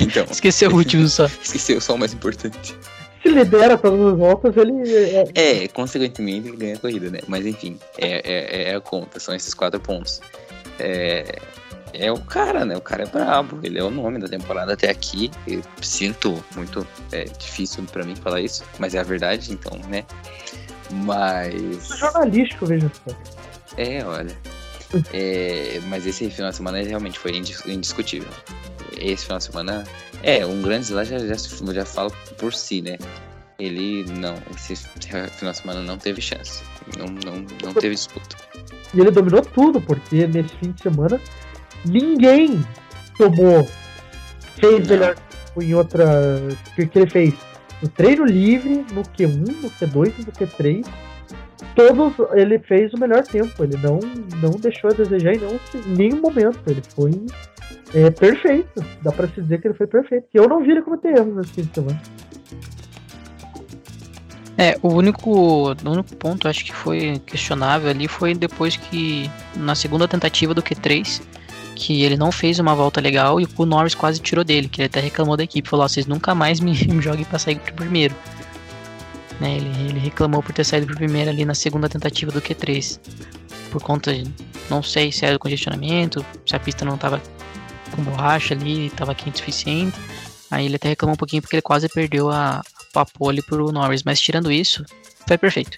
[0.00, 1.24] Então, Esqueceu o último só.
[1.26, 2.76] esqueceu só o mais importante.
[3.32, 7.20] Lidera todas as voltas, ele é, É, consequentemente ele ganha a corrida, né?
[7.26, 10.20] Mas enfim, é, é, é a conta, são esses quatro pontos.
[10.78, 11.38] É,
[11.92, 12.76] é o cara, né?
[12.76, 15.30] O cara é brabo, ele é o nome da temporada até aqui.
[15.46, 20.04] Eu sinto muito é, difícil pra mim falar isso, mas é a verdade, então, né?
[20.90, 21.88] Mas.
[21.98, 23.14] jornalístico, veja só.
[23.76, 24.36] É, olha.
[25.12, 28.28] É, mas esse final de semana realmente foi indis- indiscutível.
[28.98, 29.84] Esse final de semana.
[30.22, 32.96] É, um grande slam já, já, já fala por si, né?
[33.58, 34.34] Ele não.
[34.54, 36.62] Esse final de semana não teve chance.
[36.98, 38.36] Não, não, não teve disputa.
[38.94, 41.20] E ele dominou tudo, porque nesse fim de semana
[41.84, 42.64] ninguém
[43.16, 43.68] tomou,
[44.56, 44.96] fez Não.
[44.96, 45.16] melhor
[45.60, 46.04] em outra.
[46.50, 47.34] O que que ele fez?
[47.80, 50.86] No treino livre, no Q1, no Q2 e no Q3.
[51.74, 53.62] Todos ele fez o melhor tempo.
[53.62, 53.98] Ele não,
[54.40, 56.58] não deixou a desejar em nenhum, nenhum momento.
[56.66, 57.12] Ele foi
[57.94, 58.84] é, perfeito.
[59.02, 60.26] Dá pra se dizer que ele foi perfeito.
[60.32, 62.02] E eu não vi ele cometer erros nesse fim de semana.
[64.58, 69.74] É, o único, o único ponto acho que foi questionável ali foi depois que, na
[69.74, 71.22] segunda tentativa do Q3,
[71.74, 74.86] que ele não fez uma volta legal e o Norris quase tirou dele, que ele
[74.86, 78.14] até reclamou da equipe, falou, ó, vocês nunca mais me, me joguem pra sair primeiro.
[79.42, 83.00] Né, ele, ele reclamou por ter saído pro primeiro ali na segunda tentativa do Q3.
[83.72, 84.32] Por conta, de,
[84.70, 87.20] não sei se era do congestionamento, se a pista não tava
[87.90, 89.98] com borracha ali, tava quente o suficiente.
[90.48, 92.62] Aí ele até reclamou um pouquinho porque ele quase perdeu a,
[92.94, 94.84] a pole pro Norris, mas tirando isso,
[95.26, 95.76] foi perfeito.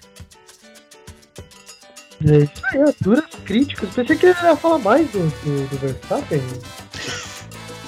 [2.23, 3.89] É isso aí, ó, duras críticas.
[3.95, 6.41] Pensei que ele ia falar mais do, do, do Verstappen.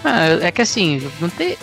[0.03, 1.55] Ah, é que assim, não tem.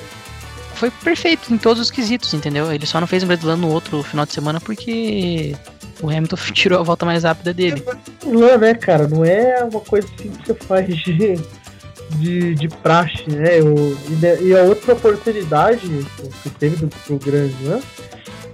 [0.85, 2.71] Foi perfeito em todos os quesitos, entendeu?
[2.71, 5.57] Ele só não fez um Slam no outro final de semana porque
[6.03, 7.83] o Hamilton tirou a volta mais rápida dele.
[8.23, 9.09] Não é, né, cara?
[9.09, 11.41] Não é uma coisa assim que você faz de,
[12.19, 13.63] de, de praxe, né?
[13.63, 15.89] O, e, ne- e a outra oportunidade
[16.43, 17.81] que teve do, pro Grand Slam,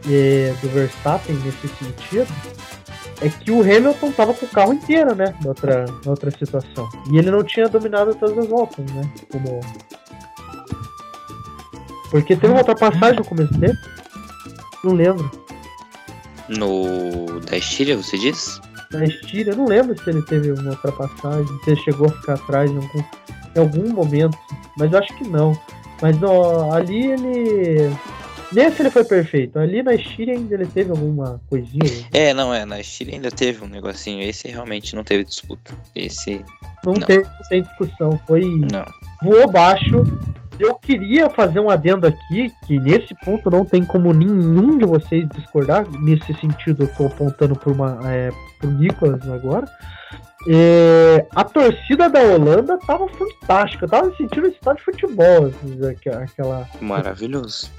[0.09, 2.33] é, do Verstappen nesse sentido,
[3.23, 5.35] é que o Hamilton tava com o carro inteiro, né?
[5.43, 6.89] Na outra, outra situação.
[7.13, 9.03] E ele não tinha dominado todas as voltas, né?
[9.33, 9.61] Como...
[12.11, 13.79] Porque teve uma ultrapassagem no começo dele.
[14.85, 15.31] Não lembro.
[16.49, 17.41] No.
[17.41, 18.61] Da Estíria, você diz?
[18.93, 22.35] na Estíria, eu não lembro se ele teve uma ultrapassagem, se ele chegou a ficar
[22.35, 22.99] atrás em algum,
[23.55, 24.37] em algum momento,
[24.77, 25.59] mas eu acho que não.
[26.03, 27.91] Mas ó, ali ele.
[28.53, 29.61] Nesse ele foi perfeito.
[29.61, 32.05] Ali na Estíria ainda ele teve alguma coisinha.
[32.13, 32.65] É, não, é.
[32.65, 34.23] Na Estíria ainda teve um negocinho.
[34.23, 35.73] Esse realmente não teve disputa.
[35.95, 36.45] Esse.
[36.85, 37.07] Não, Não.
[37.07, 38.19] teve sem discussão.
[38.27, 38.45] Foi.
[38.45, 38.85] Não.
[39.23, 40.03] voou baixo.
[40.61, 45.27] Eu queria fazer um adendo aqui, que nesse ponto não tem como nenhum de vocês
[45.31, 45.87] discordar.
[45.91, 49.67] Nesse sentido, eu tô apontando por uma, é, pro Nicolas agora.
[50.47, 53.89] É, a torcida da Holanda tava fantástica.
[53.89, 55.79] Tava sentindo um estádio de futebol, assim,
[56.23, 56.69] aquela...
[56.79, 57.71] Maravilhoso.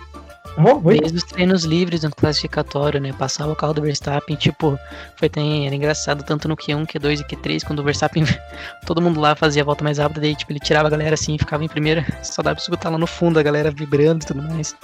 [0.83, 3.13] Desde os treinos livres no classificatório, né?
[3.13, 4.77] Passava o carro do Verstappen, tipo,
[5.15, 8.25] foi tem, era engraçado tanto no Q1, Q2 e Q3, quando o Verstappen,
[8.85, 11.37] todo mundo lá fazia a volta mais rápida, daí tipo, ele tirava a galera assim
[11.37, 14.41] ficava em primeira, só dava pra escutar lá no fundo a galera vibrando e tudo
[14.43, 14.75] mais.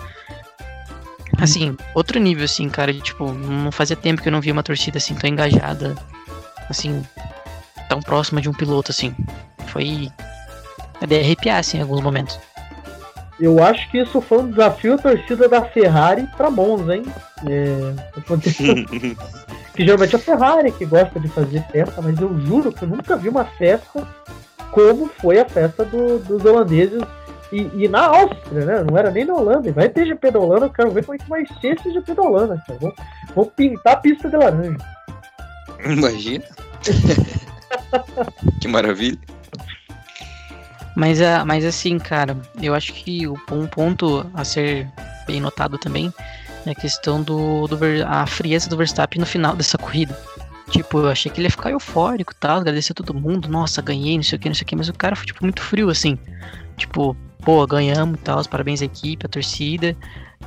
[1.40, 4.64] Assim, outro nível, assim, cara, de, tipo, não fazia tempo que eu não via uma
[4.64, 5.96] torcida assim tão engajada,
[6.70, 7.04] assim,
[7.90, 9.16] tão próxima de um piloto, assim.
[9.68, 10.10] Foi.
[11.00, 12.40] É de arrepiar, assim, em alguns momentos.
[13.40, 17.04] Eu acho que isso foi um desafio à torcida da Ferrari pra Monza, hein?
[17.48, 17.94] É,
[19.76, 22.88] que geralmente é a Ferrari que gosta de fazer festa, mas eu juro que eu
[22.88, 24.08] nunca vi uma festa
[24.72, 27.02] como foi a festa do- dos holandeses
[27.52, 28.84] e, e na Áustria, né?
[28.90, 29.72] Não era nem na Holanda.
[29.72, 32.14] Vai ter GP da Holanda, eu quero ver como é que vai ser esse GP
[32.16, 32.80] da Holanda, cara.
[32.80, 32.94] Vou,
[33.36, 34.78] vou pintar a pista de laranja.
[35.86, 36.44] Imagina.
[38.60, 39.20] que maravilha.
[40.98, 44.88] Mas, a, mas assim, cara, eu acho que um ponto a ser
[45.28, 46.12] bem notado também
[46.66, 50.18] é a questão do, do a frieza do Verstappen no final dessa corrida.
[50.72, 53.80] Tipo, eu achei que ele ia ficar eufórico e tal, agradecer a todo mundo, nossa,
[53.80, 55.62] ganhei, não sei o que, não sei o que, mas o cara foi tipo, muito
[55.62, 56.18] frio, assim.
[56.78, 59.96] Tipo, pô, ganhamos e tal, parabéns à equipe, à torcida,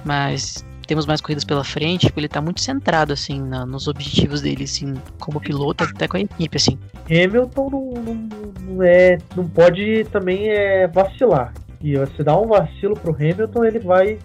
[0.05, 4.41] mas temos mais corridas pela frente, tipo, ele tá muito centrado, assim, na- nos objetivos
[4.41, 6.77] dele, assim, como piloto, até com a equipe, assim.
[7.09, 8.29] Hamilton não, não,
[8.75, 11.55] não é, não pode também é, vacilar.
[11.81, 14.19] E se dá um vacilo pro Hamilton, ele vai.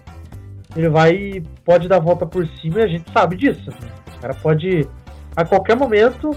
[0.74, 1.42] Ele vai.
[1.64, 3.70] Pode dar a volta por cima e a gente sabe disso.
[4.16, 4.88] O cara pode.
[5.36, 6.36] A qualquer momento.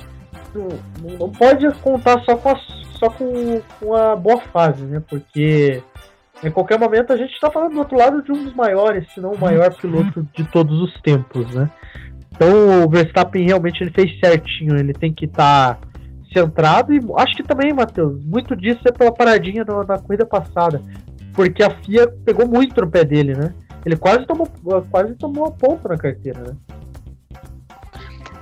[0.53, 2.55] Não- não pode contar só com a,
[2.99, 5.01] só com, com a boa fase, né?
[5.09, 5.81] Porque.
[6.43, 9.19] Em qualquer momento a gente tá falando do outro lado de um dos maiores, se
[9.19, 11.69] não o maior piloto de todos os tempos, né?
[12.31, 15.77] Então o Verstappen realmente ele fez certinho, ele tem que estar
[16.33, 20.81] centrado e acho que também, Matheus, muito disso é pela paradinha na, na corrida passada,
[21.33, 23.53] porque a FIA pegou muito no pé dele, né?
[23.85, 24.47] Ele quase tomou,
[24.89, 26.55] quase tomou a ponta na carteira, né?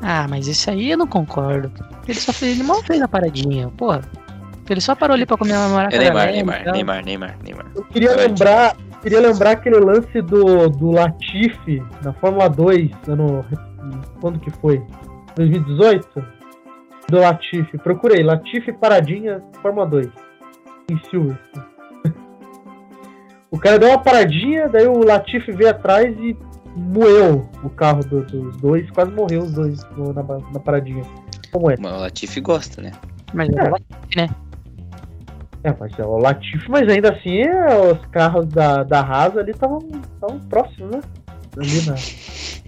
[0.01, 1.71] Ah, mas isso aí eu não concordo.
[2.07, 4.01] Ele só fez, ele mal fez a paradinha, porra.
[4.69, 6.73] Ele só parou ali pra comemorar É Neymar, Neymar, tal.
[6.73, 7.65] Neymar, Neymar, Neymar.
[7.75, 13.45] Eu queria lembrar, queria lembrar aquele lance do, do Latifi na Fórmula 2, ano,
[14.19, 14.81] quando que foi?
[15.35, 16.25] 2018?
[17.09, 17.77] Do Latifi.
[17.77, 20.07] Procurei, Latifi paradinha Fórmula 2.
[20.91, 21.65] Em Silverstone.
[23.49, 26.37] O cara deu uma paradinha, daí o Latifi veio atrás e
[26.75, 29.79] moeu o carro do- dos dois, quase morreu os dois
[30.13, 30.21] na,
[30.53, 31.01] na paradinha.
[31.51, 31.75] Como é?
[31.79, 32.91] Mas o Latifi gosta, né?
[33.33, 34.21] Mas É.
[34.23, 34.29] É,
[35.79, 39.81] mas é o Latifi, mas ainda assim é, os carros da, da Haas ali estavam
[40.49, 41.01] próximos, né?
[41.57, 41.95] Ali na.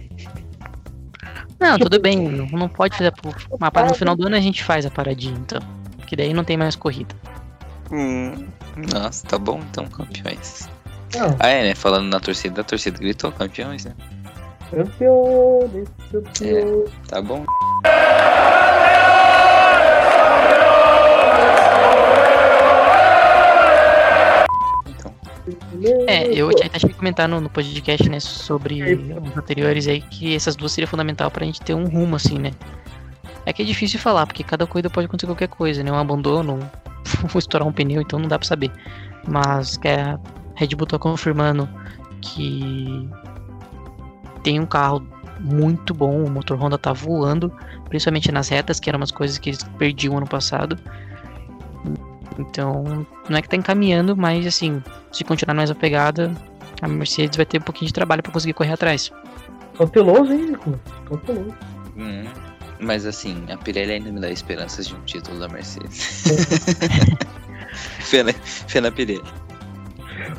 [1.60, 3.12] Não, tudo bem, não, pode fazer
[3.58, 5.60] parada no final do ano a gente faz a paradinha, então.
[6.06, 7.14] Que daí não tem mais corrida.
[7.92, 8.46] Hum,
[8.94, 10.70] nossa, tá bom então, campeões.
[11.14, 11.74] Não, Ah, é, né?
[11.74, 13.92] Falando na torcida, a torcida gritou campeões, né?
[14.70, 16.90] campeões, campeões.
[17.08, 17.44] Tá bom.
[26.06, 30.00] É, eu já até cheguei a comentar no, no podcast, né, sobre os anteriores aí,
[30.00, 32.50] que essas duas seriam fundamental pra gente ter um rumo, assim, né.
[33.46, 36.54] É que é difícil falar, porque cada corrida pode acontecer qualquer coisa, né, um abandono,
[36.54, 36.68] um-
[37.28, 38.70] vou estourar um pneu, então não dá pra saber.
[39.26, 40.18] Mas que a
[40.54, 41.68] Red Bull tá confirmando
[42.20, 43.08] que
[44.42, 45.06] tem um carro
[45.40, 47.50] muito bom, o motor Honda tá voando,
[47.88, 50.78] principalmente nas retas, que eram umas coisas que eles perdiam ano passado.
[52.38, 54.82] Então, não é que tá encaminhando, mas assim,
[55.12, 56.32] se continuar na mesma pegada,
[56.80, 59.12] a Mercedes vai ter um pouquinho de trabalho pra conseguir correr atrás.
[59.76, 60.80] Cauteloso, hein, Nicolas?
[61.06, 61.54] Cauteloso.
[61.96, 62.24] hum,
[62.80, 66.22] mas assim, a Pirelli ainda me dá esperanças de um título da Mercedes.
[68.00, 69.22] fé, na, fé na Pirelli.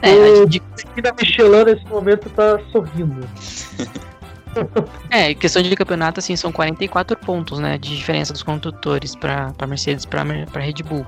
[0.01, 0.61] É, O- a de-
[0.97, 3.27] E da Michelin nesse momento tá sorrindo.
[5.09, 9.67] é, questão de campeonato, assim, são 44 pontos, né, de diferença dos condutores pra, pra
[9.67, 11.05] Mercedes, Mer- pra Red Bull.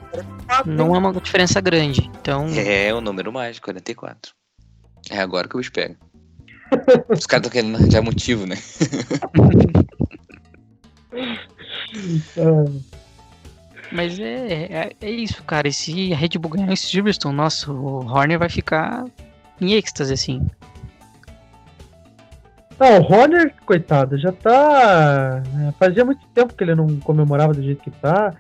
[0.65, 2.48] Não é uma diferença grande, então...
[2.56, 4.34] É o número mágico, 44.
[5.10, 5.98] É agora que o bicho pega.
[7.10, 8.57] Os caras estão querendo arranjar motivo, né?
[12.38, 12.84] É,
[13.91, 17.72] Mas é, é, é isso, cara, e se a Red Bull ganhar esse Silverstone, nossa,
[17.72, 19.06] o Horner vai ficar
[19.61, 20.41] em êxtase, assim.
[22.80, 25.44] Não, o Horner, coitado, já tá.
[25.68, 28.34] é, Fazia muito tempo que ele não comemorava do jeito que tá.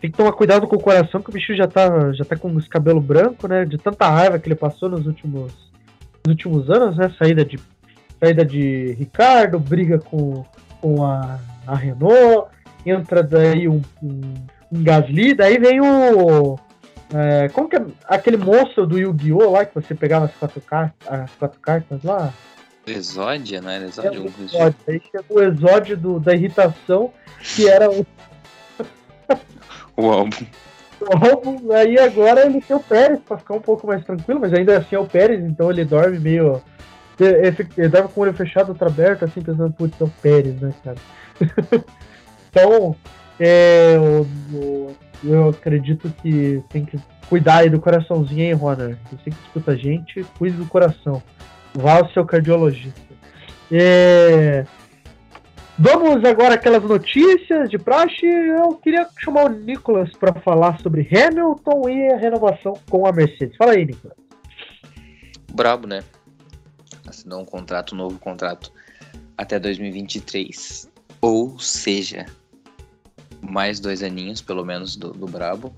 [0.00, 2.48] Tem que tomar cuidado com o coração, que o bicho já tá, já tá com
[2.54, 3.64] os cabelos brancos, né?
[3.64, 5.52] De tanta raiva que ele passou nos últimos,
[6.24, 7.12] nos últimos anos, né?
[7.18, 7.58] Saída de,
[8.18, 10.44] saída de Ricardo, briga com,
[10.80, 12.48] com a, a Renault,
[12.86, 14.20] entra daí um, um,
[14.72, 16.58] em Gasly, daí vem o.
[17.12, 19.50] é, como que é aquele monstro do Yu-Gi-Oh!
[19.50, 22.32] lá que você pegava as quatro, car as quatro cartas lá?
[22.86, 24.10] Exódia, não era É, Exódia?
[24.12, 24.76] o Alguma coisa exódio.
[24.88, 27.12] Aí chega o exódio do- da irritação,
[27.54, 28.06] que era o,
[29.96, 30.30] O álbum.
[31.00, 31.72] o álbum.
[31.72, 34.96] Aí agora ele tem o Pérez pra ficar um pouco mais tranquilo, mas ainda assim
[34.96, 36.60] é o Pérez, então ele dorme meio.
[37.18, 40.58] Ele, ele dorme com o olho fechado, outro aberto, assim, pensando, putz, é o Pérez,
[40.60, 40.96] né, cara?
[42.50, 42.96] então,
[43.38, 46.98] é, o- o- eu acredito que tem que
[47.28, 48.96] cuidar aí do coraçãozinho, hein, Ronald?
[49.12, 51.22] Você que escuta a gente, cuide do coração.
[51.74, 53.00] Vá ao seu cardiologista.
[53.70, 54.64] É,
[55.82, 58.26] Vamos agora aquelas notícias de praxe.
[58.26, 63.56] Eu queria chamar o Nicolas para falar sobre Hamilton e a renovação com a Mercedes.
[63.56, 64.14] Fala aí, Nicolas.
[65.54, 66.04] Brabo, né?
[67.08, 68.70] Assinou um contrato, um novo contrato
[69.38, 70.86] até 2023.
[71.22, 72.26] Ou seja,
[73.40, 75.74] mais dois aninhos, pelo menos, do, do Brabo.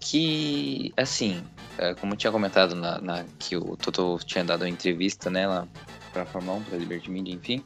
[0.00, 1.42] Que, assim,
[1.78, 5.46] é, como eu tinha comentado na, na- que o Toto tinha dado uma entrevista, né,
[5.46, 5.68] lá
[6.12, 7.62] pra Fórmula 1, pra Liberty Media, enfim.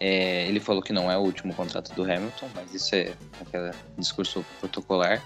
[0.00, 3.72] é, ele falou que não é o último contrato do Hamilton, mas isso é aquele
[3.98, 5.22] discurso protocolar.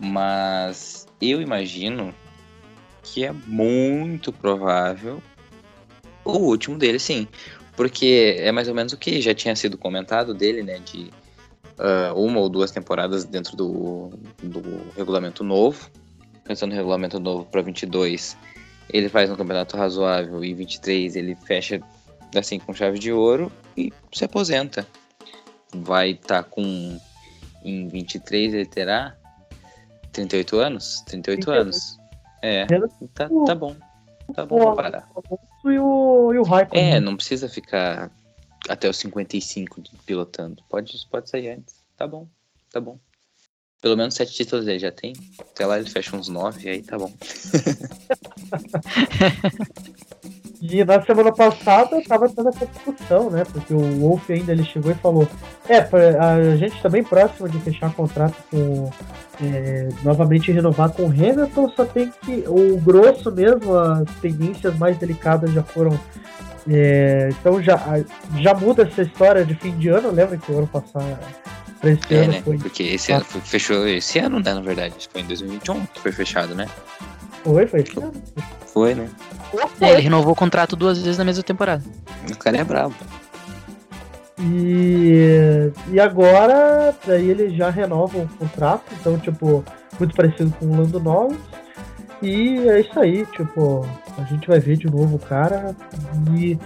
[0.00, 2.12] Mas eu imagino
[3.04, 5.22] que é muito provável
[6.24, 7.28] o último dele, sim.
[7.76, 10.78] Porque é mais ou menos o que já tinha sido comentado dele, né?
[10.80, 11.10] De
[11.78, 14.10] ah, uma ou duas temporadas dentro do,
[14.42, 14.62] do
[14.96, 15.90] regulamento novo.
[16.44, 18.36] Pensando no regulamento novo para 22,
[18.90, 21.80] ele faz um campeonato razoável e 23 ele fecha
[22.36, 24.86] assim com chave de ouro e se aposenta.
[25.74, 26.98] Vai estar com.
[27.64, 29.16] Em 23 ele terá
[30.12, 31.02] 38 anos?
[31.06, 31.60] 38 38.
[31.62, 31.98] anos.
[32.42, 32.66] É,
[33.14, 33.74] tá, tá bom.
[34.34, 35.08] Tá bom pra parar.
[35.64, 36.94] E o, e o Raikkonen.
[36.94, 38.10] É, não precisa ficar
[38.68, 40.62] até os 55 de- pilotando.
[40.68, 41.74] Pode, pode sair antes.
[41.96, 42.26] Tá bom,
[42.72, 42.98] tá bom.
[43.80, 45.12] Pelo menos sete títulos ele já tem.
[45.38, 47.12] Até lá ele fecha uns nove, aí tá bom.
[50.66, 53.44] E na semana passada tava tendo essa discussão, né?
[53.44, 55.28] Porque o Wolf ainda ele chegou e falou:
[55.68, 55.78] É,
[56.18, 58.90] a gente tá bem próximo de fechar contrato com.
[59.42, 62.44] é, novamente renovar com o Hamilton, só tem que.
[62.48, 66.00] O grosso mesmo, as pendências mais delicadas já foram.
[66.70, 67.78] É, então já,
[68.38, 71.18] já muda essa história de fim de ano, lembra que o ano passado.
[71.80, 72.42] Pra esse É, ano né?
[72.42, 74.54] foi, Porque esse ano foi- fechou esse ano, né?
[74.54, 74.94] Na verdade.
[75.12, 76.66] Foi em 2021 que foi fechado, né?
[77.42, 78.12] foi, foi esse ano.
[78.72, 79.06] Foi, né?
[79.80, 81.84] É, ele renovou o contrato duas vezes na mesma temporada.
[82.32, 82.94] O cara é brabo.
[84.40, 89.64] E, e agora, daí ele já renova o contrato, então, tipo,
[89.98, 91.38] muito parecido com o Lando Norris.
[92.22, 93.86] E é isso aí, tipo,
[94.18, 95.74] a gente vai ver de novo o cara.
[96.36, 96.58] E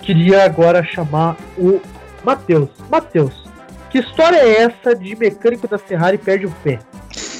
[0.00, 1.80] queria agora chamar o
[2.24, 2.70] Matheus.
[2.90, 3.44] Matheus,
[3.90, 6.78] que história é essa de mecânico da Ferrari perde o pé?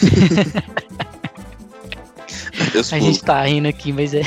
[2.93, 4.23] A gente tá rindo aqui, mas é.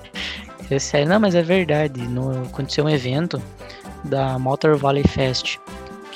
[0.70, 2.00] é sério, não, mas é verdade.
[2.00, 3.40] No, aconteceu um evento
[4.02, 5.58] da Motor Valley Fest,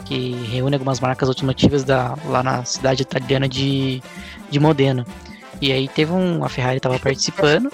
[0.05, 4.03] que reúne algumas marcas automotivas da, lá na cidade italiana de,
[4.51, 5.07] de Modena.
[5.61, 6.45] E aí teve um.
[6.45, 7.70] A Ferrari tava participando.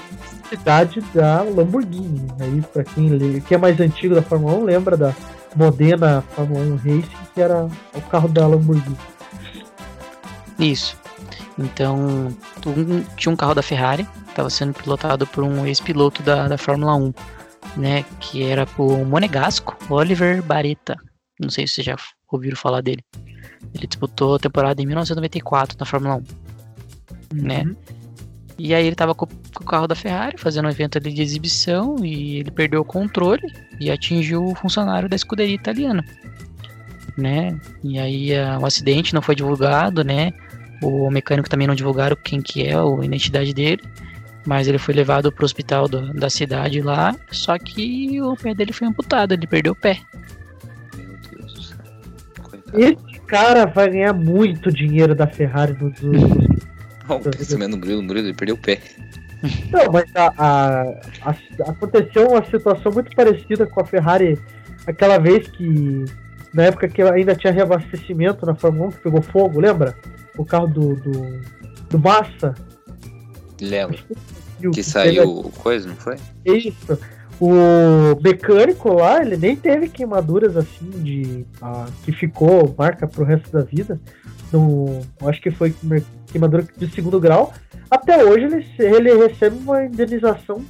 [0.48, 2.26] Cidade da Lamborghini.
[2.40, 5.14] Aí, pra quem, lê- quem é mais antigo da Fórmula 1, lembra da
[5.54, 8.96] Modena Fórmula 1 Racing, que era o carro da Lamborghini.
[10.58, 10.96] Isso.
[11.58, 11.96] Então,
[12.66, 16.94] um- tinha um carro da Ferrari, estava sendo pilotado por um ex-piloto da, da Fórmula
[16.94, 17.12] 1,
[17.76, 18.04] né?
[18.20, 20.96] Que era o Monegasco, Oliver Bareta.
[21.40, 21.96] Não sei se vocês já
[22.30, 23.02] ouviram falar dele.
[23.74, 26.22] Ele disputou a temporada em 1994 na Fórmula 1,
[27.32, 27.62] né?
[27.64, 27.76] Uhum.
[28.58, 31.20] E aí ele tava com, com o carro da Ferrari, fazendo um evento ali de
[31.20, 33.42] exibição, e ele perdeu o controle
[33.78, 36.02] e atingiu o funcionário da escuderia italiana,
[37.18, 37.58] né?
[37.84, 40.32] E aí ah, o acidente não foi divulgado, né?
[40.82, 43.82] O mecânico também não divulgaram quem que é a identidade dele,
[44.46, 48.72] mas ele foi levado pro hospital do- da cidade lá, só que o pé dele
[48.72, 49.98] foi amputado, ele perdeu o pé.
[50.96, 51.76] Meu Deus do céu.
[52.42, 52.78] Coitado.
[52.78, 56.00] Esse cara vai ganhar muito dinheiro da Ferrari nos
[57.08, 58.80] nos- Olha o pensamento do Murilo, o Murilo, ele perdeu o pé.
[59.70, 64.38] Não, mas a, a- a- aconteceu uma situação muito parecida com a Ferrari
[64.86, 66.04] aquela vez que.
[66.54, 69.94] Na época que ainda tinha reabastecimento na Fórmula 1 que pegou fogo, lembra?
[70.38, 70.94] O carro do.
[70.96, 71.40] do,
[71.90, 72.54] do Massa.
[73.60, 73.98] Lembra?
[74.60, 76.16] e o- Que saiu coisa, não foi?
[76.44, 76.98] Isso.
[77.38, 81.44] O mecânico lá, ele nem teve queimaduras assim de.
[81.60, 84.00] ah, que ficou marca pro resto da vida.
[84.56, 85.74] No, acho que foi
[86.26, 87.52] queimadura de segundo grau.
[87.90, 90.64] Até hoje ele, ele recebe uma indenização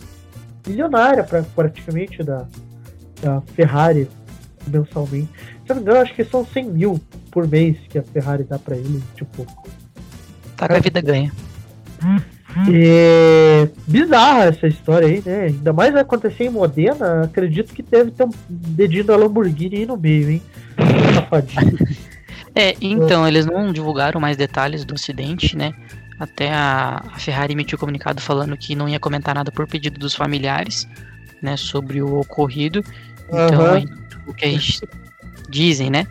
[0.66, 2.46] milionária pra, praticamente da,
[3.22, 4.08] da Ferrari
[4.66, 5.28] mensalmente.
[5.64, 7.00] Se eu não me engano, acho que são 100 mil
[7.30, 9.46] por mês que a Ferrari dá pra ele, tipo.
[10.56, 11.32] Tá com a vida ganha.
[12.72, 15.44] É bizarra essa história aí, né?
[15.44, 19.86] Ainda mais vai acontecer em Modena, acredito que deve ter um dedinho da Lamborghini aí
[19.86, 20.42] no meio, hein?
[21.14, 21.78] Safadinho.
[22.58, 25.74] É, então, eles não divulgaram mais detalhes do acidente, né?
[26.18, 30.14] Até a, a Ferrari emitiu comunicado falando que não ia comentar nada por pedido dos
[30.14, 30.88] familiares,
[31.42, 32.82] né, sobre o ocorrido.
[33.28, 33.84] Então, aí,
[34.26, 34.80] o que a gente
[35.50, 36.06] dizem, né?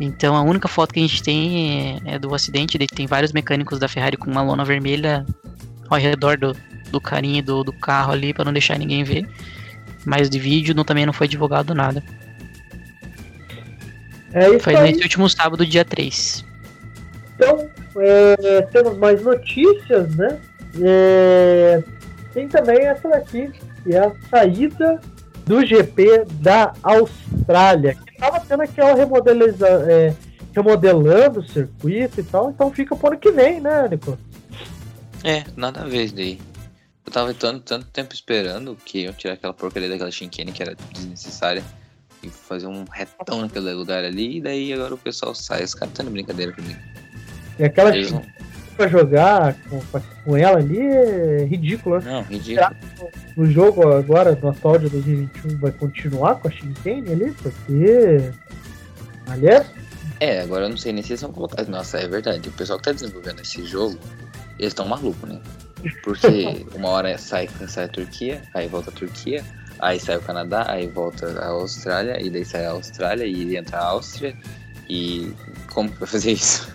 [0.00, 3.30] Então, a única foto que a gente tem é, é do acidente, daí tem vários
[3.30, 5.26] mecânicos da Ferrari com uma lona vermelha
[5.90, 6.56] ao redor do,
[6.90, 9.28] do carinho do, do carro ali para não deixar ninguém ver.
[10.06, 12.02] Mas de vídeo não, também não foi divulgado nada.
[14.32, 14.92] É isso Foi aí.
[14.92, 16.44] nesse último sábado, dia 3.
[17.34, 20.38] Então, é, temos mais notícias, né?
[20.80, 21.82] É,
[22.32, 23.50] tem também essa daqui,
[23.82, 25.00] que é a saída
[25.46, 30.14] do GP da Austrália, que estava tendo aquela remodeliza, é,
[30.54, 34.16] remodelando o circuito e tal, então fica pro ano que vem, né, Nico?
[35.24, 36.38] É, nada a ver isso daí.
[37.04, 40.76] Eu tava tanto, tanto tempo esperando que eu tirar aquela porcaria daquela chinquene que era
[40.92, 41.64] desnecessária
[42.22, 45.64] e fazer um retão naquele lugar ali, e daí agora o pessoal sai.
[45.64, 46.78] Os caras estão de brincadeira comigo.
[47.58, 48.22] E aquela Eles não.
[48.76, 49.80] pra jogar com,
[50.24, 52.12] com ela ali é ridículo, né?
[52.12, 52.76] Não, ridículo.
[53.36, 58.32] O jogo agora, no atual de 2021, vai continuar com a Shinkane ali, porque.
[59.26, 59.66] Ali é
[60.20, 61.64] É, agora eu não sei nem se eles vão colocar.
[61.64, 62.48] Nossa, é verdade.
[62.48, 63.98] O pessoal que tá desenvolvendo esse jogo,
[64.58, 65.40] eles estão malucos, né?
[66.02, 69.44] Porque uma hora sai, sai a Turquia, aí volta a Turquia,
[69.80, 73.78] aí sai o Canadá, aí volta a Austrália, e daí sai a Austrália e entra
[73.78, 74.36] a Áustria.
[74.88, 75.32] E
[75.72, 76.74] como que vai fazer isso?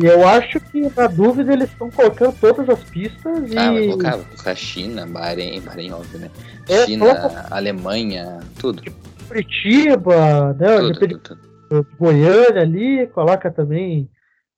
[0.00, 3.58] E eu acho que, na dúvida, eles estão colocando todas as pistas e.
[3.58, 6.30] Ah, vai colocar, vai colocar China, Bahrein, Bahrein, óbvio, né?
[6.68, 8.82] É, China, coloca- Alemanha, tudo.
[9.28, 10.76] Curitiba, né?
[10.78, 11.86] Tudo, tudo, tudo.
[11.98, 14.08] Goiânia ali, coloca também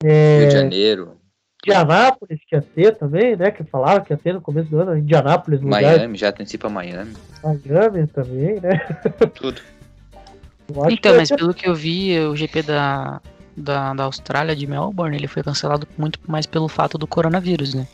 [0.03, 1.17] Rio de Janeiro,
[1.71, 3.51] Indianápolis, que ia ter também, né?
[3.51, 6.69] Que falaram que ia ter no começo do ano, Indianápolis no lugar Miami, já antecipa
[6.69, 7.15] Miami,
[7.63, 8.81] de Miami também, né?
[9.35, 9.61] tudo.
[10.91, 13.21] Então, mas ser- pelo que eu vi, o GP da,
[13.57, 17.87] da, da Austrália, de Melbourne, ele foi cancelado muito mais pelo fato do coronavírus, né?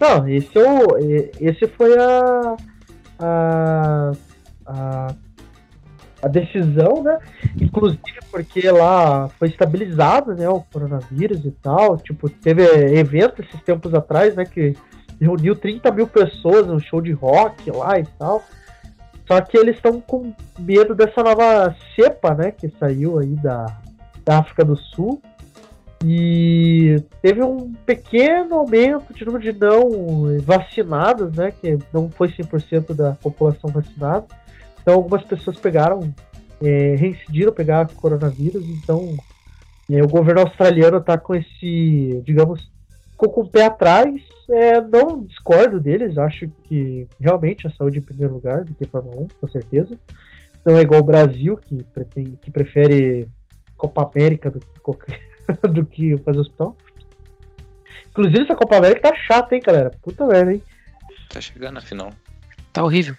[0.00, 0.98] Não, esse, é o,
[1.40, 2.56] esse foi a,
[3.20, 4.12] a,
[4.66, 5.14] a,
[6.24, 7.18] a decisão, né?
[7.60, 11.98] Inclusive porque lá foi estabilizado, né, o coronavírus e tal.
[11.98, 12.62] Tipo, teve
[12.98, 14.74] evento esses tempos atrás, né, que
[15.20, 18.42] reuniu 30 mil pessoas num show de rock lá e tal.
[19.26, 23.66] Só que eles estão com medo dessa nova cepa, né, que saiu aí da,
[24.24, 25.20] da África do Sul.
[26.06, 31.50] E teve um pequeno aumento de número de não vacinados, né?
[31.50, 34.26] Que não foi 100% da população vacinada.
[34.84, 36.14] Então algumas pessoas pegaram,
[36.62, 38.62] é, reincidiram pegar coronavírus.
[38.68, 39.16] Então
[39.90, 42.70] é, o governo australiano está com esse, digamos,
[43.12, 44.14] ficou com o pé atrás.
[44.50, 49.22] É, não discordo deles, acho que realmente a saúde em primeiro lugar do que Fórmula
[49.22, 49.98] 1, com certeza.
[50.66, 53.26] Não é igual o Brasil, que, pretende, que prefere
[53.74, 55.18] Copa América do que qualquer
[55.72, 56.76] do que fazer hospital.
[58.10, 59.90] Inclusive, essa Copa América tá chata, hein, galera?
[60.02, 60.62] Puta merda, hein?
[61.30, 62.10] Tá chegando a final.
[62.72, 63.16] Tá horrível.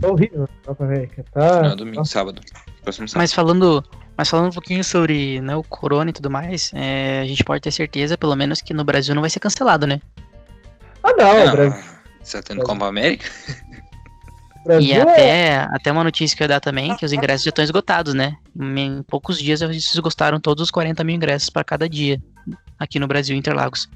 [0.00, 0.48] Tá horrível
[0.78, 1.24] América.
[1.32, 1.62] Tá.
[1.62, 2.40] Não, domingo, sábado.
[2.82, 3.22] Próximo sábado.
[3.22, 3.84] Mas falando,
[4.16, 7.60] mas falando um pouquinho sobre né, o corona e tudo mais, é, a gente pode
[7.62, 10.00] ter certeza, pelo menos, que no Brasil não vai ser cancelado, né?
[11.02, 11.84] Ah, não, Não, Brasil.
[12.22, 13.28] Você tá tendo Copa América?
[14.64, 17.44] Brasil E é- até, até uma notícia que eu ia dar também, que os ingressos
[17.44, 18.36] já estão esgotados, né?
[18.54, 22.20] Em poucos dias eles esgotaram todos os 40 mil ingressos para cada dia
[22.78, 23.88] aqui no Brasil, Interlagos.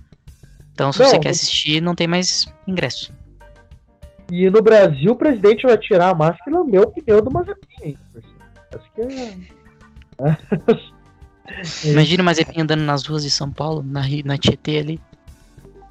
[0.73, 3.13] Então, se Não, você quer assistir, não tem mais ingresso.
[4.33, 7.99] E no Brasil, o presidente vai tirar a máscara e lamber o pneu do Mazepin.
[8.75, 9.37] Acho que é.
[11.85, 14.99] Imagina o Mazepin andando nas ruas de São Paulo, na, na Tietê ali.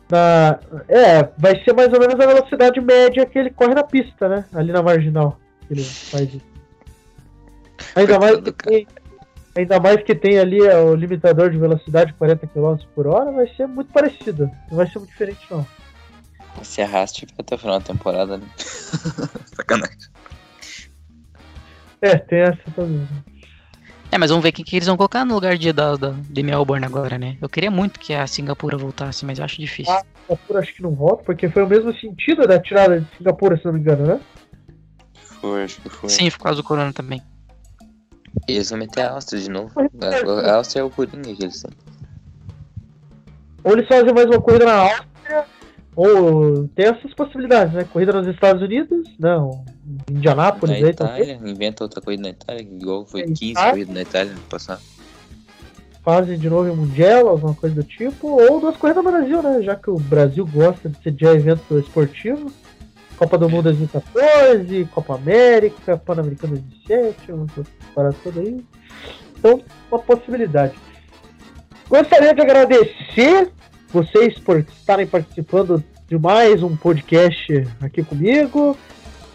[0.09, 0.59] Na,
[0.89, 4.43] é, vai ser mais ou menos a velocidade média que ele corre na pista, né?
[4.55, 5.39] Ali na marginal.
[5.69, 6.51] Ele faz isso.
[7.95, 8.88] Ainda mais, tem,
[9.55, 13.47] ainda mais que tem ali é, o limitador de velocidade 40 km por hora, vai
[13.55, 14.49] ser muito parecido.
[14.68, 15.63] Não vai ser muito diferente, não.
[16.64, 18.45] Se arraste até o final da temporada, né?
[19.56, 19.98] Sacanagem.
[22.02, 23.07] É, tem essa também.
[24.11, 26.44] É, mas vamos ver quem que eles vão colocar no lugar de, da, da, de
[26.44, 27.38] Melbourne agora, né?
[27.41, 29.94] Eu queria muito que a Singapura voltasse, mas eu acho difícil.
[29.94, 33.57] Ah, Singapura acho que não volta, porque foi o mesmo sentido da tirada de Singapura,
[33.57, 34.19] se não me engano, né?
[35.40, 36.10] Foi, acho que foi.
[36.10, 37.22] Sim, por causa do corona também.
[38.48, 39.72] Eles vão meter a Áustria de novo.
[39.80, 41.72] A, a Áustria é o Coringa que eles têm.
[43.64, 45.07] Ou eles fazem mais uma coisa na Áustria,
[45.95, 47.84] Ou tem essas possibilidades, né?
[47.84, 49.63] Corrida nos Estados Unidos, não.
[50.09, 51.22] Indianápolis Na aí também.
[51.23, 53.72] Itália, inventa outra corrida na Itália, igual foi É, 15 Itália.
[53.72, 54.81] corridas na Itália no passado.
[56.03, 58.27] Fazem de novo em Mundial, alguma coisa do tipo.
[58.27, 59.61] Ou duas corridas no Brasil, né?
[59.61, 62.51] Já que o Brasil gosta de sediar evento esportivo.
[63.18, 66.57] Copa do Mundo 2014, Copa América, Pan-Americano
[66.88, 67.45] 2017, uma
[67.93, 68.65] parada toda aí.
[69.38, 69.61] Então,
[69.91, 70.73] uma possibilidade.
[71.88, 73.51] Gostaria de agradecer
[73.91, 78.77] vocês por estarem participando de mais um podcast aqui comigo.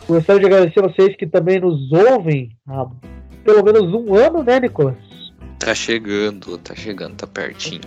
[0.08, 2.86] Gostaria de agradecer vocês que também nos ouvem há
[3.44, 4.96] pelo menos um ano, né, Nicolas?
[5.58, 7.80] Tá chegando, tá chegando, tá pertinho.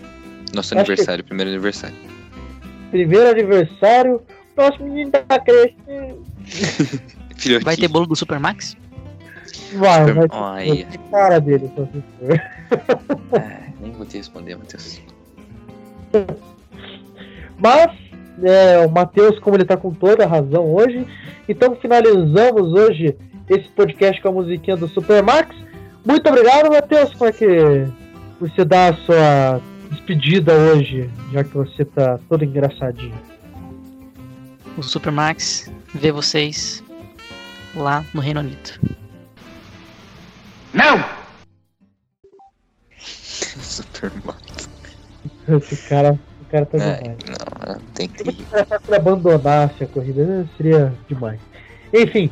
[0.54, 1.96] Nosso Tá aniversário, primeiro aniversário.
[2.92, 4.22] Primeiro aniversário.
[4.58, 6.24] Nosso menino tá crescendo.
[7.64, 8.76] Vai ter bolo do Supermax?
[9.74, 10.86] Vai, Super- vai Olha.
[10.86, 13.40] ter cara dele, se você for.
[13.40, 15.00] Ah, nem vou te responder, Matheus.
[17.60, 17.92] Mas,
[18.42, 21.06] é, o Matheus, como ele tá com toda a razão hoje,
[21.48, 23.16] então finalizamos hoje
[23.50, 25.56] esse podcast com a musiquinha do Supermax.
[26.06, 27.86] Muito obrigado, Matheus, como é que
[28.40, 29.62] você dá a sua
[29.92, 33.20] despedida hoje, já que você tá todo engraçadinho?
[34.78, 36.84] O Supermax vê vocês
[37.76, 38.80] lá no Reino Unido.
[40.74, 41.04] Não!
[42.98, 44.70] Super Max.
[45.48, 46.20] Esse cara,
[46.50, 47.18] o cara tá Ai, demais.
[47.28, 48.24] não, não, tem que.
[48.24, 48.42] Se
[48.88, 51.40] ele abandonasse a corrida, seria demais.
[51.94, 52.32] Enfim,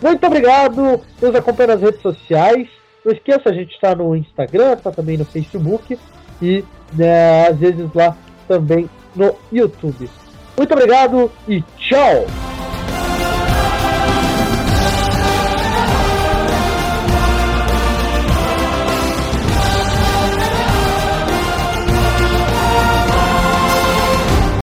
[0.00, 1.00] muito obrigado.
[1.20, 2.68] Nos acompanhe nas redes sociais.
[3.04, 5.98] Não esqueça, a gente está no Instagram, está também no Facebook
[6.40, 8.16] e né, às vezes lá
[8.46, 10.08] também no YouTube.
[10.56, 12.26] Muito obrigado e tchau!